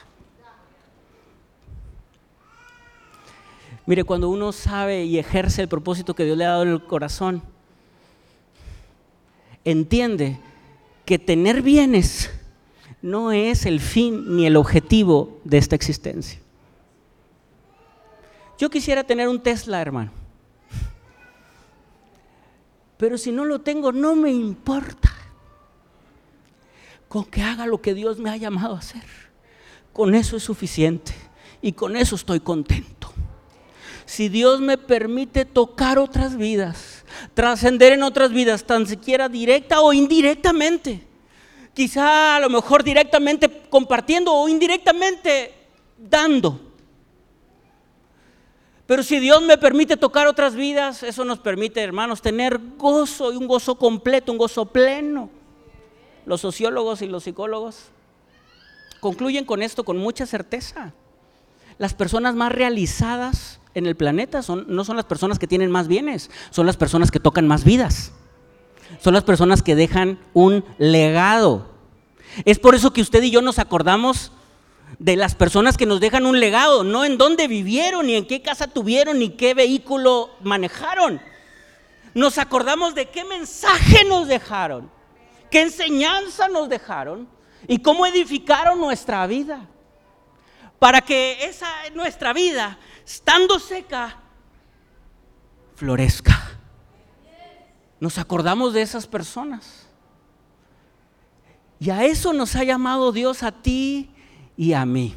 Mire, 3.86 4.04
cuando 4.04 4.28
uno 4.28 4.52
sabe 4.52 5.04
y 5.04 5.18
ejerce 5.18 5.62
el 5.62 5.68
propósito 5.68 6.14
que 6.14 6.24
Dios 6.24 6.36
le 6.36 6.44
ha 6.44 6.50
dado 6.50 6.64
en 6.64 6.68
el 6.68 6.84
corazón, 6.84 7.42
entiende 9.66 10.38
que 11.04 11.18
tener 11.18 11.60
bienes 11.60 12.30
no 13.02 13.32
es 13.32 13.66
el 13.66 13.80
fin 13.80 14.36
ni 14.36 14.46
el 14.46 14.56
objetivo 14.56 15.40
de 15.44 15.58
esta 15.58 15.74
existencia. 15.76 16.40
Yo 18.58 18.70
quisiera 18.70 19.04
tener 19.04 19.28
un 19.28 19.42
Tesla, 19.42 19.82
hermano. 19.82 20.12
Pero 22.96 23.18
si 23.18 23.32
no 23.32 23.44
lo 23.44 23.60
tengo, 23.60 23.92
no 23.92 24.16
me 24.16 24.30
importa. 24.30 25.12
Con 27.08 27.24
que 27.24 27.42
haga 27.42 27.66
lo 27.66 27.82
que 27.82 27.92
Dios 27.92 28.18
me 28.18 28.30
ha 28.30 28.36
llamado 28.36 28.74
a 28.74 28.78
hacer. 28.78 29.04
Con 29.92 30.14
eso 30.14 30.36
es 30.36 30.44
suficiente. 30.44 31.12
Y 31.60 31.72
con 31.72 31.96
eso 31.96 32.14
estoy 32.14 32.40
contento. 32.40 33.12
Si 34.06 34.28
Dios 34.28 34.60
me 34.60 34.78
permite 34.78 35.44
tocar 35.44 35.98
otras 35.98 36.36
vidas, 36.36 36.95
trascender 37.34 37.92
en 37.92 38.02
otras 38.02 38.30
vidas, 38.30 38.64
tan 38.64 38.86
siquiera 38.86 39.28
directa 39.28 39.80
o 39.80 39.92
indirectamente. 39.92 41.06
Quizá 41.74 42.36
a 42.36 42.40
lo 42.40 42.48
mejor 42.48 42.82
directamente 42.82 43.50
compartiendo 43.68 44.32
o 44.32 44.48
indirectamente 44.48 45.54
dando. 45.98 46.60
Pero 48.86 49.02
si 49.02 49.18
Dios 49.18 49.42
me 49.42 49.58
permite 49.58 49.96
tocar 49.96 50.26
otras 50.26 50.54
vidas, 50.54 51.02
eso 51.02 51.24
nos 51.24 51.40
permite, 51.40 51.82
hermanos, 51.82 52.22
tener 52.22 52.58
gozo 52.78 53.32
y 53.32 53.36
un 53.36 53.48
gozo 53.48 53.74
completo, 53.74 54.30
un 54.30 54.38
gozo 54.38 54.66
pleno. 54.66 55.28
Los 56.24 56.40
sociólogos 56.40 57.02
y 57.02 57.06
los 57.08 57.24
psicólogos 57.24 57.90
concluyen 59.00 59.44
con 59.44 59.62
esto 59.62 59.84
con 59.84 59.96
mucha 59.96 60.24
certeza. 60.24 60.92
Las 61.78 61.94
personas 61.94 62.34
más 62.34 62.52
realizadas 62.52 63.60
en 63.76 63.86
el 63.86 63.94
planeta 63.94 64.42
son, 64.42 64.64
no 64.68 64.84
son 64.84 64.96
las 64.96 65.04
personas 65.04 65.38
que 65.38 65.46
tienen 65.46 65.70
más 65.70 65.86
bienes, 65.86 66.30
son 66.50 66.66
las 66.66 66.76
personas 66.76 67.10
que 67.10 67.20
tocan 67.20 67.46
más 67.46 67.62
vidas. 67.62 68.12
Son 69.00 69.14
las 69.14 69.24
personas 69.24 69.62
que 69.62 69.74
dejan 69.74 70.18
un 70.32 70.64
legado. 70.78 71.68
Es 72.44 72.58
por 72.58 72.74
eso 72.74 72.92
que 72.92 73.02
usted 73.02 73.22
y 73.22 73.30
yo 73.30 73.42
nos 73.42 73.58
acordamos 73.58 74.32
de 74.98 75.16
las 75.16 75.34
personas 75.34 75.76
que 75.76 75.86
nos 75.86 76.00
dejan 76.00 76.26
un 76.26 76.40
legado, 76.40 76.84
no 76.84 77.04
en 77.04 77.18
dónde 77.18 77.48
vivieron, 77.48 78.06
ni 78.06 78.14
en 78.14 78.26
qué 78.26 78.40
casa 78.40 78.68
tuvieron, 78.68 79.18
ni 79.18 79.30
qué 79.30 79.54
vehículo 79.54 80.30
manejaron. 80.40 81.20
Nos 82.14 82.38
acordamos 82.38 82.94
de 82.94 83.06
qué 83.06 83.24
mensaje 83.24 84.04
nos 84.04 84.28
dejaron, 84.28 84.90
qué 85.50 85.62
enseñanza 85.62 86.48
nos 86.48 86.68
dejaron 86.68 87.28
y 87.68 87.78
cómo 87.78 88.06
edificaron 88.06 88.78
nuestra 88.78 89.26
vida. 89.26 89.68
Para 90.78 91.00
que 91.00 91.44
esa 91.44 91.68
nuestra 91.94 92.32
vida, 92.32 92.78
estando 93.06 93.58
seca, 93.58 94.18
florezca. 95.76 96.58
Nos 98.00 98.18
acordamos 98.18 98.74
de 98.74 98.82
esas 98.82 99.06
personas. 99.06 99.86
Y 101.78 101.90
a 101.90 102.04
eso 102.04 102.32
nos 102.32 102.56
ha 102.56 102.64
llamado 102.64 103.12
Dios 103.12 103.42
a 103.42 103.52
ti 103.52 104.10
y 104.56 104.72
a 104.72 104.84
mí. 104.84 105.14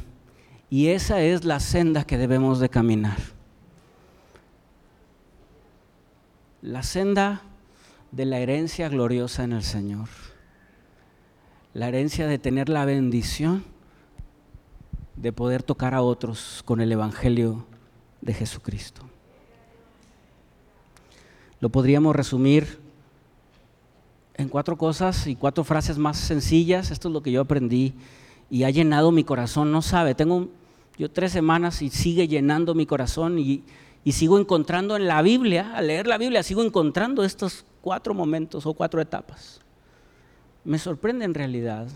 Y 0.70 0.88
esa 0.88 1.20
es 1.20 1.44
la 1.44 1.60
senda 1.60 2.04
que 2.04 2.16
debemos 2.16 2.60
de 2.60 2.68
caminar. 2.68 3.18
La 6.62 6.82
senda 6.82 7.42
de 8.12 8.24
la 8.24 8.38
herencia 8.38 8.88
gloriosa 8.88 9.44
en 9.44 9.52
el 9.52 9.62
Señor 9.62 10.08
la 11.72 11.88
herencia 11.88 12.26
de 12.26 12.38
tener 12.38 12.68
la 12.68 12.84
bendición 12.84 13.64
de 15.16 15.32
poder 15.32 15.62
tocar 15.62 15.94
a 15.94 16.02
otros 16.02 16.62
con 16.64 16.80
el 16.80 16.90
Evangelio 16.90 17.66
de 18.20 18.34
Jesucristo. 18.34 19.02
Lo 21.60 21.68
podríamos 21.68 22.16
resumir 22.16 22.78
en 24.34 24.48
cuatro 24.48 24.76
cosas 24.76 25.26
y 25.26 25.36
cuatro 25.36 25.64
frases 25.64 25.98
más 25.98 26.16
sencillas. 26.16 26.90
Esto 26.90 27.08
es 27.08 27.14
lo 27.14 27.22
que 27.22 27.32
yo 27.32 27.42
aprendí 27.42 27.94
y 28.50 28.64
ha 28.64 28.70
llenado 28.70 29.12
mi 29.12 29.24
corazón. 29.24 29.70
No 29.70 29.82
sabe, 29.82 30.14
tengo 30.14 30.48
yo 30.96 31.10
tres 31.10 31.32
semanas 31.32 31.82
y 31.82 31.90
sigue 31.90 32.28
llenando 32.28 32.74
mi 32.74 32.86
corazón 32.86 33.38
y, 33.38 33.62
y 34.04 34.12
sigo 34.12 34.38
encontrando 34.38 34.96
en 34.96 35.06
la 35.06 35.20
Biblia, 35.22 35.72
al 35.74 35.88
leer 35.88 36.06
la 36.06 36.18
Biblia, 36.18 36.42
sigo 36.42 36.62
encontrando 36.62 37.24
estos 37.24 37.64
cuatro 37.82 38.14
momentos 38.14 38.66
o 38.66 38.74
cuatro 38.74 39.00
etapas 39.00 39.60
me 40.64 40.78
sorprende 40.78 41.24
en 41.24 41.34
realidad. 41.34 41.88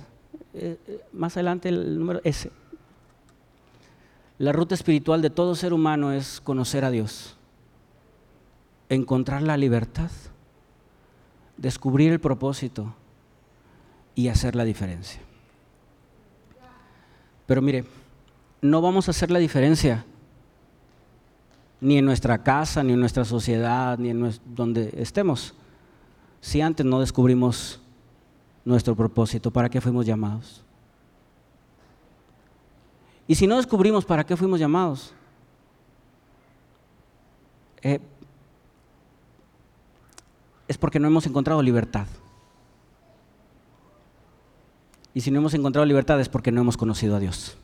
Eh, 0.53 0.79
eh, 0.87 1.01
más 1.13 1.37
adelante 1.37 1.69
el 1.69 1.99
número 1.99 2.21
S. 2.25 2.51
La 4.39 4.53
ruta 4.53 4.75
espiritual 4.75 5.23
de 5.23 5.31
todo 5.31 5.55
ser 5.55 5.73
humano 5.73 6.13
es 6.13 6.41
conocer 6.41 6.85
a 6.85 6.91
Dios, 6.91 7.37
encontrar 8.89 9.43
la 9.43 9.57
libertad, 9.57 10.11
descubrir 11.57 12.13
el 12.13 12.21
propósito 12.21 12.95
y 14.17 14.29
hacer 14.29 14.57
la 14.57 14.65
diferencia. 14.65 15.21
Pero 17.47 17.63
mire, 17.63 17.85
no 18.61 18.81
vamos 18.81 19.07
a 19.07 19.13
hacer 19.13 19.31
la 19.31 19.39
diferencia 19.39 20.05
ni 21.81 21.99
en 21.99 22.05
nuestra 22.05 22.43
casa, 22.43 22.83
ni 22.83 22.95
en 22.95 23.01
nuestra 23.01 23.25
sociedad, 23.25 23.99
ni 23.99 24.09
en 24.09 24.33
donde 24.47 24.95
estemos, 24.97 25.55
si 26.41 26.61
antes 26.61 26.85
no 26.85 26.99
descubrimos 26.99 27.81
nuestro 28.65 28.97
propósito, 28.97 29.51
para 29.51 29.69
qué 29.69 29.81
fuimos 29.81 30.07
llamados. 30.07 30.64
Y 33.27 33.35
si 33.35 33.47
no 33.47 33.57
descubrimos 33.57 34.05
para 34.05 34.25
qué 34.25 34.37
fuimos 34.37 34.61
llamados, 34.61 35.15
eh, 37.83 38.01
es 40.69 40.79
porque 40.79 40.99
no 40.99 41.09
hemos 41.09 41.27
encontrado 41.27 41.63
libertad. 41.63 42.07
Y 45.15 45.21
si 45.21 45.31
no 45.31 45.39
hemos 45.39 45.55
encontrado 45.55 45.87
libertad 45.87 46.21
es 46.21 46.29
porque 46.29 46.51
no 46.51 46.61
hemos 46.61 46.77
conocido 46.77 47.17
a 47.17 47.21
Dios. 47.21 47.57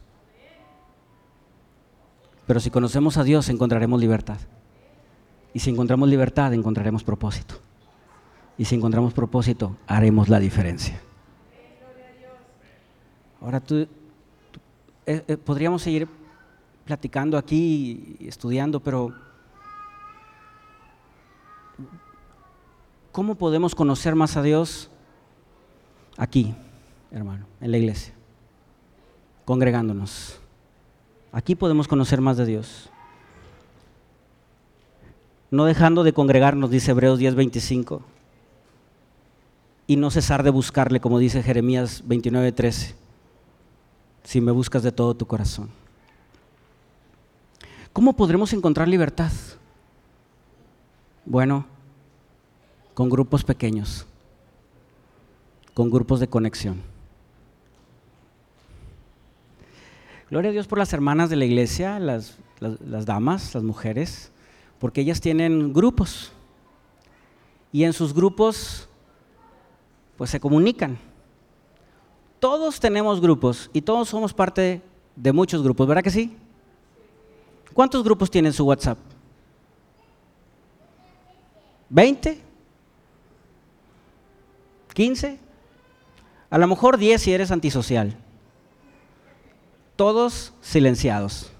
Pero 2.47 2.61
si 2.61 2.71
conocemos 2.71 3.17
a 3.17 3.25
Dios 3.25 3.49
encontraremos 3.49 4.01
libertad. 4.01 4.39
Y 5.53 5.59
si 5.59 5.71
encontramos 5.71 6.09
libertad 6.09 6.55
encontraremos 6.55 7.03
propósito. 7.03 7.57
Y 8.57 8.67
si 8.67 8.77
encontramos 8.77 9.13
propósito, 9.13 9.77
haremos 9.87 10.29
la 10.29 10.39
diferencia. 10.39 11.01
Ahora 13.41 13.61
tú, 13.61 13.89
eh, 15.07 15.25
eh, 15.27 15.37
podríamos 15.37 15.83
seguir 15.83 16.09
platicando 16.85 17.39
aquí 17.39 18.17
y 18.19 18.29
estudiando, 18.29 18.81
pero 18.81 19.15
¿cómo 23.13 23.35
podemos 23.35 23.75
conocer 23.75 24.15
más 24.15 24.37
a 24.37 24.43
Dios 24.43 24.91
aquí, 26.17 26.55
hermano, 27.11 27.47
en 27.61 27.71
la 27.71 27.79
iglesia? 27.79 28.15
Congregándonos. 29.45 30.41
Aquí 31.33 31.55
podemos 31.55 31.87
conocer 31.89 32.21
más 32.21 32.37
de 32.37 32.47
Dios. 32.47 32.91
No 35.51 35.65
dejando 35.65 36.05
de 36.05 36.13
congregarnos, 36.13 36.71
dice 36.71 36.93
Hebreos 36.93 37.19
10:25 37.19 38.03
y 39.91 39.97
no 39.97 40.13
cesar 40.13 40.45
de 40.45 40.51
buscarle, 40.51 41.01
como 41.01 41.19
dice 41.19 41.43
Jeremías 41.43 42.05
29:13, 42.07 42.95
si 44.25 44.41
me 44.41 44.53
buscas 44.53 44.83
de 44.83 44.93
todo 44.93 45.15
tu 45.15 45.27
corazón. 45.27 45.71
¿Cómo 47.93 48.15
podremos 48.15 48.53
encontrar 48.53 48.87
libertad? 48.89 49.33
Bueno, 51.25 51.67
con 52.95 53.09
grupos 53.09 53.45
pequeños, 53.45 54.07
con 55.75 55.91
grupos 55.91 56.21
de 56.21 56.29
conexión. 56.29 56.83
Gloria 60.31 60.51
a 60.51 60.53
Dios 60.53 60.69
por 60.69 60.79
las 60.79 60.93
hermanas 60.93 61.29
de 61.31 61.37
la 61.37 61.45
iglesia, 61.45 61.99
las, 61.99 62.39
las 62.61 63.05
damas, 63.05 63.53
las 63.55 63.65
mujeres, 63.65 64.31
porque 64.79 65.01
ellas 65.01 65.21
tienen 65.21 65.73
grupos. 65.73 66.33
Y 67.73 67.85
en 67.85 67.93
sus 67.93 68.15
grupos 68.15 68.89
pues 70.17 70.31
se 70.31 70.39
comunican. 70.39 70.99
Todos 72.41 72.81
tenemos 72.81 73.21
grupos 73.21 73.71
y 73.73 73.83
todos 73.83 74.09
somos 74.09 74.33
parte 74.33 74.81
de 75.15 75.33
muchos 75.33 75.63
grupos, 75.63 75.87
¿verdad 75.87 76.03
que 76.03 76.11
sí? 76.11 76.37
¿Cuántos 77.75 78.03
grupos 78.03 78.31
tienen 78.31 78.53
su 78.53 78.65
WhatsApp? 78.65 78.99
¿20? 81.93 82.39
¿15? 84.95 85.39
A 86.49 86.59
lo 86.59 86.67
mejor 86.67 86.97
10 86.97 87.21
si 87.21 87.33
eres 87.33 87.51
antisocial. 87.51 88.17
Todos 89.97 90.55
silenciados. 90.63 91.53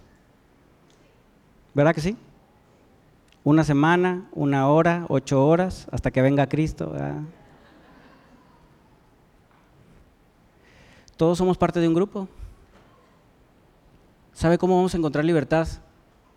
¿Verdad 1.75 1.95
que 1.95 2.01
sí? 2.01 2.17
Una 3.45 3.65
semana, 3.65 4.29
una 4.33 4.69
hora, 4.69 5.05
ocho 5.09 5.47
horas, 5.47 5.87
hasta 5.93 6.11
que 6.11 6.23
venga 6.23 6.49
Cristo. 6.49 6.95
Todos 11.21 11.37
somos 11.37 11.59
parte 11.59 11.81
de 11.81 11.87
un 11.87 11.93
grupo. 11.93 12.27
¿Sabe 14.33 14.57
cómo 14.57 14.77
vamos 14.77 14.95
a 14.95 14.97
encontrar 14.97 15.23
libertad? 15.23 15.69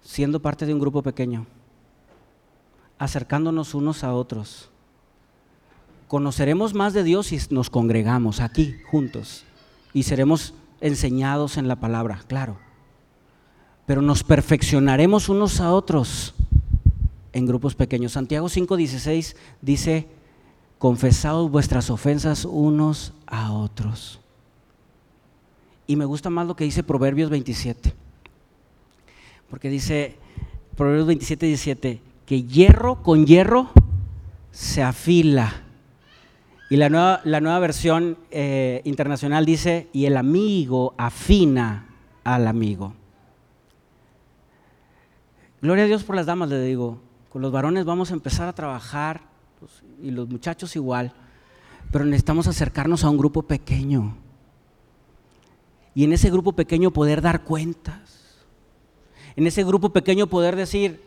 Siendo 0.01 0.41
parte 0.41 0.65
de 0.65 0.73
un 0.73 0.79
grupo 0.81 1.01
pequeño, 1.01 1.45
acercándonos 2.97 3.75
unos 3.75 4.03
a 4.03 4.13
otros. 4.13 4.69
Conoceremos 6.09 6.73
más 6.73 6.91
de 6.91 7.05
Dios 7.05 7.27
si 7.27 7.39
nos 7.49 7.69
congregamos 7.69 8.41
aquí 8.41 8.75
juntos 8.91 9.45
y 9.93 10.03
seremos 10.03 10.53
enseñados 10.81 11.55
en 11.55 11.69
la 11.69 11.77
palabra, 11.77 12.21
claro. 12.27 12.57
Pero 13.86 14.01
nos 14.01 14.25
perfeccionaremos 14.25 15.29
unos 15.29 15.61
a 15.61 15.71
otros 15.71 16.36
en 17.31 17.45
grupos 17.45 17.73
pequeños. 17.73 18.11
Santiago 18.11 18.49
5:16 18.49 19.38
dice, 19.61 20.09
confesaos 20.77 21.49
vuestras 21.49 21.89
ofensas 21.89 22.43
unos 22.43 23.13
a 23.27 23.53
otros. 23.53 24.19
Y 25.88 25.95
me 25.95 26.05
gusta 26.05 26.29
más 26.29 26.47
lo 26.47 26.55
que 26.55 26.63
dice 26.63 26.84
Proverbios 26.84 27.29
27. 27.29 27.93
Porque 29.49 29.69
dice, 29.69 30.17
Proverbios 30.75 31.07
27, 31.07 31.45
17, 31.45 32.01
que 32.25 32.43
hierro 32.43 33.03
con 33.03 33.25
hierro 33.25 33.69
se 34.51 34.81
afila. 34.81 35.53
Y 36.69 36.77
la 36.77 36.89
nueva, 36.89 37.21
la 37.23 37.41
nueva 37.41 37.59
versión 37.59 38.17
eh, 38.31 38.81
internacional 38.86 39.45
dice, 39.45 39.89
y 39.93 40.05
el 40.05 40.17
amigo 40.17 40.95
afina 40.97 41.88
al 42.23 42.47
amigo. 42.47 42.93
Gloria 45.61 45.84
a 45.84 45.88
Dios 45.88 46.03
por 46.03 46.15
las 46.15 46.25
damas, 46.25 46.49
le 46.49 46.61
digo. 46.61 46.99
Con 47.29 47.41
los 47.41 47.51
varones 47.51 47.86
vamos 47.86 48.11
a 48.11 48.13
empezar 48.13 48.47
a 48.47 48.53
trabajar, 48.53 49.21
pues, 49.59 49.84
y 50.01 50.11
los 50.11 50.29
muchachos 50.29 50.75
igual, 50.75 51.13
pero 51.91 52.05
necesitamos 52.05 52.47
acercarnos 52.47 53.03
a 53.03 53.09
un 53.09 53.17
grupo 53.17 53.43
pequeño 53.43 54.15
Y 55.95 56.03
en 56.03 56.13
ese 56.13 56.29
grupo 56.29 56.53
pequeño 56.53 56.91
poder 56.91 57.21
dar 57.21 57.43
cuentas. 57.43 57.99
En 59.35 59.47
ese 59.47 59.63
grupo 59.63 59.89
pequeño 59.89 60.27
poder 60.27 60.55
decir, 60.55 61.01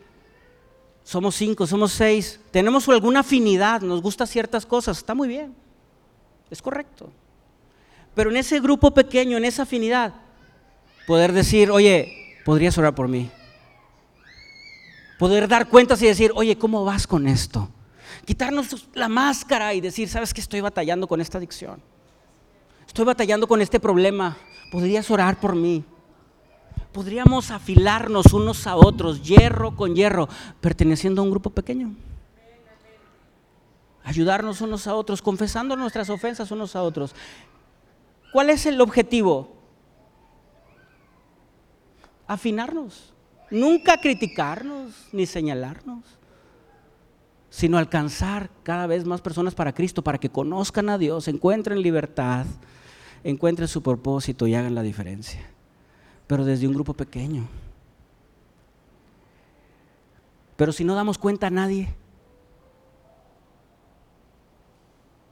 somos 1.03 1.35
cinco, 1.35 1.65
somos 1.65 1.93
seis, 1.93 2.39
tenemos 2.51 2.87
alguna 2.89 3.21
afinidad, 3.21 3.81
nos 3.81 4.01
gustan 4.01 4.27
ciertas 4.27 4.65
cosas, 4.65 4.97
está 4.97 5.13
muy 5.13 5.29
bien, 5.29 5.55
es 6.49 6.61
correcto. 6.61 7.09
Pero 8.13 8.29
en 8.29 8.37
ese 8.37 8.59
grupo 8.59 8.93
pequeño, 8.93 9.37
en 9.37 9.45
esa 9.45 9.63
afinidad, 9.63 10.15
poder 11.05 11.31
decir, 11.31 11.71
oye, 11.71 12.35
podrías 12.43 12.77
orar 12.77 12.93
por 12.93 13.07
mí. 13.07 13.29
Poder 15.17 15.47
dar 15.47 15.69
cuentas 15.69 16.01
y 16.01 16.07
decir, 16.07 16.31
oye, 16.35 16.57
¿cómo 16.57 16.83
vas 16.83 17.07
con 17.07 17.27
esto? 17.27 17.69
Quitarnos 18.25 18.89
la 18.93 19.07
máscara 19.07 19.73
y 19.73 19.81
decir, 19.81 20.09
¿sabes 20.09 20.33
que 20.33 20.41
estoy 20.41 20.59
batallando 20.59 21.07
con 21.07 21.21
esta 21.21 21.37
adicción? 21.37 21.81
Estoy 22.87 23.05
batallando 23.05 23.47
con 23.47 23.61
este 23.61 23.79
problema. 23.79 24.37
¿Podrías 24.71 25.11
orar 25.11 25.39
por 25.39 25.55
mí? 25.55 25.83
Podríamos 26.91 27.51
afilarnos 27.51 28.33
unos 28.33 28.65
a 28.65 28.75
otros, 28.75 29.21
hierro 29.21 29.75
con 29.75 29.95
hierro, 29.95 30.27
perteneciendo 30.61 31.21
a 31.21 31.25
un 31.25 31.29
grupo 31.29 31.51
pequeño. 31.51 31.93
Ayudarnos 34.03 34.61
unos 34.61 34.87
a 34.87 34.95
otros, 34.95 35.21
confesando 35.21 35.75
nuestras 35.75 36.09
ofensas 36.09 36.49
unos 36.49 36.75
a 36.75 36.81
otros. 36.81 37.13
¿Cuál 38.31 38.49
es 38.49 38.65
el 38.65 38.79
objetivo? 38.81 39.53
Afinarnos. 42.25 43.13
Nunca 43.51 43.97
criticarnos 43.97 45.07
ni 45.11 45.25
señalarnos, 45.25 46.03
sino 47.57 47.79
alcanzar 47.79 48.51
cada 48.61 48.85
vez 48.85 49.03
más 49.03 49.19
personas 49.19 49.55
para 49.55 49.73
Cristo, 49.73 50.03
para 50.03 50.19
que 50.19 50.29
conozcan 50.29 50.89
a 50.89 50.99
Dios, 50.99 51.27
encuentren 51.27 51.81
libertad, 51.81 52.45
encuentren 53.23 53.67
su 53.67 53.81
propósito 53.81 54.45
y 54.45 54.53
hagan 54.53 54.75
la 54.75 54.83
diferencia. 54.83 55.41
Pero 56.27 56.45
desde 56.45 56.67
un 56.67 56.75
grupo 56.75 56.93
pequeño. 56.93 57.47
Pero 60.55 60.71
si 60.71 60.83
no 60.83 60.93
damos 60.93 61.17
cuenta 61.17 61.47
a 61.47 61.49
nadie, 61.49 61.95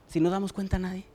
si 0.08 0.20
no 0.20 0.32
damos 0.32 0.52
cuenta 0.52 0.78
a 0.78 0.80
nadie, 0.80 1.06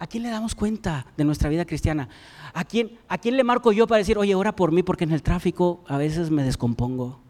¿a 0.00 0.08
quién 0.08 0.24
le 0.24 0.30
damos 0.30 0.56
cuenta 0.56 1.06
de 1.16 1.22
nuestra 1.22 1.48
vida 1.48 1.64
cristiana? 1.64 2.08
¿A 2.54 2.64
quién, 2.64 2.98
¿A 3.06 3.18
quién 3.18 3.36
le 3.36 3.44
marco 3.44 3.70
yo 3.70 3.86
para 3.86 3.98
decir, 3.98 4.18
oye, 4.18 4.34
ora 4.34 4.56
por 4.56 4.72
mí 4.72 4.82
porque 4.82 5.04
en 5.04 5.12
el 5.12 5.22
tráfico 5.22 5.84
a 5.86 5.96
veces 5.96 6.32
me 6.32 6.42
descompongo? 6.42 7.27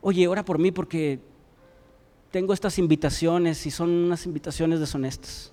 Oye, 0.00 0.28
ora 0.28 0.44
por 0.44 0.58
mí 0.58 0.70
porque 0.70 1.20
tengo 2.30 2.52
estas 2.52 2.78
invitaciones 2.78 3.66
y 3.66 3.70
son 3.70 3.90
unas 3.90 4.26
invitaciones 4.26 4.80
deshonestas. 4.80 5.52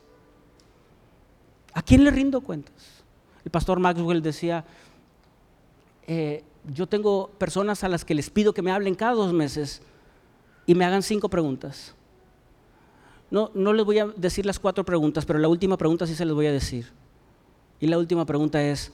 ¿A 1.74 1.82
quién 1.82 2.04
le 2.04 2.12
rindo 2.12 2.42
cuentas? 2.42 3.04
El 3.44 3.52
pastor 3.52 3.80
Maxwell 3.80 4.22
decía, 4.22 4.66
eh, 6.08 6.44
yo 6.74 6.88
tengo 6.88 7.30
personas 7.38 7.84
a 7.84 7.90
las 7.90 8.06
que 8.06 8.16
les 8.16 8.30
pido 8.30 8.54
que 8.54 8.62
me 8.62 8.72
hablen 8.72 8.96
cada 8.96 9.14
dos 9.14 9.34
meses 9.34 9.82
y 10.66 10.76
me 10.76 10.86
hagan 10.86 11.04
cinco 11.04 11.30
preguntas. 11.30 11.96
No, 13.32 13.52
no 13.54 13.74
les 13.74 13.86
voy 13.86 14.00
a 14.00 14.08
decir 14.08 14.46
las 14.46 14.60
cuatro 14.60 14.86
preguntas, 14.86 15.26
pero 15.26 15.40
la 15.40 15.48
última 15.48 15.78
pregunta 15.78 16.08
sí 16.08 16.16
se 16.16 16.26
les 16.26 16.34
voy 16.34 16.48
a 16.48 16.52
decir. 16.52 16.92
Y 17.80 17.88
la 17.88 17.98
última 17.98 18.26
pregunta 18.26 18.64
es, 18.64 18.92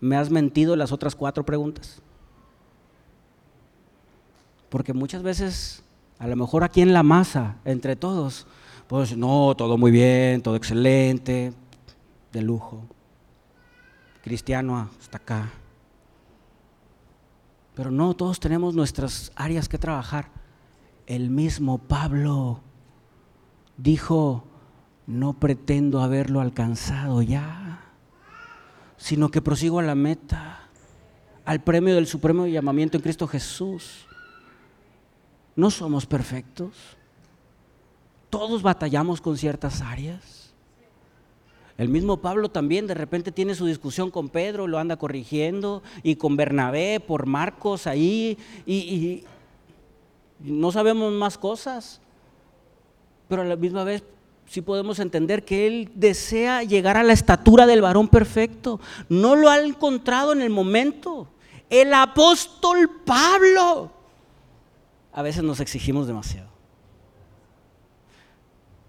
¿me 0.00 0.16
has 0.16 0.30
mentido 0.30 0.76
las 0.76 0.92
otras 0.92 1.14
cuatro 1.14 1.44
preguntas? 1.44 2.02
Porque 4.76 4.92
muchas 4.92 5.22
veces, 5.22 5.82
a 6.18 6.26
lo 6.26 6.36
mejor 6.36 6.62
aquí 6.62 6.82
en 6.82 6.92
la 6.92 7.02
masa, 7.02 7.56
entre 7.64 7.96
todos, 7.96 8.46
pues 8.88 9.16
no, 9.16 9.54
todo 9.56 9.78
muy 9.78 9.90
bien, 9.90 10.42
todo 10.42 10.54
excelente, 10.54 11.54
de 12.30 12.42
lujo. 12.42 12.82
Cristiano 14.22 14.90
hasta 15.00 15.16
acá. 15.16 15.50
Pero 17.74 17.90
no, 17.90 18.12
todos 18.12 18.38
tenemos 18.38 18.74
nuestras 18.74 19.32
áreas 19.34 19.66
que 19.66 19.78
trabajar. 19.78 20.28
El 21.06 21.30
mismo 21.30 21.78
Pablo 21.78 22.60
dijo, 23.78 24.44
no 25.06 25.32
pretendo 25.40 26.02
haberlo 26.02 26.42
alcanzado 26.42 27.22
ya, 27.22 27.80
sino 28.98 29.30
que 29.30 29.40
prosigo 29.40 29.78
a 29.78 29.84
la 29.84 29.94
meta, 29.94 30.68
al 31.46 31.62
premio 31.62 31.94
del 31.94 32.06
supremo 32.06 32.46
llamamiento 32.46 32.98
en 32.98 33.02
Cristo 33.02 33.26
Jesús. 33.26 34.05
No 35.56 35.70
somos 35.70 36.06
perfectos. 36.06 36.74
Todos 38.30 38.62
batallamos 38.62 39.20
con 39.20 39.38
ciertas 39.38 39.80
áreas. 39.80 40.54
El 41.78 41.88
mismo 41.88 42.18
Pablo 42.18 42.50
también 42.50 42.86
de 42.86 42.94
repente 42.94 43.32
tiene 43.32 43.54
su 43.54 43.66
discusión 43.66 44.10
con 44.10 44.28
Pedro, 44.28 44.66
lo 44.66 44.78
anda 44.78 44.96
corrigiendo, 44.96 45.82
y 46.02 46.16
con 46.16 46.36
Bernabé 46.36 47.00
por 47.00 47.26
Marcos 47.26 47.86
ahí, 47.86 48.38
y, 48.64 49.24
no 50.40 50.72
sabemos 50.72 51.12
más 51.12 51.38
cosas, 51.38 52.00
pero 53.28 53.42
a 53.42 53.44
la 53.46 53.56
misma 53.56 53.84
vez 53.84 54.04
sí 54.46 54.60
podemos 54.60 54.98
entender 54.98 55.44
que 55.44 55.66
él 55.66 55.90
desea 55.94 56.62
llegar 56.62 56.96
a 56.96 57.02
la 57.02 57.14
estatura 57.14 57.66
del 57.66 57.82
varón 57.82 58.08
perfecto. 58.08 58.78
No 59.08 59.34
lo 59.34 59.48
ha 59.48 59.58
encontrado 59.60 60.32
en 60.32 60.42
el 60.42 60.50
momento. 60.50 61.26
El 61.70 61.92
apóstol 61.94 62.90
Pablo. 63.04 63.95
A 65.16 65.22
veces 65.22 65.42
nos 65.42 65.60
exigimos 65.60 66.06
demasiado. 66.06 66.48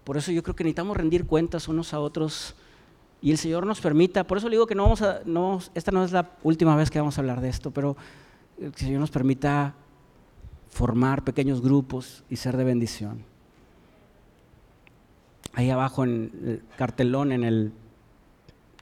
Por 0.04 0.16
eso 0.16 0.30
yo 0.30 0.42
creo 0.42 0.54
que 0.54 0.62
necesitamos 0.62 0.96
rendir 0.96 1.26
cuentas 1.26 1.68
unos 1.68 1.92
a 1.92 2.00
otros 2.00 2.54
y 3.20 3.30
el 3.30 3.38
Señor 3.38 3.66
nos 3.66 3.80
permita, 3.80 4.24
por 4.24 4.38
eso 4.38 4.48
le 4.48 4.54
digo 4.56 4.66
que 4.66 4.74
no 4.74 4.84
vamos 4.84 5.02
a, 5.02 5.20
no, 5.24 5.58
esta 5.74 5.90
no 5.90 6.04
es 6.04 6.12
la 6.12 6.30
última 6.42 6.76
vez 6.76 6.90
que 6.90 6.98
vamos 6.98 7.18
a 7.18 7.20
hablar 7.20 7.40
de 7.40 7.48
esto, 7.48 7.70
pero 7.72 7.96
que 8.58 8.66
el 8.66 8.74
Señor 8.74 9.00
nos 9.00 9.10
permita 9.10 9.74
formar 10.70 11.24
pequeños 11.24 11.60
grupos 11.60 12.24
y 12.30 12.36
ser 12.36 12.56
de 12.56 12.64
bendición. 12.64 13.24
Ahí 15.54 15.70
abajo 15.70 16.04
en 16.04 16.30
el 16.44 16.62
cartelón, 16.76 17.32
en 17.32 17.42
el 17.42 17.72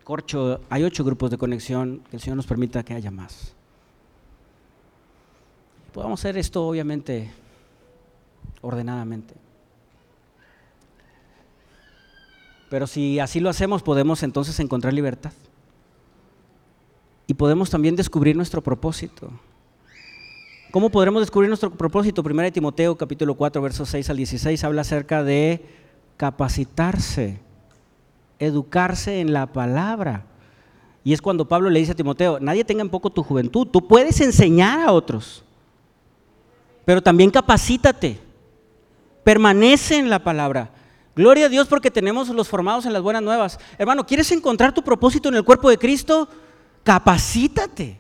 corcho, 0.05 0.61
hay 0.69 0.85
ocho 0.85 1.05
grupos 1.05 1.31
de 1.31 1.39
conexión, 1.39 2.03
que 2.11 2.17
el 2.17 2.23
Señor 2.23 2.37
nos 2.37 2.47
permita 2.47 2.85
que 2.85 2.95
haya 2.95 3.11
más. 3.11 3.56
Podamos 5.97 6.21
hacer 6.21 6.37
esto 6.37 6.63
obviamente 6.69 7.33
ordenadamente. 8.61 9.33
Pero 12.69 12.87
si 12.87 13.19
así 13.19 13.41
lo 13.41 13.49
hacemos, 13.49 13.83
podemos 13.83 14.23
entonces 14.23 14.61
encontrar 14.61 14.93
libertad. 14.93 15.33
Y 17.27 17.33
podemos 17.33 17.71
también 17.71 17.97
descubrir 17.97 18.37
nuestro 18.37 18.63
propósito. 18.63 19.31
¿Cómo 20.71 20.91
podremos 20.91 21.23
descubrir 21.23 21.49
nuestro 21.49 21.71
propósito? 21.71 22.23
Primera 22.23 22.45
de 22.45 22.53
Timoteo 22.53 22.95
capítulo 22.95 23.35
4, 23.35 23.63
versos 23.63 23.89
6 23.89 24.11
al 24.11 24.19
16 24.19 24.65
habla 24.65 24.83
acerca 24.83 25.25
de 25.25 25.65
capacitarse, 26.19 27.41
educarse 28.39 29.23
en 29.23 29.33
la 29.33 29.47
palabra. 29.47 30.27
Y 31.05 31.15
es 31.15 31.23
cuando 31.23 31.49
Pablo 31.49 31.71
le 31.71 31.81
dice 31.81 31.93
a 31.93 31.97
Timoteo, 31.97 32.39
nadie 32.39 32.67
tenga 32.67 32.83
en 32.83 32.91
poco 32.91 33.09
tu 33.09 33.23
juventud, 33.23 33.67
tú 33.67 33.89
puedes 33.89 34.21
enseñar 34.21 34.81
a 34.81 34.93
otros, 34.93 35.46
pero 36.87 37.03
también 37.03 37.31
capacítate, 37.31 38.19
permanece 39.25 39.99
en 39.99 40.09
la 40.09 40.21
palabra. 40.21 40.71
Gloria 41.17 41.47
a 41.47 41.49
Dios 41.49 41.67
porque 41.67 41.91
tenemos 41.91 42.29
los 42.29 42.49
formados 42.49 42.87
en 42.87 42.93
las 42.93 43.03
buenas 43.03 43.23
nuevas. 43.23 43.59
Hermano, 43.77 44.07
¿quieres 44.07 44.31
encontrar 44.31 44.73
tu 44.73 44.85
propósito 44.85 45.29
en 45.29 45.35
el 45.35 45.45
cuerpo 45.45 45.69
de 45.69 45.79
Cristo? 45.79 46.29
Capacítate, 46.85 47.99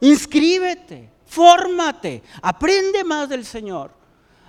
inscríbete, 0.00 1.10
fórmate, 1.26 2.22
aprende 2.40 3.04
más 3.04 3.28
del 3.28 3.44
Señor. 3.44 3.90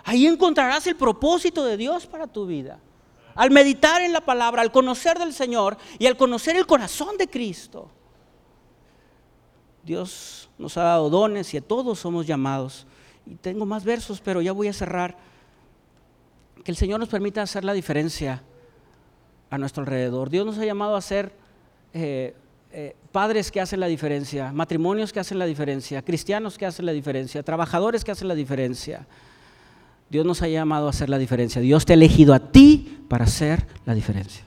Ahí 0.06 0.26
encontrarás 0.26 0.88
el 0.88 0.96
propósito 0.96 1.66
de 1.66 1.76
Dios 1.76 2.08
para 2.08 2.28
tu 2.28 2.46
vida. 2.46 2.80
Al 3.36 3.52
meditar 3.52 4.02
en 4.02 4.14
la 4.14 4.22
palabra, 4.22 4.62
al 4.62 4.72
conocer 4.72 5.20
del 5.20 5.34
Señor 5.34 5.78
y 5.98 6.08
al 6.08 6.16
conocer 6.16 6.56
el 6.56 6.66
corazón 6.66 7.18
de 7.18 7.28
Cristo. 7.28 7.92
Dios 9.84 10.50
nos 10.58 10.78
ha 10.78 10.84
dado 10.84 11.10
dones 11.10 11.54
y 11.54 11.58
a 11.58 11.62
todos 11.62 12.00
somos 12.00 12.26
llamados. 12.26 12.88
Y 13.30 13.36
tengo 13.36 13.66
más 13.66 13.84
versos, 13.84 14.22
pero 14.22 14.42
ya 14.42 14.52
voy 14.52 14.68
a 14.68 14.74
cerrar 14.74 15.16
que 16.64 16.72
el 16.72 16.78
Señor 16.78 17.00
nos 17.00 17.10
permita 17.10 17.44
hacer 17.44 17.64
la 17.64 17.74
diferencia 17.74 18.42
a 19.52 19.58
nuestro 19.58 19.84
alrededor. 19.84 20.30
Dios 20.30 20.46
nos 20.46 20.58
ha 20.58 20.66
llamado 20.66 20.96
a 20.96 21.02
ser 21.02 21.32
eh, 21.94 22.34
eh, 22.72 22.96
padres 23.12 23.52
que 23.52 23.62
hacen 23.62 23.80
la 23.80 23.88
diferencia, 23.88 24.52
matrimonios 24.52 25.14
que 25.14 25.20
hacen 25.20 25.38
la 25.38 25.46
diferencia, 25.46 26.02
cristianos 26.02 26.58
que 26.58 26.66
hacen 26.66 26.88
la 26.88 26.92
diferencia, 26.92 27.44
trabajadores 27.44 28.04
que 28.04 28.12
hacen 28.12 28.28
la 28.28 28.36
diferencia. 28.36 29.06
Dios 30.10 30.26
nos 30.26 30.42
ha 30.42 30.48
llamado 30.48 30.88
a 30.88 30.90
hacer 30.90 31.10
la 31.10 31.20
diferencia. 31.20 31.62
Dios 31.62 31.86
te 31.86 31.94
ha 31.94 31.96
elegido 31.96 32.34
a 32.34 32.40
ti 32.40 33.00
para 33.08 33.26
hacer 33.26 33.68
la 33.86 33.94
diferencia. 33.94 34.44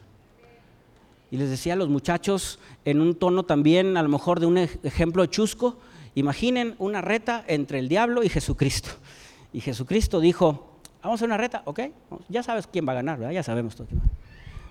Y 1.31 1.37
les 1.37 1.51
decía 1.51 1.75
a 1.75 1.77
los 1.77 1.89
muchachos 1.89 2.59
en 2.85 3.01
un 3.01 3.15
tono 3.15 3.45
también, 3.45 3.97
a 3.97 4.03
lo 4.03 4.09
mejor 4.09 4.41
de 4.41 4.47
un 4.47 4.59
ejemplo 4.59 5.25
chusco, 5.27 5.79
imaginen 6.15 6.75
una 6.79 7.01
reta 7.01 7.45
entre 7.47 7.79
el 7.79 7.89
diablo 7.89 8.23
y 8.23 8.29
Jesucristo. 8.29 8.91
Y 9.53 9.61
Jesucristo 9.61 10.21
dijo, 10.21 10.73
Vamos 11.03 11.17
a 11.17 11.19
hacer 11.19 11.29
una 11.29 11.37
reta, 11.37 11.63
¿ok? 11.65 11.81
Ya 12.29 12.45
sabes 12.45 12.69
quién 12.69 12.87
va 12.87 12.93
a 12.93 12.97
ganar, 12.97 13.19
¿verdad? 13.19 13.33
Ya 13.33 13.43
sabemos 13.43 13.75
todo. 13.75 13.89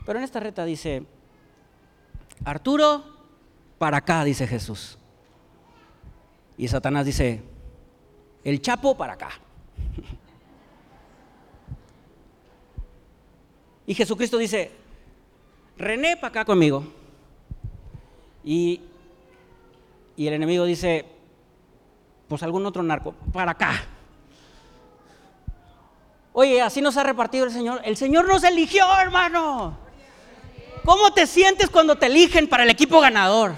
Pero 0.06 0.18
en 0.18 0.24
esta 0.24 0.40
reta 0.40 0.64
dice, 0.64 1.04
Arturo, 2.46 3.04
para 3.78 3.98
acá, 3.98 4.24
dice 4.24 4.48
Jesús. 4.48 4.98
Y 6.58 6.70
Satanás 6.70 7.06
dice, 7.06 7.42
el 8.46 8.62
Chapo 8.62 8.96
para 8.98 9.14
acá. 9.14 9.30
Y 13.88 13.96
Jesucristo 13.96 14.38
dice, 14.38 14.72
René 15.78 16.16
para 16.16 16.28
acá 16.28 16.46
conmigo. 16.46 16.86
Y, 18.46 18.80
y 20.16 20.28
el 20.28 20.36
enemigo 20.36 20.64
dice, 20.64 21.06
pues 22.32 22.44
algún 22.44 22.66
otro 22.66 22.82
narco, 22.82 23.14
para 23.34 23.52
acá. 23.52 23.84
Oye, 26.32 26.62
así 26.62 26.82
nos 26.82 26.96
ha 26.96 27.04
repartido 27.04 27.44
el 27.44 27.52
Señor. 27.52 27.82
El 27.84 27.98
Señor 27.98 28.26
nos 28.26 28.46
eligió, 28.46 28.86
hermano. 29.00 29.78
¿Cómo 30.86 31.12
te 31.12 31.28
sientes 31.28 31.70
cuando 31.70 31.98
te 31.98 32.06
eligen 32.06 32.48
para 32.48 32.64
el 32.64 32.70
equipo 32.70 33.02
ganador? 33.02 33.52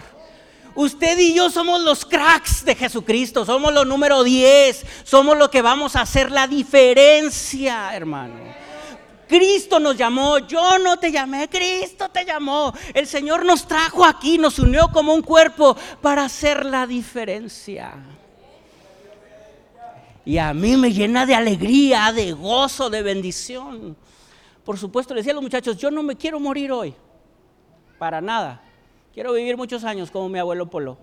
Usted 0.73 1.19
y 1.19 1.35
yo 1.35 1.51
somos 1.51 1.81
los 1.81 2.03
cracks 2.03 2.65
de 2.65 2.73
Jesucristo, 2.73 3.45
somos 3.45 3.71
los 3.71 3.85
número 3.85 4.23
10, 4.23 4.83
somos 5.03 5.37
los 5.37 5.49
que 5.49 5.61
vamos 5.61 5.95
a 5.95 6.01
hacer 6.01 6.31
la 6.31 6.47
diferencia, 6.47 7.95
hermano. 7.95 8.33
Cristo 9.27 9.79
nos 9.79 9.95
llamó, 9.95 10.39
yo 10.39 10.79
no 10.79 10.97
te 10.97 11.11
llamé, 11.11 11.47
Cristo 11.47 12.09
te 12.09 12.25
llamó. 12.25 12.73
El 12.95 13.05
Señor 13.05 13.45
nos 13.45 13.67
trajo 13.67 14.03
aquí, 14.03 14.39
nos 14.39 14.57
unió 14.57 14.87
como 14.91 15.13
un 15.13 15.21
cuerpo 15.21 15.77
para 16.01 16.25
hacer 16.25 16.65
la 16.65 16.87
diferencia. 16.87 18.12
Y 20.25 20.37
a 20.37 20.53
mí 20.53 20.77
me 20.77 20.91
llena 20.91 21.25
de 21.25 21.35
alegría, 21.35 22.11
de 22.13 22.31
gozo, 22.31 22.89
de 22.89 23.01
bendición. 23.01 23.97
Por 24.63 24.77
supuesto, 24.77 25.13
le 25.13 25.19
decía 25.19 25.33
a 25.33 25.35
los 25.35 25.43
muchachos, 25.43 25.77
yo 25.77 25.91
no 25.91 26.01
me 26.03 26.15
quiero 26.15 26.39
morir 26.39 26.71
hoy, 26.71 26.93
para 27.99 28.21
nada. 28.21 28.61
Quiero 29.13 29.33
vivir 29.33 29.57
muchos 29.57 29.83
años 29.83 30.09
como 30.09 30.29
mi 30.29 30.39
abuelo 30.39 30.69
Polo. 30.69 30.97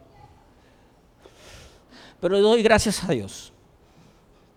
Pero 2.21 2.41
doy 2.41 2.63
gracias 2.63 3.05
a 3.05 3.13
Dios, 3.13 3.53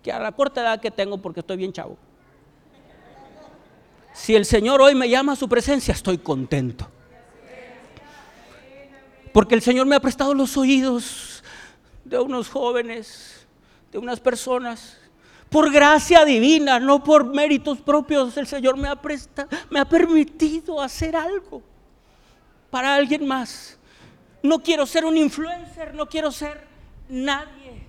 que 0.02 0.10
a 0.10 0.18
la 0.18 0.32
corta 0.32 0.62
edad 0.62 0.80
que 0.80 0.90
tengo, 0.90 1.18
porque 1.18 1.40
estoy 1.40 1.56
bien 1.56 1.72
chavo, 1.72 1.96
si 4.14 4.34
el 4.34 4.44
Señor 4.44 4.80
hoy 4.80 4.94
me 4.94 5.08
llama 5.08 5.32
a 5.32 5.36
su 5.36 5.48
presencia, 5.48 5.92
estoy 5.92 6.18
contento. 6.18 6.88
Porque 9.32 9.56
el 9.56 9.62
Señor 9.62 9.86
me 9.86 9.96
ha 9.96 10.00
prestado 10.00 10.32
los 10.32 10.56
oídos 10.56 11.42
de 12.04 12.20
unos 12.20 12.48
jóvenes 12.48 13.43
de 13.94 13.98
unas 14.00 14.18
personas. 14.18 14.96
Por 15.48 15.70
gracia 15.70 16.24
divina, 16.24 16.80
no 16.80 17.04
por 17.04 17.24
méritos 17.24 17.78
propios, 17.80 18.36
el 18.36 18.48
Señor 18.48 18.76
me 18.76 18.88
ha, 18.88 18.96
prestado, 18.96 19.48
me 19.70 19.78
ha 19.78 19.84
permitido 19.84 20.80
hacer 20.82 21.14
algo 21.14 21.62
para 22.70 22.92
alguien 22.92 23.24
más. 23.24 23.78
No 24.42 24.60
quiero 24.60 24.84
ser 24.84 25.04
un 25.04 25.16
influencer, 25.16 25.94
no 25.94 26.08
quiero 26.08 26.32
ser 26.32 26.66
nadie. 27.08 27.86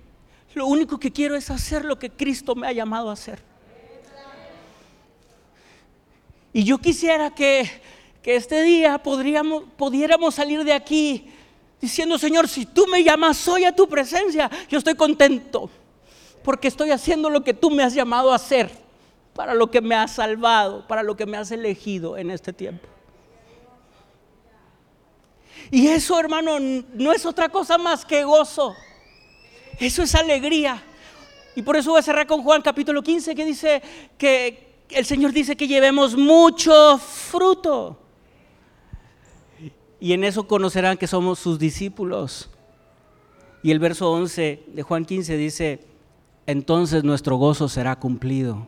Lo 0.54 0.68
único 0.68 0.96
que 0.96 1.10
quiero 1.10 1.34
es 1.34 1.50
hacer 1.50 1.84
lo 1.84 1.98
que 1.98 2.08
Cristo 2.08 2.54
me 2.54 2.68
ha 2.68 2.72
llamado 2.72 3.10
a 3.10 3.14
hacer. 3.14 3.42
Y 6.52 6.62
yo 6.62 6.78
quisiera 6.78 7.34
que, 7.34 7.68
que 8.22 8.36
este 8.36 8.62
día 8.62 9.02
podríamos, 9.02 9.64
pudiéramos 9.76 10.36
salir 10.36 10.62
de 10.62 10.72
aquí 10.72 11.32
diciendo, 11.80 12.16
Señor, 12.16 12.46
si 12.46 12.64
tú 12.64 12.86
me 12.86 13.02
llamas 13.02 13.48
hoy 13.48 13.64
a 13.64 13.74
tu 13.74 13.88
presencia, 13.88 14.48
yo 14.68 14.78
estoy 14.78 14.94
contento 14.94 15.68
porque 16.46 16.68
estoy 16.68 16.92
haciendo 16.92 17.28
lo 17.28 17.42
que 17.42 17.54
tú 17.54 17.72
me 17.72 17.82
has 17.82 17.92
llamado 17.92 18.30
a 18.30 18.36
hacer, 18.36 18.70
para 19.34 19.52
lo 19.52 19.68
que 19.68 19.80
me 19.80 19.96
has 19.96 20.12
salvado, 20.12 20.86
para 20.86 21.02
lo 21.02 21.16
que 21.16 21.26
me 21.26 21.36
has 21.36 21.50
elegido 21.50 22.16
en 22.16 22.30
este 22.30 22.52
tiempo. 22.52 22.86
Y 25.72 25.88
eso, 25.88 26.16
hermano, 26.20 26.60
no 26.60 27.12
es 27.12 27.26
otra 27.26 27.48
cosa 27.48 27.78
más 27.78 28.04
que 28.04 28.22
gozo. 28.22 28.76
Eso 29.80 30.04
es 30.04 30.14
alegría. 30.14 30.80
Y 31.56 31.62
por 31.62 31.74
eso 31.74 31.90
voy 31.90 31.98
a 31.98 32.02
cerrar 32.02 32.28
con 32.28 32.44
Juan 32.44 32.62
capítulo 32.62 33.02
15 33.02 33.34
que 33.34 33.44
dice 33.44 33.82
que 34.16 34.84
el 34.90 35.04
Señor 35.04 35.32
dice 35.32 35.56
que 35.56 35.66
llevemos 35.66 36.14
mucho 36.16 36.96
fruto. 36.98 37.98
Y 39.98 40.12
en 40.12 40.22
eso 40.22 40.46
conocerán 40.46 40.96
que 40.96 41.08
somos 41.08 41.40
sus 41.40 41.58
discípulos. 41.58 42.50
Y 43.64 43.72
el 43.72 43.80
verso 43.80 44.12
11 44.12 44.62
de 44.68 44.82
Juan 44.84 45.04
15 45.04 45.36
dice, 45.36 45.95
entonces 46.46 47.02
nuestro 47.04 47.36
gozo 47.36 47.68
será 47.68 47.96
cumplido. 47.96 48.66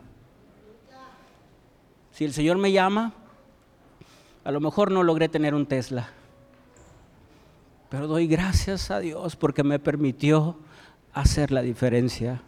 Si 2.11 2.25
el 2.25 2.33
Señor 2.33 2.57
me 2.57 2.71
llama, 2.71 3.13
a 4.43 4.51
lo 4.51 4.59
mejor 4.59 4.91
no 4.91 5.03
logré 5.03 5.29
tener 5.29 5.55
un 5.55 5.65
Tesla, 5.65 6.09
pero 7.89 8.07
doy 8.07 8.27
gracias 8.27 8.91
a 8.91 8.99
Dios 8.99 9.35
porque 9.35 9.63
me 9.63 9.79
permitió 9.79 10.57
hacer 11.13 11.51
la 11.51 11.61
diferencia. 11.61 12.41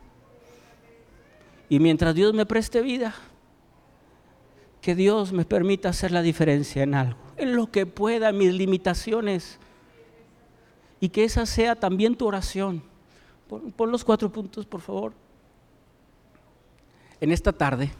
Y 1.70 1.80
mientras 1.80 2.14
Dios 2.14 2.34
me 2.34 2.46
preste 2.46 2.82
vida, 2.82 3.16
que 4.82 4.96
Dios 4.96 5.32
me 5.32 5.46
permita 5.46 5.90
hacer 5.90 6.12
la 6.12 6.22
diferencia 6.22 6.84
en 6.84 6.96
algo, 6.96 7.20
en 7.38 7.56
lo 7.56 7.72
que 7.72 7.86
pueda, 7.86 8.34
mis 8.34 8.54
limitaciones, 8.54 9.58
y 11.00 11.10
que 11.10 11.24
esa 11.24 11.46
sea 11.46 11.76
también 11.76 12.16
tu 12.16 12.28
oración 12.28 12.84
Pon, 13.76 13.92
los 13.92 14.06
cuatro 14.06 14.32
puntos, 14.32 14.66
por 14.66 14.80
favor. 14.80 15.14
En 17.22 17.32
esta 17.32 17.54
tarde, 17.54 17.92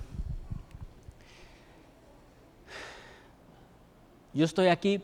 yo 4.34 4.44
estoy 4.44 4.68
aquí 4.68 5.00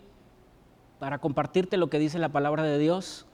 para 0.97 1.19
compartirte 1.19 1.77
lo 1.77 1.91
que 1.91 1.99
dice 1.99 2.17
la 2.17 2.29
palabra 2.29 2.63
de 2.63 2.79
Dios. 2.79 3.27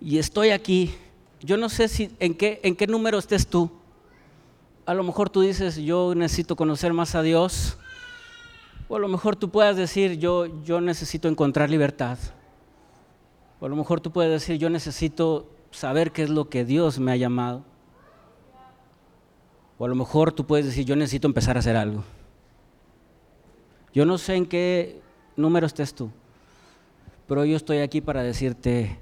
Y 0.00 0.16
estoy 0.16 0.50
aquí. 0.50 0.94
Yo 1.40 1.58
no 1.58 1.68
sé 1.68 1.88
si 1.88 2.16
en 2.18 2.34
qué, 2.34 2.60
en 2.62 2.76
qué 2.76 2.86
número 2.86 3.18
estés 3.18 3.46
tú. 3.46 3.70
A 4.86 4.94
lo 4.94 5.04
mejor 5.04 5.28
tú 5.28 5.42
dices, 5.42 5.76
yo 5.76 6.14
necesito 6.14 6.56
conocer 6.56 6.94
más 6.94 7.14
a 7.14 7.20
Dios. 7.20 7.76
O 8.88 8.96
a 8.96 8.98
lo 8.98 9.08
mejor 9.08 9.36
tú 9.36 9.50
puedas 9.50 9.76
decir, 9.76 10.18
yo, 10.18 10.46
yo 10.64 10.80
necesito 10.80 11.28
encontrar 11.28 11.68
libertad. 11.68 12.18
O 13.60 13.66
a 13.66 13.68
lo 13.68 13.76
mejor 13.76 14.00
tú 14.00 14.12
puedes 14.12 14.32
decir, 14.32 14.56
yo 14.56 14.70
necesito 14.70 15.50
saber 15.72 16.10
qué 16.10 16.22
es 16.22 16.30
lo 16.30 16.48
que 16.48 16.64
Dios 16.64 16.98
me 16.98 17.12
ha 17.12 17.16
llamado. 17.16 17.64
O 19.78 19.84
a 19.84 19.88
lo 19.88 19.94
mejor 19.94 20.32
tú 20.32 20.44
puedes 20.44 20.66
decir, 20.66 20.84
yo 20.84 20.96
necesito 20.96 21.28
empezar 21.28 21.56
a 21.56 21.60
hacer 21.60 21.76
algo. 21.76 22.02
Yo 23.94 24.04
no 24.04 24.18
sé 24.18 24.34
en 24.34 24.46
qué 24.46 25.00
número 25.36 25.66
estés 25.66 25.94
tú, 25.94 26.10
pero 27.26 27.44
yo 27.44 27.56
estoy 27.56 27.78
aquí 27.78 28.00
para 28.00 28.22
decirte, 28.22 28.98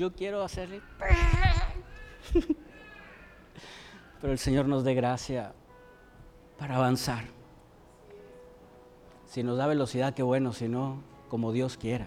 yo 0.00 0.12
quiero 0.14 0.42
hacerle... 0.42 0.80
Pero 4.22 4.32
el 4.32 4.38
Señor 4.38 4.64
nos 4.64 4.82
dé 4.82 4.94
gracia 4.94 5.52
para 6.58 6.76
avanzar. 6.76 7.24
Si 9.26 9.42
nos 9.42 9.58
da 9.58 9.66
velocidad, 9.66 10.14
qué 10.14 10.22
bueno, 10.22 10.54
si 10.54 10.68
no, 10.68 11.02
como 11.28 11.52
Dios 11.52 11.76
quiera. 11.76 12.06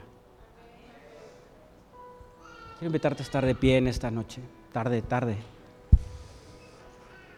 Quiero 2.79 2.87
invitarte 2.87 3.21
a 3.21 3.25
estar 3.25 3.45
de 3.45 3.53
pie 3.53 3.77
en 3.77 3.87
esta 3.87 4.09
noche, 4.09 4.41
tarde, 4.71 5.03
tarde, 5.03 5.37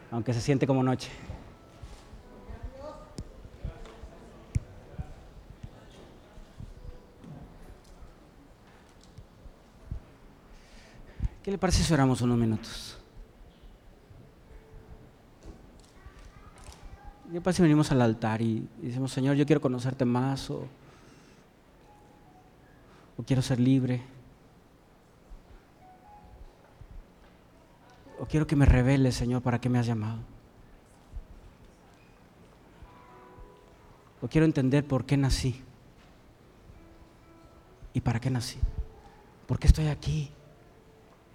aunque 0.10 0.34
se 0.34 0.40
siente 0.40 0.66
como 0.66 0.84
noche. 0.84 1.12
¿Qué 11.46 11.52
le 11.52 11.60
parece 11.60 11.84
si 11.84 11.94
oramos 11.94 12.22
unos 12.22 12.40
minutos? 12.40 12.98
¿Qué 17.32 17.40
pasa 17.40 17.58
si 17.58 17.62
venimos 17.62 17.92
al 17.92 18.02
altar 18.02 18.42
y, 18.42 18.68
decimos, 18.82 19.12
Señor, 19.12 19.36
yo 19.36 19.46
quiero 19.46 19.62
conocerte 19.62 20.06
más 20.06 20.50
o, 20.50 20.66
o 23.16 23.22
quiero 23.22 23.44
ser 23.44 23.60
libre? 23.60 24.02
O 28.20 28.26
quiero 28.26 28.48
que 28.48 28.56
me 28.56 28.66
reveles, 28.66 29.14
Señor, 29.14 29.44
para 29.44 29.62
qué 29.62 29.70
me 29.70 29.78
has 29.78 29.86
llamado. 29.86 30.18
O 34.20 34.28
quiero 34.28 34.46
entender 34.46 34.84
por 34.84 35.06
qué 35.06 35.16
nací. 35.16 35.62
¿Y 37.94 38.02
para 38.02 38.20
qué 38.20 38.32
nací? 38.32 38.58
¿Por 39.46 39.60
qué 39.60 39.68
estoy 39.68 39.90
aquí? 39.90 40.32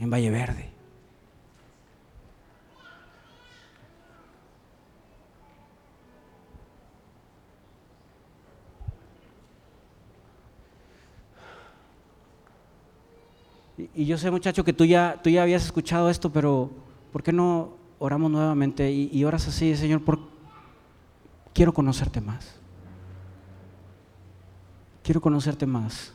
en 0.00 0.10
Valle 0.10 0.30
Verde. 0.30 0.70
Y, 13.94 14.06
yo 14.06 14.18
sé, 14.18 14.30
muchacho, 14.30 14.64
que 14.64 14.72
tú 14.72 14.84
ya, 14.84 15.20
tú 15.22 15.30
ya 15.30 15.42
habías 15.42 15.64
escuchado 15.64 16.10
esto, 16.10 16.30
pero 16.30 16.70
¿por 17.12 17.22
qué 17.22 17.32
no 17.32 17.74
oramos 17.98 18.30
nuevamente 18.30 18.90
y, 18.90 19.10
y 19.12 19.24
oras 19.24 19.48
así, 19.48 19.76
Señor? 19.76 20.02
Por, 20.02 20.18
quiero 21.52 21.72
conocerte 21.72 22.20
más. 22.20 22.56
Quiero 25.02 25.20
conocerte 25.20 25.66
más. 25.66 26.14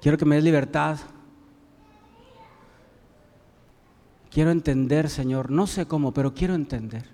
Quiero 0.00 0.16
que 0.16 0.24
me 0.24 0.36
des 0.36 0.44
libertad. 0.44 0.98
Quiero 4.30 4.50
entender, 4.50 5.08
Señor. 5.08 5.50
No 5.50 5.66
sé 5.66 5.86
cómo, 5.86 6.12
pero 6.12 6.34
quiero 6.34 6.54
entender. 6.54 7.04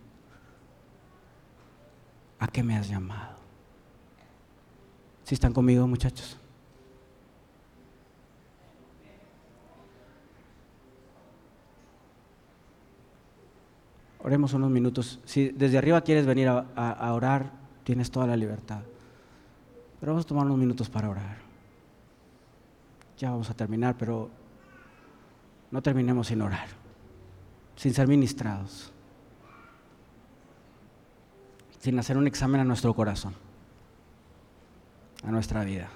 ¿A 2.39 2.49
qué 2.49 2.62
me 2.62 2.76
has 2.76 2.89
llamado? 2.89 3.37
¿Si 5.22 5.35
están 5.35 5.53
conmigo, 5.53 5.87
muchachos? 5.87 6.37
Oremos 14.24 14.55
unos 14.55 14.70
minutos. 14.70 15.20
Si 15.24 15.51
desde 15.51 15.76
arriba 15.76 16.01
quieres 16.01 16.24
venir 16.24 16.49
a, 16.49 17.12
orar, 17.12 17.53
tienes 17.85 18.11
toda 18.11 18.26
la 18.26 18.37
libertad. 18.37 18.80
Pero 20.01 20.12
vamos 20.12 20.24
a 20.24 20.28
tomar 20.28 20.47
unos 20.47 20.59
minutos 20.59 20.89
para 20.89 21.11
orar. 21.11 21.43
Ya 23.25 23.31
vamos 23.31 23.49
a 23.49 23.55
terminar, 23.55 23.97
pero 23.99 24.29
no 25.70 25.81
terminemos 25.81 26.27
sin 26.27 26.43
orar, 26.43 26.68
sin 27.75 27.95
ser 27.95 28.07
ministrados, 28.07 28.93
sin 31.79 31.99
hacer 31.99 32.18
un 32.18 32.27
examen 32.27 32.61
a 32.61 32.64
nuestro 32.64 32.93
corazón, 32.93 33.33
a 35.22 35.31
nuestra 35.31 35.64
vida. 35.64 35.89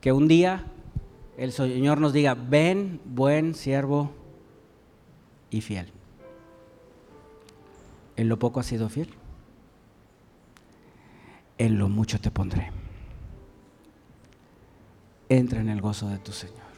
Que 0.00 0.10
un 0.10 0.26
día 0.26 0.64
el 1.36 1.52
Señor 1.52 2.00
nos 2.00 2.12
diga, 2.12 2.34
ven, 2.34 3.00
buen 3.04 3.54
siervo 3.54 4.10
y 5.48 5.60
fiel. 5.60 5.92
En 8.16 8.28
lo 8.28 8.40
poco 8.40 8.58
has 8.58 8.66
sido 8.66 8.88
fiel, 8.88 9.14
en 11.58 11.78
lo 11.78 11.88
mucho 11.88 12.20
te 12.20 12.30
pondré. 12.30 12.70
Entra 15.28 15.60
en 15.60 15.68
el 15.68 15.80
gozo 15.80 16.08
de 16.08 16.18
tu 16.18 16.32
Señor. 16.32 16.68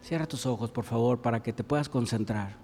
Cierra 0.00 0.26
tus 0.26 0.46
ojos, 0.46 0.70
por 0.70 0.84
favor, 0.84 1.20
para 1.20 1.42
que 1.42 1.52
te 1.52 1.64
puedas 1.64 1.88
concentrar. 1.88 2.54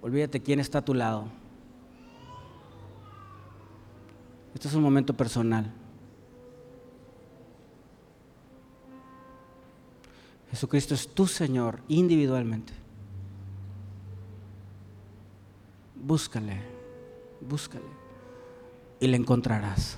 Olvídate 0.00 0.40
quién 0.40 0.60
está 0.60 0.78
a 0.78 0.84
tu 0.84 0.94
lado. 0.94 1.26
Este 4.54 4.66
es 4.66 4.74
un 4.74 4.82
momento 4.82 5.14
personal. 5.14 5.70
Jesucristo 10.50 10.94
es 10.94 11.08
tu 11.08 11.26
Señor 11.26 11.80
individualmente. 11.88 12.72
Búscale, 15.94 16.60
búscale 17.40 17.84
y 18.98 19.06
le 19.06 19.16
encontrarás. 19.16 19.96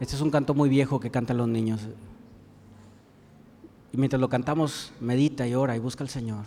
Este 0.00 0.14
es 0.14 0.20
un 0.20 0.30
canto 0.30 0.54
muy 0.54 0.68
viejo 0.68 1.00
que 1.00 1.10
cantan 1.10 1.38
los 1.38 1.48
niños. 1.48 1.80
Y 3.92 3.96
mientras 3.96 4.20
lo 4.20 4.28
cantamos, 4.28 4.92
medita 5.00 5.46
y 5.48 5.54
ora 5.54 5.74
y 5.74 5.80
busca 5.80 6.04
al 6.04 6.10
Señor. 6.10 6.44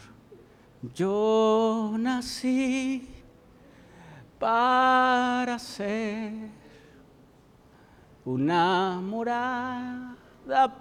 Yo 0.81 1.93
nací 1.99 3.07
para 4.39 5.59
ser 5.59 6.33
una 8.25 8.99
morada 8.99 10.17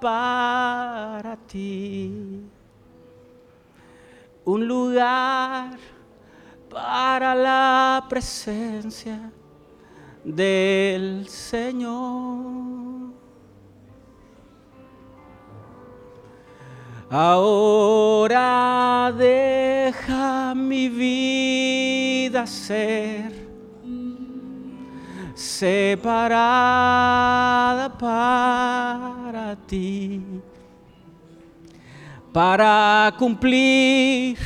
para 0.01 1.37
ti, 1.37 2.41
un 4.47 4.67
lugar 4.67 5.79
para 6.71 7.35
la 7.35 8.07
presencia 8.09 9.31
del 10.25 11.29
Señor. 11.29 12.90
Ahora 17.13 19.13
deja 19.19 20.55
mi 20.55 20.89
vida 20.89 22.47
ser 22.47 23.33
separada 25.35 25.99
para 27.99 29.57
ti, 29.67 30.23
para 32.33 33.13
cumplir 33.19 34.39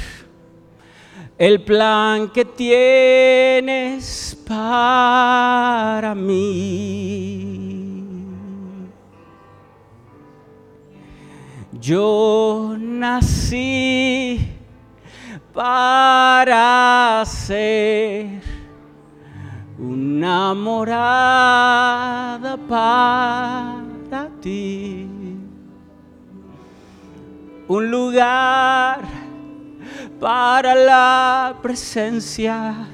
el 1.37 1.63
plan 1.63 2.31
que 2.31 2.47
tienes 2.47 4.43
para 4.49 6.15
mí. 6.15 7.84
Yo 11.85 12.77
nací 12.79 14.41
para 15.53 17.23
ser 17.27 18.41
una 19.79 20.55
morada 20.55 20.97
para 22.67 24.31
ti, 24.41 25.07
un 27.69 27.91
lugar 27.91 29.01
para 30.19 30.75
la 30.75 31.55
presencia 31.61 32.89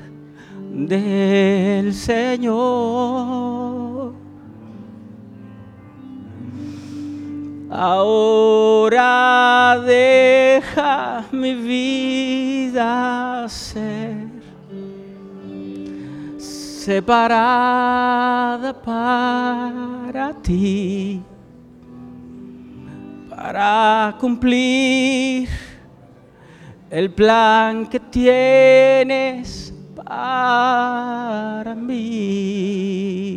del 0.68 1.95
Señor. 1.95 3.89
Ahora 7.73 9.81
deja 9.87 11.25
mi 11.31 11.55
vida 11.55 13.47
ser 13.49 14.27
separada 16.37 18.73
para 18.73 20.33
ti, 20.43 21.23
para 23.31 24.16
cumplir 24.18 25.49
el 26.91 27.09
plan 27.12 27.87
que 27.87 28.01
tienes 28.01 29.73
para 30.05 31.77
mí. 31.77 33.31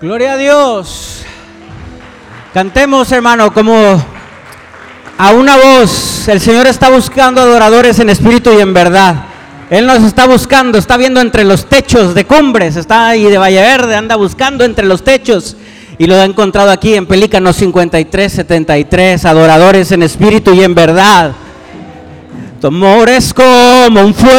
Gloria 0.00 0.32
a 0.32 0.36
Dios. 0.36 1.24
Cantemos, 2.52 3.12
hermano, 3.12 3.52
como 3.52 3.74
a 5.18 5.32
una 5.32 5.56
voz. 5.56 6.26
El 6.26 6.40
Señor 6.40 6.66
está 6.66 6.88
buscando 6.88 7.40
adoradores 7.40 8.00
en 8.00 8.10
espíritu 8.10 8.52
y 8.52 8.60
en 8.60 8.74
verdad. 8.74 9.27
Él 9.70 9.86
nos 9.86 10.02
está 10.02 10.26
buscando, 10.26 10.78
está 10.78 10.96
viendo 10.96 11.20
entre 11.20 11.44
los 11.44 11.66
techos 11.66 12.14
de 12.14 12.24
Cumbres, 12.24 12.76
está 12.76 13.08
ahí 13.08 13.24
de 13.24 13.36
Valle 13.36 13.60
Verde, 13.60 13.94
anda 13.96 14.16
buscando 14.16 14.64
entre 14.64 14.86
los 14.86 15.04
techos 15.04 15.56
y 15.98 16.06
lo 16.06 16.14
ha 16.14 16.24
encontrado 16.24 16.70
aquí 16.70 16.94
en 16.94 17.06
Pelícanos 17.06 17.56
53, 17.56 18.32
73, 18.32 19.24
adoradores 19.26 19.92
en 19.92 20.02
espíritu 20.04 20.54
y 20.54 20.62
en 20.62 20.74
verdad. 20.74 21.32
Tu 22.60 22.68
amor 22.68 23.08
es 23.08 23.34
como 23.34 24.00
un 24.00 24.14
fuego 24.14 24.32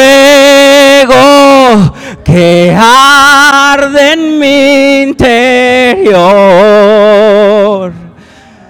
que 2.23 2.75
arde 2.77 4.13
en 4.13 4.39
mi 4.39 5.01
interior. 5.03 6.09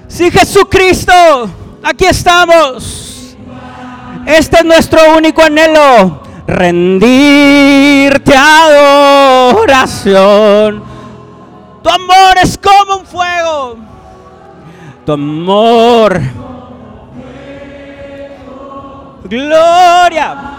Sí, 0.08 0.30
Jesucristo, 0.30 1.14
aquí 1.82 2.06
estamos. 2.06 3.36
Este 4.26 4.58
es 4.58 4.66
nuestro 4.66 5.16
único 5.18 5.42
anhelo, 5.42 6.22
rendirte 6.50 8.36
adoración. 9.56 10.04
Tu 11.82 11.90
amor 11.90 12.38
es 12.42 12.58
como 12.58 12.98
un 12.98 13.06
fuego. 13.06 13.78
Tu 15.06 15.12
amor. 15.14 16.20
Gloria. 19.24 20.59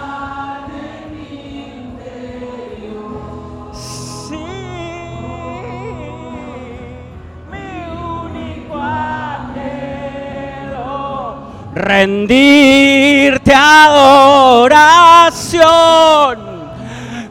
Rendirte 11.74 13.52
adoración 13.54 14.80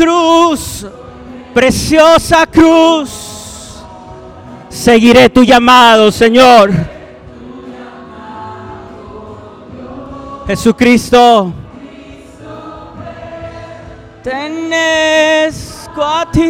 cruz, 0.00 0.86
preciosa 1.52 2.46
cruz, 2.46 3.84
seguiré 4.70 5.28
tu 5.28 5.42
llamado, 5.44 6.10
Señor. 6.10 6.72
Jesucristo, 10.46 11.52
tenezco 14.22 16.02
a 16.02 16.30
ti. 16.30 16.40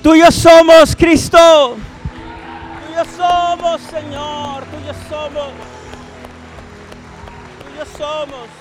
Tuyo 0.00 0.30
somos, 0.30 0.94
Cristo. 0.94 1.76
Tuyo 2.86 3.04
somos, 3.16 3.80
Señor. 3.80 4.62
Tuyo 4.70 4.94
somos. 5.10 5.50
Tuyo 7.64 7.84
somos. 7.98 8.57